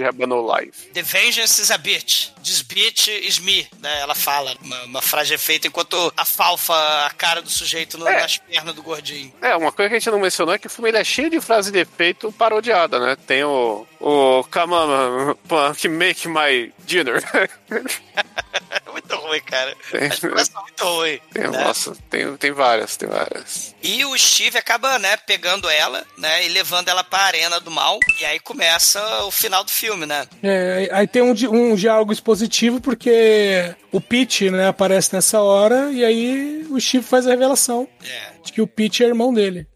[0.94, 2.30] The vengeance is a bitch.
[2.44, 3.68] This bitch is me.
[3.80, 4.00] Né?
[4.02, 6.74] Ela fala uma, uma frase feita enquanto afalfa
[7.06, 8.22] a cara do sujeito no- É.
[8.22, 9.34] nas pernas do gordinho.
[9.42, 11.30] É, uma coisa que a gente não mencionou é que o filme ele é cheio
[11.30, 13.16] de frase de efeito parodiada, né?
[13.16, 13.88] Tem o.
[14.00, 17.22] O Come on, punk, make my dinner.
[18.92, 19.76] Muito ruim, cara.
[19.92, 21.22] Tem- As são muito ruins.
[21.32, 21.64] Tem, né?
[21.64, 23.76] Nossa, tem, tem várias, tem várias.
[23.82, 27.98] E o Steve acaba, né, pegando ela, né, e levando ela pra arena do mal.
[28.20, 30.28] E aí começa o final do filme, né?
[30.44, 36.04] É, aí tem um, um diálogo expositivo porque o Pete, né, aparece nessa hora e
[36.06, 38.32] aí o Steve faz a revelação É.
[38.44, 39.68] de que o Pete é irmão dele.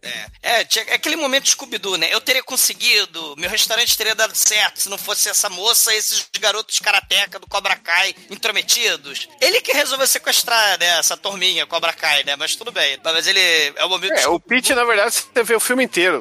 [0.42, 2.08] É, tinha é aquele momento Scooby-Doo, né?
[2.12, 6.26] Eu teria conseguido, meu restaurante teria dado certo se não fosse essa moça e esses
[6.40, 9.28] garotos karateca do Cobra Kai intrometidos.
[9.40, 12.36] Ele que resolveu sequestrar, né, essa turminha Cobra Kai, né?
[12.36, 12.98] Mas tudo bem.
[13.04, 13.40] Mas ele
[13.76, 16.20] é o momento É, o Pete, na verdade, você vê o filme inteiro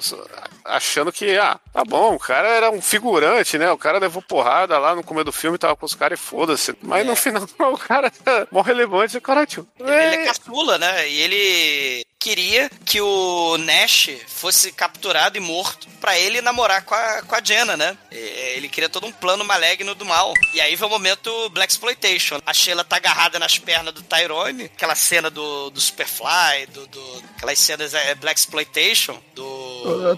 [0.66, 3.72] achando que, ah, tá bom, o cara era um figurante, né?
[3.72, 6.76] O cara levou porrada lá no começo do filme, tava com os caras e foda-se.
[6.82, 9.68] Mas no final, o cara é mó relevante, o cara, tio.
[9.80, 11.08] Ele é caçula, né?
[11.10, 17.22] E ele queria que o Nash fosse capturado e morto pra ele namorar com a,
[17.22, 17.96] com a Jenna, né?
[18.12, 20.34] Ele queria todo um plano maligno do mal.
[20.54, 22.40] E aí vem o momento Black Exploitation.
[22.46, 27.24] A Sheila tá agarrada nas pernas do Tyrone, aquela cena do, do Superfly, do, do-
[27.38, 29.75] aquelas cenas é, Black Exploitation, do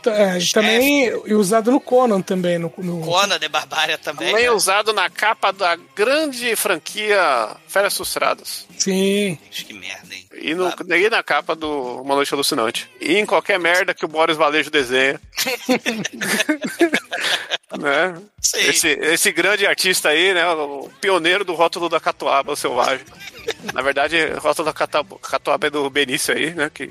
[0.08, 2.58] É, e também usado no Conan também.
[2.58, 4.30] No, no- Conan de Barbária também.
[4.30, 4.52] Também né?
[4.52, 8.66] usado na capa da grande franquia Férias Frustradas.
[8.78, 9.38] Sim.
[9.52, 10.28] Que merda, hein?
[10.40, 12.90] E, no, e na capa do Uma Noite Alucinante.
[13.02, 15.20] E em qualquer merda que o Boris Valejo desenha.
[17.80, 18.16] né?
[18.42, 18.60] Sim.
[18.60, 20.48] Esse, esse grande artista aí, né?
[20.50, 23.06] O pioneiro do rótulo da Catuaba Selvagem.
[23.74, 26.70] Na verdade, o rótulo da Catuaba é do Benício aí, né?
[26.74, 26.90] Que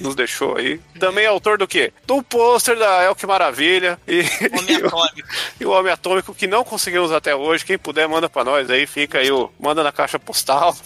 [0.00, 0.80] nos deixou aí.
[0.98, 1.92] Também é autor do quê?
[2.06, 3.98] Do pôster da El Que Maravilha.
[4.06, 4.20] E,
[4.56, 5.28] Homem Atômico.
[5.60, 7.64] e o Homem Atômico que não conseguimos até hoje.
[7.64, 8.86] Quem puder, manda pra nós aí.
[8.86, 9.50] Fica aí o.
[9.58, 10.76] Manda na caixa postal.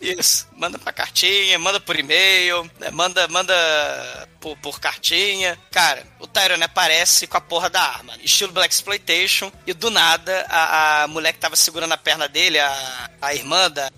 [0.00, 0.48] Isso.
[0.62, 2.88] Manda pra cartinha, manda por e-mail, né?
[2.92, 3.52] manda, manda
[4.38, 5.58] por, por cartinha.
[5.72, 8.16] Cara, o Tyrone aparece com a porra da arma.
[8.22, 9.50] Estilo Black Exploitation.
[9.66, 13.68] E do nada, a, a mulher que tava segurando a perna dele, a, a irmã
[13.68, 13.90] da,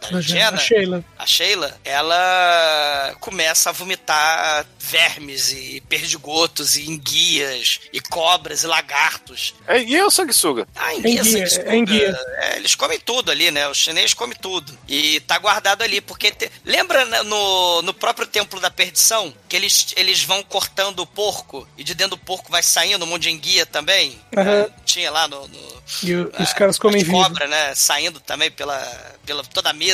[0.00, 1.04] da, da A Jenna, Sheila.
[1.18, 9.54] a Sheila, ela começa a vomitar vermes e perdigotos e enguias e cobras e lagartos.
[9.66, 10.66] É guia ou sanguessuga?
[10.74, 11.70] Ah, enguia, Enguia, sanguessuga.
[11.72, 12.20] é enguia.
[12.38, 13.68] É, eles comem tudo ali, né?
[13.68, 14.76] O chinês come tudo.
[14.88, 16.30] E tá guardado ali, porque...
[16.30, 19.32] te- Lembra né, no, no próprio Templo da Perdição?
[19.48, 23.08] Que eles, eles vão cortando o porco e de dentro do porco vai saindo um
[23.08, 24.18] monte de enguia também?
[24.36, 25.46] É, tinha lá no...
[25.48, 27.12] no E o- os caras comem vivo.
[27.22, 27.74] cobra, né?
[27.74, 28.78] Saindo também pela,
[29.26, 29.87] pela toda a mesa.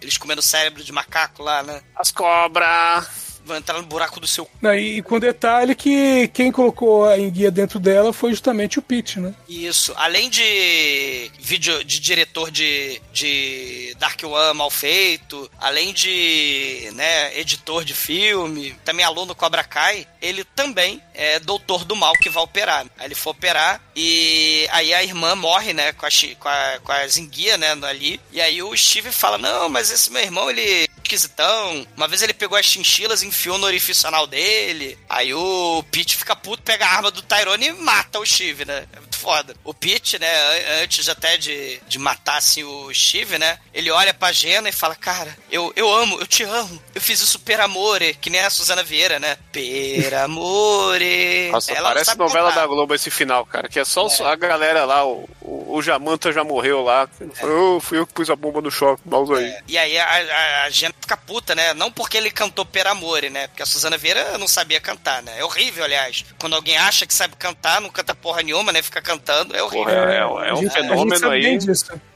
[0.00, 1.82] Eles comendo cérebro de macaco lá, né?
[1.96, 3.29] As cobras.
[3.44, 7.18] Vão entrar no buraco do seu Não, e, e com detalhe que quem colocou a
[7.18, 9.34] enguia dentro dela foi justamente o Pete, né?
[9.48, 9.92] Isso.
[9.96, 17.84] Além de vídeo de diretor de, de Dark One mal feito, além de né, editor
[17.84, 22.86] de filme, também aluno Cobra Kai, ele também é doutor do mal que vai operar.
[22.98, 26.92] Aí ele foi operar e aí a irmã morre, né, com, a, com, a, com
[26.92, 28.20] as enguias, né, ali.
[28.32, 31.86] E aí o Steve fala, não, mas esse meu irmão, ele é esquisitão.
[31.96, 34.98] Uma vez ele pegou as chinchilas e enfiou no orifício anal dele.
[35.08, 38.86] Aí o Pete fica puto, pega a arma do Tyrone e mata o Steve, né?
[38.92, 39.54] É muito foda.
[39.64, 43.58] O Pete, né, an- antes até de, de matar, assim, o Steve, né?
[43.72, 46.82] Ele olha pra Jenna e fala, cara, eu, eu amo, eu te amo.
[46.94, 49.36] Eu fiz isso per amore, que nem a Suzana Vieira, né?
[49.52, 51.50] Per amore.
[51.52, 52.60] Nossa, Ela parece novela contar.
[52.62, 53.68] da Globo esse final, cara.
[53.68, 55.28] Que é só os- a galera lá, o,
[55.76, 57.08] o, Jamanta já morreu lá.
[57.40, 59.54] Eu fui eu que pus a bomba no choque, mouse aí.
[59.68, 61.74] E aí a, a, a Jenna fica puta, né?
[61.74, 63.46] Não porque ele cantou Per Amore, né?
[63.48, 65.38] Porque a Suzana Vieira não sabia cantar, né?
[65.38, 66.24] É horrível, aliás.
[66.38, 68.82] Quando alguém acha que sabe cantar, não canta porra nenhuma, né?
[68.82, 69.84] Fica cantando, é horrível.
[69.84, 71.58] Porra, é, é um gente- a gente fenômeno aí.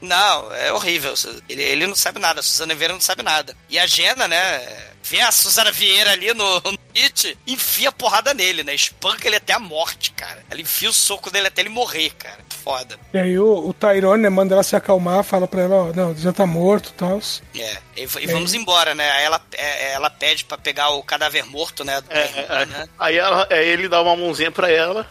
[0.01, 1.13] Não, é horrível.
[1.49, 3.55] Ele, ele não sabe nada, a Suzana Vieira não sabe nada.
[3.69, 4.94] E a Jenna, né?
[5.07, 8.73] Vê a Suzana Vieira ali no, no It, enfia a porrada nele, né?
[8.73, 10.43] Espanca ele até a morte, cara.
[10.49, 12.43] Ela enfia o soco dele até ele morrer, cara.
[12.63, 12.97] Foda.
[13.13, 16.15] E aí o, o Tyrone né, manda ela se acalmar, fala pra ela, ó, não,
[16.15, 17.19] já tá morto e tal.
[17.55, 19.07] É, e, e vamos embora, né?
[19.11, 22.01] Aí ela, é, ela pede pra pegar o cadáver morto, né?
[22.01, 22.89] Do É, irmão, é, né?
[22.97, 25.07] Aí ela, aí ele dá uma mãozinha pra ela.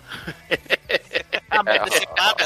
[1.50, 1.80] A mão né?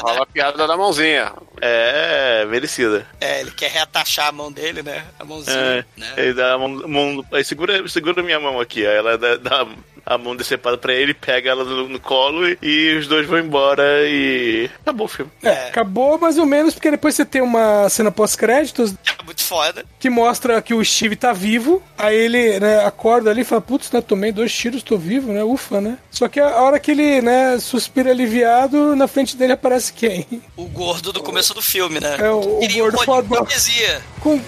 [0.01, 1.31] Rola a piada da mãozinha.
[1.61, 3.05] É, merecida.
[3.19, 5.03] É, ele quer reatachar a mão dele, né?
[5.19, 6.13] A mãozinha, É, né?
[6.17, 8.85] Ele dá a mão, mão aí segura, segura minha mão aqui.
[8.85, 9.67] Aí ela dá, dá
[10.05, 13.37] a mão decepada pra ele, pega ela no, no colo e, e os dois vão
[13.39, 15.31] embora e acabou o filme.
[15.43, 19.85] É, acabou mais ou menos, porque depois você tem uma cena pós-créditos É muito foda.
[19.99, 21.83] que mostra que o Steve tá vivo.
[21.97, 25.43] Aí ele, né, acorda ali e fala, putz, né, tomei dois tiros, tô vivo, né?
[25.43, 25.97] Ufa, né?
[26.09, 30.26] Só que a hora que ele, né, suspira aliviado, na frente dele aparece quem?
[30.56, 32.16] O gordo do começo do filme, né?
[32.18, 33.44] É, o- o Queria gordo um rolinho de fodão.
[33.46, 34.02] poesia.
[34.20, 34.40] Com,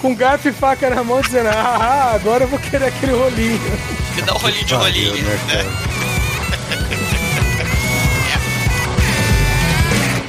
[0.00, 3.58] com garfo e faca na mão, dizendo, ah, agora eu vou querer aquele rolinho.
[4.16, 5.14] Me dá um rolinho de rolinho.
[5.14, 5.64] né?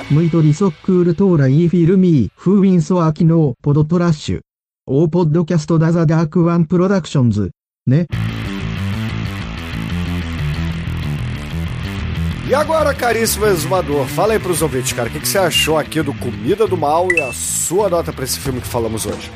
[0.10, 4.40] ムイトリソックールトーライフィルミー、フーウィンソア機能、ポドトラッシュ。
[4.88, 7.52] オーポッドキャストダザダークワンプロダクションズ。
[7.88, 8.08] ね。
[12.49, 16.01] E agora, caríssimo exumador, fala aí pros ouvintes, cara, o que, que você achou aqui
[16.01, 19.31] do Comida do Mal e a sua nota pra esse filme que falamos hoje?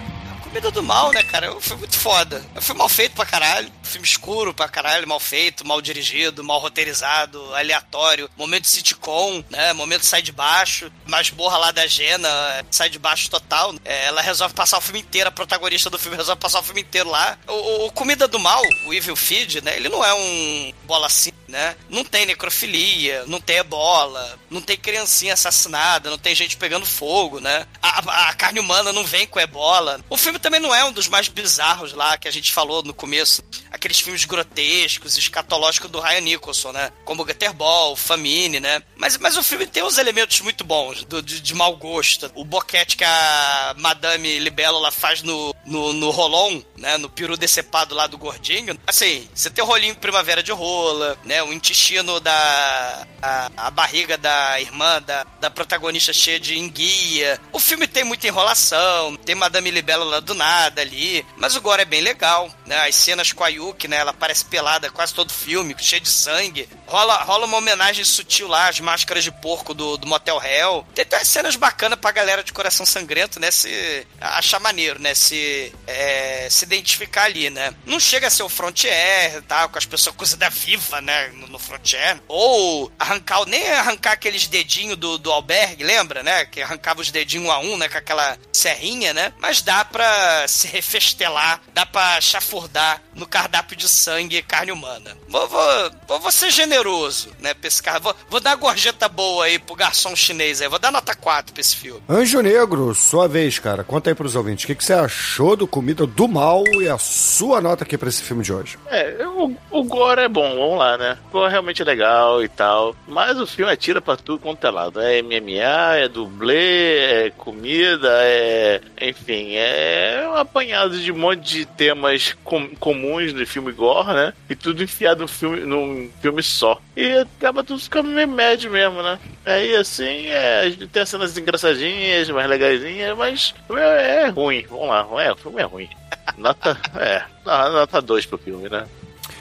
[0.44, 1.54] Comida do mal, né, cara?
[1.60, 2.44] Foi muito foda.
[2.60, 3.70] Foi mal feito pra caralho.
[3.84, 8.28] Filme escuro pra caralho, mal feito, mal dirigido, mal roteirizado, aleatório.
[8.36, 9.72] Momento sitcom, né?
[9.74, 10.90] Momento sai de baixo.
[11.06, 12.28] Masmorra lá da Jena,
[12.68, 13.72] sai de baixo total.
[13.84, 16.80] É, ela resolve passar o filme inteiro, a protagonista do filme resolve passar o filme
[16.80, 17.38] inteiro lá.
[17.46, 19.76] O- o Comida do Mal, o Evil Feed, né?
[19.76, 21.76] Ele não é um bola assim, né?
[21.88, 27.40] Não tem necrofilia, não tem ebola, não tem criancinha assassinada, não tem gente pegando fogo,
[27.40, 27.66] né?
[27.82, 30.00] A, a- carne humana não vem com ebola.
[30.08, 32.94] O filme também não é um dos mais bizarros lá que a gente falou no
[32.94, 33.42] começo.
[33.70, 36.92] Aqueles filmes grotescos, escatológicos do Ryan Nicholson, né?
[37.04, 38.82] Como Gutterball, Famine, né?
[38.96, 42.30] Mas, mas o filme tem uns elementos muito bons, do- de, de mau gosto.
[42.34, 46.96] O boquete que a Madame Libélula faz no, no, no rolon, né?
[46.98, 48.78] No peru decepado lá do gordinho.
[48.86, 51.39] Assim, você tem o rolinho primavera de rola, né?
[51.42, 53.06] O intestino da...
[53.22, 57.38] A, a barriga da irmã da, da protagonista cheia de enguia.
[57.52, 61.84] O filme tem muita enrolação, tem Madame Libélula do nada ali, mas o gore é
[61.84, 62.88] bem legal, né?
[62.88, 63.98] As cenas com a Yuki, né?
[63.98, 66.66] Ela parece pelada quase todo filme, cheia de sangue.
[66.86, 70.86] Rola, rola uma homenagem sutil lá, as máscaras de porco do, do Motel Hell.
[70.94, 73.50] Tem até cenas bacanas pra galera de coração sangrento, né?
[73.50, 75.14] Se achar maneiro, né?
[75.14, 77.74] Se, é, se identificar ali, né?
[77.84, 79.68] Não chega a ser o Frontier, tá?
[79.68, 81.29] Com as pessoas cozidas viva, né?
[81.34, 82.20] No, no Frontier.
[82.28, 86.44] Ou arrancar, nem arrancar aqueles dedinhos do, do albergue, lembra, né?
[86.44, 87.88] Que arrancava os dedinhos um a um, né?
[87.88, 89.32] Com aquela serrinha, né?
[89.38, 95.16] Mas dá pra se refestelar, dá pra chafurdar no cardápio de sangue e carne humana.
[95.28, 97.54] Vou, vou, vou, vou ser generoso, né?
[97.54, 97.98] Pra esse cara.
[97.98, 100.68] Vou, vou dar uma gorjeta boa aí pro garçom chinês aí.
[100.68, 102.02] Vou dar nota 4 pra esse filme.
[102.08, 103.84] Anjo Negro, sua vez, cara.
[103.84, 104.64] Conta aí pros ouvintes.
[104.64, 108.08] O que, que você achou do Comida do Mal e a sua nota aqui pra
[108.08, 108.78] esse filme de hoje?
[108.86, 111.18] É, o, o gore é bom, vamos lá, né?
[111.30, 112.94] Gore realmente legal e tal.
[113.06, 115.00] Mas o filme atira pra tudo quanto é lado.
[115.00, 118.80] É MMA, é dublê, é comida, é.
[119.00, 124.32] Enfim, é um apanhado de um monte de temas com- comuns de filme gore, né?
[124.48, 126.80] E tudo enfiado num filme, num filme só.
[126.96, 129.18] E acaba tudo ficando meio médio mesmo, né?
[129.44, 134.64] Aí assim, é, tem as cenas engraçadinhas, mais legaisinhas, mas é, é ruim.
[134.68, 135.88] Vamos lá, é, o filme é ruim.
[136.36, 136.78] Nota.
[136.98, 138.86] É, nota 2 pro filme, né?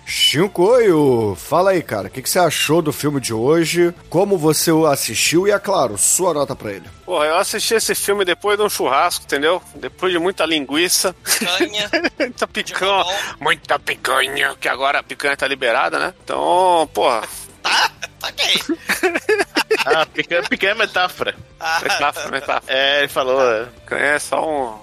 [0.10, 2.08] Shinkoio, fala aí, cara.
[2.08, 3.94] O que, que você achou do filme de hoje?
[4.10, 5.48] Como você o assistiu?
[5.48, 6.90] E, é claro, sua nota pra ele.
[7.06, 9.62] Porra, eu assisti esse filme depois de um churrasco, entendeu?
[9.76, 11.16] Depois de muita linguiça.
[11.24, 11.90] Picanha.
[12.20, 13.06] muita picanha.
[13.40, 16.14] Muita picanha, que agora a picanha tá liberada, né?
[16.24, 17.22] Então, porra.
[17.62, 17.92] Tá?
[18.20, 18.58] Tá bem.
[19.86, 21.36] Ah, pequena, pequena metáfora.
[21.60, 22.74] Ah, Metáfora, metáfora.
[22.74, 23.40] É, ele falou.
[23.42, 23.66] é.
[23.66, 24.80] Picanha é só um.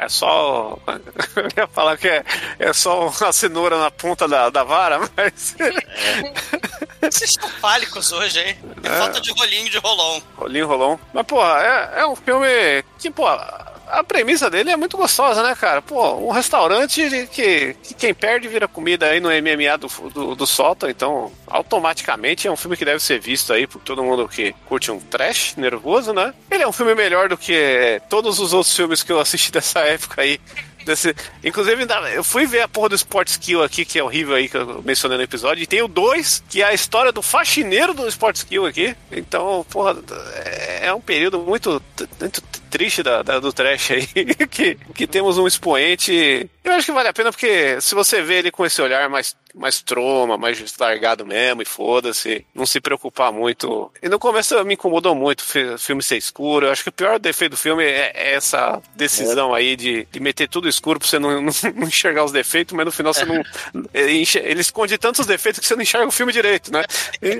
[0.00, 0.76] É, é só.
[1.36, 2.24] Eu ia falar que é,
[2.58, 5.54] é só uma cenoura na ponta da, da vara, mas.
[7.00, 8.58] Vocês estão fálicos hoje, hein?
[8.82, 8.98] É, É.
[8.98, 10.22] falta de rolinho de rolão.
[10.36, 11.00] Rolinho rolão.
[11.12, 13.24] Mas, porra, é, é um filme que, pô,
[13.90, 15.82] a premissa dele é muito gostosa, né, cara?
[15.82, 20.44] Pô, um restaurante que, que quem perde vira comida aí no MMA do, do, do
[20.88, 24.90] então automaticamente é um filme que deve ser visto aí por todo mundo que curte
[24.90, 26.34] um trash nervoso, né?
[26.50, 29.80] Ele é um filme melhor do que todos os outros filmes que eu assisti dessa
[29.80, 30.40] época aí.
[30.84, 31.14] Desse...
[31.44, 34.56] Inclusive, eu fui ver a porra do Sport Skill aqui, que é horrível aí, que
[34.56, 38.08] eu mencionei no episódio, e tem o 2, que é a história do faxineiro do
[38.08, 38.96] Sport Skill aqui.
[39.12, 39.98] Então, porra,
[40.34, 41.82] é é um período muito,
[42.18, 44.06] muito triste da, da- do trash aí,
[44.50, 46.48] que, que temos um expoente.
[46.64, 49.34] Eu acho que vale a pena, porque se você vê ele com esse olhar mais,
[49.54, 53.90] mais troma, mais largado mesmo, e foda-se, não se preocupar muito.
[54.02, 56.66] E no começo me incomodou muito o fi- o filme ser escuro.
[56.66, 60.20] Eu acho que o pior defeito do filme é, é essa decisão aí de, de
[60.20, 63.24] meter tudo escuro pra você não, não, não enxergar os defeitos, mas no final você
[63.24, 63.42] não.
[63.94, 66.84] Ele, enxer- ele esconde tantos defeitos que você não enxerga o filme direito, né?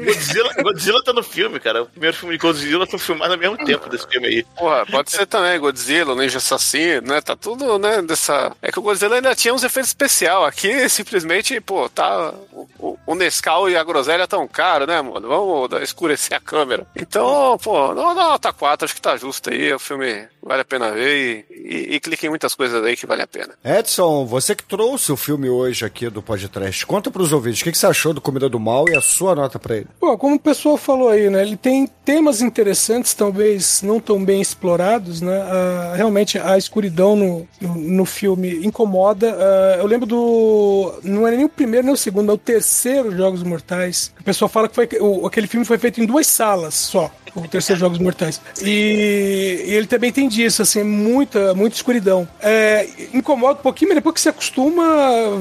[0.04, 1.82] Godzilla, Godzilla tá no filme, cara.
[1.82, 4.42] O primeiro filme de Godzilla foi filmado ao mesmo tempo desse filme aí.
[4.56, 7.20] Porra, pode ser também Godzilla, Ninja Assassino, né?
[7.20, 8.54] Tá tudo, né, dessa...
[8.62, 10.44] É que o Godzilla ainda tinha uns efeitos especiais.
[10.44, 12.32] Aqui, simplesmente, pô, tá...
[12.52, 15.28] O, o- o Nescau e a groselha tão caro, né, mano?
[15.28, 16.86] Vamos escurecer a câmera.
[16.94, 19.72] Então, pô, não dá nota 4, acho que tá justo aí.
[19.72, 23.06] O filme vale a pena ver e, e, e clique em muitas coisas aí que
[23.06, 23.50] vale a pena.
[23.62, 27.72] Edson, você que trouxe o filme hoje aqui do podcast, conta pros ouvintes o que,
[27.72, 29.86] que você achou do Comida do Mal e a sua nota pra ele.
[30.00, 31.42] Pô, como o pessoal falou aí, né?
[31.42, 35.38] Ele tem temas interessantes, talvez não tão bem explorados, né?
[35.42, 39.36] Ah, realmente a escuridão no, no, no filme incomoda.
[39.38, 40.94] Ah, eu lembro do.
[41.02, 44.12] Não era nem o primeiro nem o segundo, mas o terceiro Jogos Mortais.
[44.18, 47.10] O pessoal fala que foi, o, aquele filme foi feito em duas salas só.
[47.34, 48.40] O terceiro Jogos Mortais.
[48.62, 52.26] E, e ele também tem disso, assim, muita, muita escuridão.
[52.40, 54.84] É, incomoda um pouquinho, mas depois que se acostuma,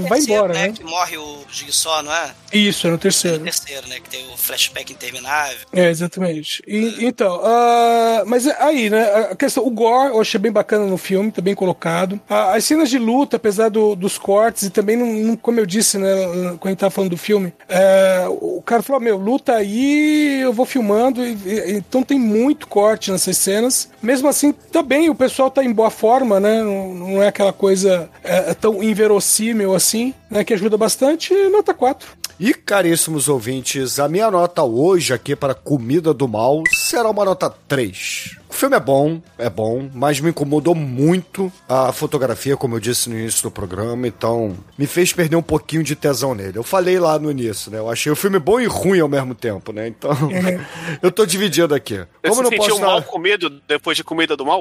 [0.07, 0.68] vai Terceiro, embora, né?
[0.69, 0.74] né?
[0.74, 2.32] Que morre o Jigsaw, não é?
[2.52, 3.40] Isso, é no terceiro.
[3.40, 3.98] Terceiro, né?
[3.99, 5.57] Que tem o flashback interminável.
[5.72, 6.64] É, exatamente.
[6.68, 10.98] E- então, ah, mas aí, né, a questão, o gore eu achei bem bacana no
[10.98, 12.19] filme, tá bem colocado.
[12.30, 15.65] Ah, as cenas de luta, apesar do- dos cortes, e também, não, não- como eu
[15.65, 16.10] disse, né,
[16.60, 20.53] quando a gente tava falando do filme, é, o cara falou, meu, luta aí, eu
[20.53, 23.90] vou filmando, e- e- então tem muito corte nessas cenas.
[24.02, 27.52] Mesmo assim, tá bem, o pessoal tá em boa forma, né, não, não é aquela
[27.52, 32.08] coisa é, tão inverossímil assim, né, que ajuda bastante, nota 4.
[32.40, 37.50] E caríssimos ouvintes, a minha nota hoje aqui para Comida do Mal será uma nota
[37.68, 38.38] 3.
[38.48, 43.10] O filme é bom, é bom, mas me incomodou muito a fotografia, como eu disse
[43.10, 46.58] no início do programa, então me fez perder um pouquinho de tesão nele.
[46.60, 47.80] Eu falei lá no início, né?
[47.80, 49.88] Eu achei o filme bom e ruim ao mesmo tempo, né?
[49.88, 50.12] Então,
[51.02, 51.98] eu tô dividido aqui.
[51.98, 53.08] Você Como não sentiu posso mal dar...
[53.08, 54.60] com medo depois de comida do mal?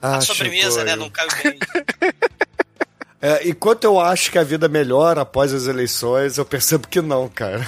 [0.00, 0.92] Ah, A sobremesa, né?
[0.92, 1.58] eu- Não caiu bem.
[3.20, 7.28] É, enquanto eu acho que a vida melhora após as eleições, eu percebo que não,
[7.28, 7.60] cara.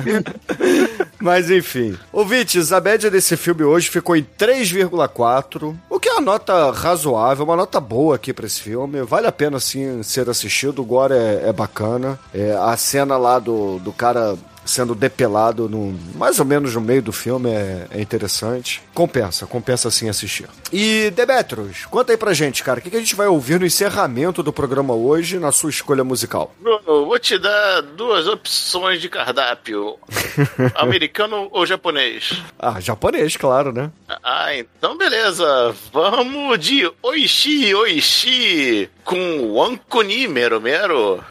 [1.20, 1.96] Mas enfim.
[2.12, 7.44] Ouvintes, a média desse filme hoje ficou em 3,4, o que é uma nota razoável,
[7.44, 9.02] uma nota boa aqui pra esse filme.
[9.02, 10.80] Vale a pena, sim, ser assistido.
[10.82, 12.18] O gore é, é bacana.
[12.34, 14.36] É, a cena lá do, do cara
[14.70, 18.80] sendo depelado no, mais ou menos no meio do filme é, é interessante.
[18.94, 20.48] Compensa, compensa sim assistir.
[20.72, 23.66] E Demetrios, conta aí pra gente, cara, o que, que a gente vai ouvir no
[23.66, 26.54] encerramento do programa hoje na sua escolha musical?
[26.60, 29.98] Bruno, vou te dar duas opções de cardápio:
[30.76, 32.40] americano ou japonês?
[32.58, 33.90] Ah, japonês, claro, né?
[34.22, 35.74] Ah, então beleza.
[35.92, 41.24] Vamos de Oishi Oishi com Wankuni Mero Mero.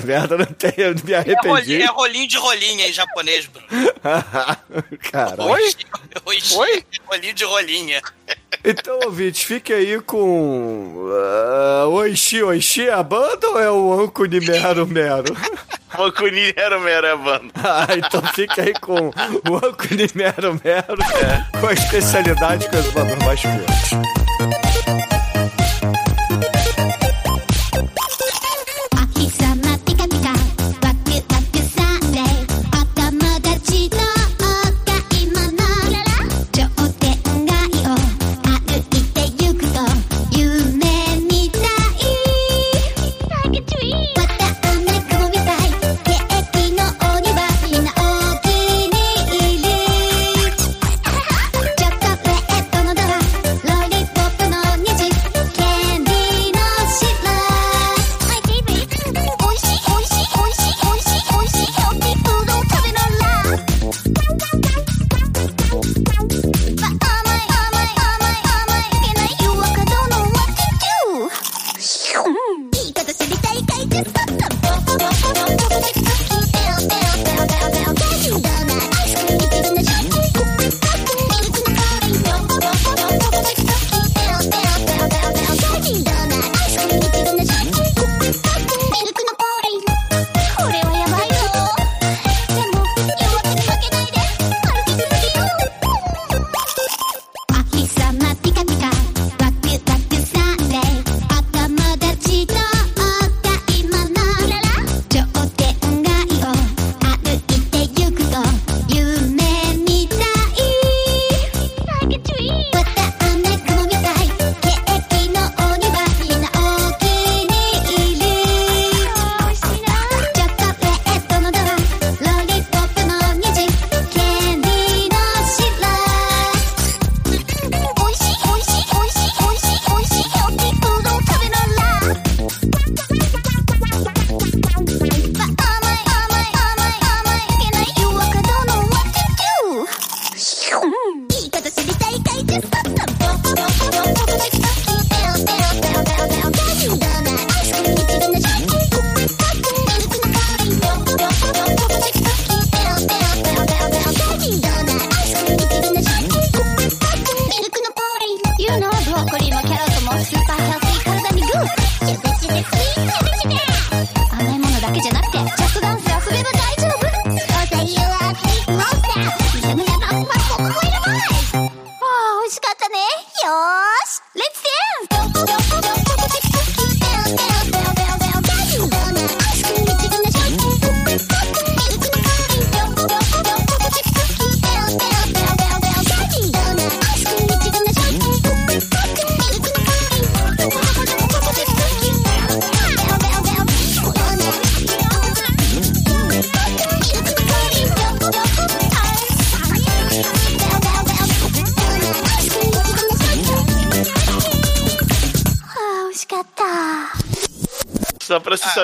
[0.00, 1.48] Tá merda, não tenho, me É arrependi.
[1.48, 3.66] rolinho, é rolinho de rolinha em japonês, Bruno.
[5.12, 5.42] Cara.
[5.42, 5.70] Oi?
[6.56, 6.84] Oi?
[7.06, 8.00] Rolinho de rolinha.
[8.64, 11.08] Então, ouvintes, fique aí com.
[11.08, 15.36] Uh, Oishi Oishi, a banda ou é o Anko de Mero Mero?
[15.98, 17.52] Wankuni Mero Mero é a banda.
[17.64, 20.96] Ah, então fica aí com o Anko de Mero Mero,
[21.60, 23.90] com a especialidade com as bandas mais piores.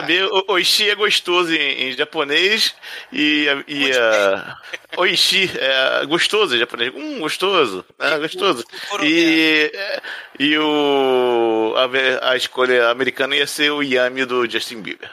[0.09, 2.75] Saber, o Oishi é gostoso em, em japonês
[3.13, 4.57] e, e a
[4.97, 6.93] Oishi é gostoso em japonês.
[6.95, 7.85] Hum, gostoso.
[7.99, 8.65] É, gostoso.
[9.03, 10.01] E, é,
[10.39, 15.11] e o, a, a escolha americana ia ser o Yami do Justin Bieber.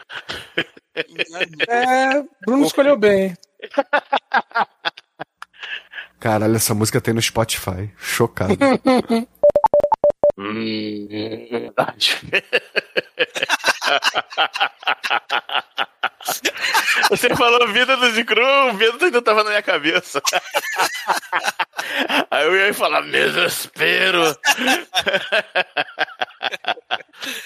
[1.68, 3.36] É, Bruno escolheu bem.
[6.20, 7.92] Caralho, essa música tem no Spotify.
[7.98, 8.56] Chocado.
[17.10, 20.22] Você falou vida do Zicru, o medo ainda tava na minha cabeça.
[22.32, 24.24] Aí eu ia falar, desespero.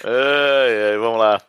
[0.06, 1.42] ai, ai, vamos lá.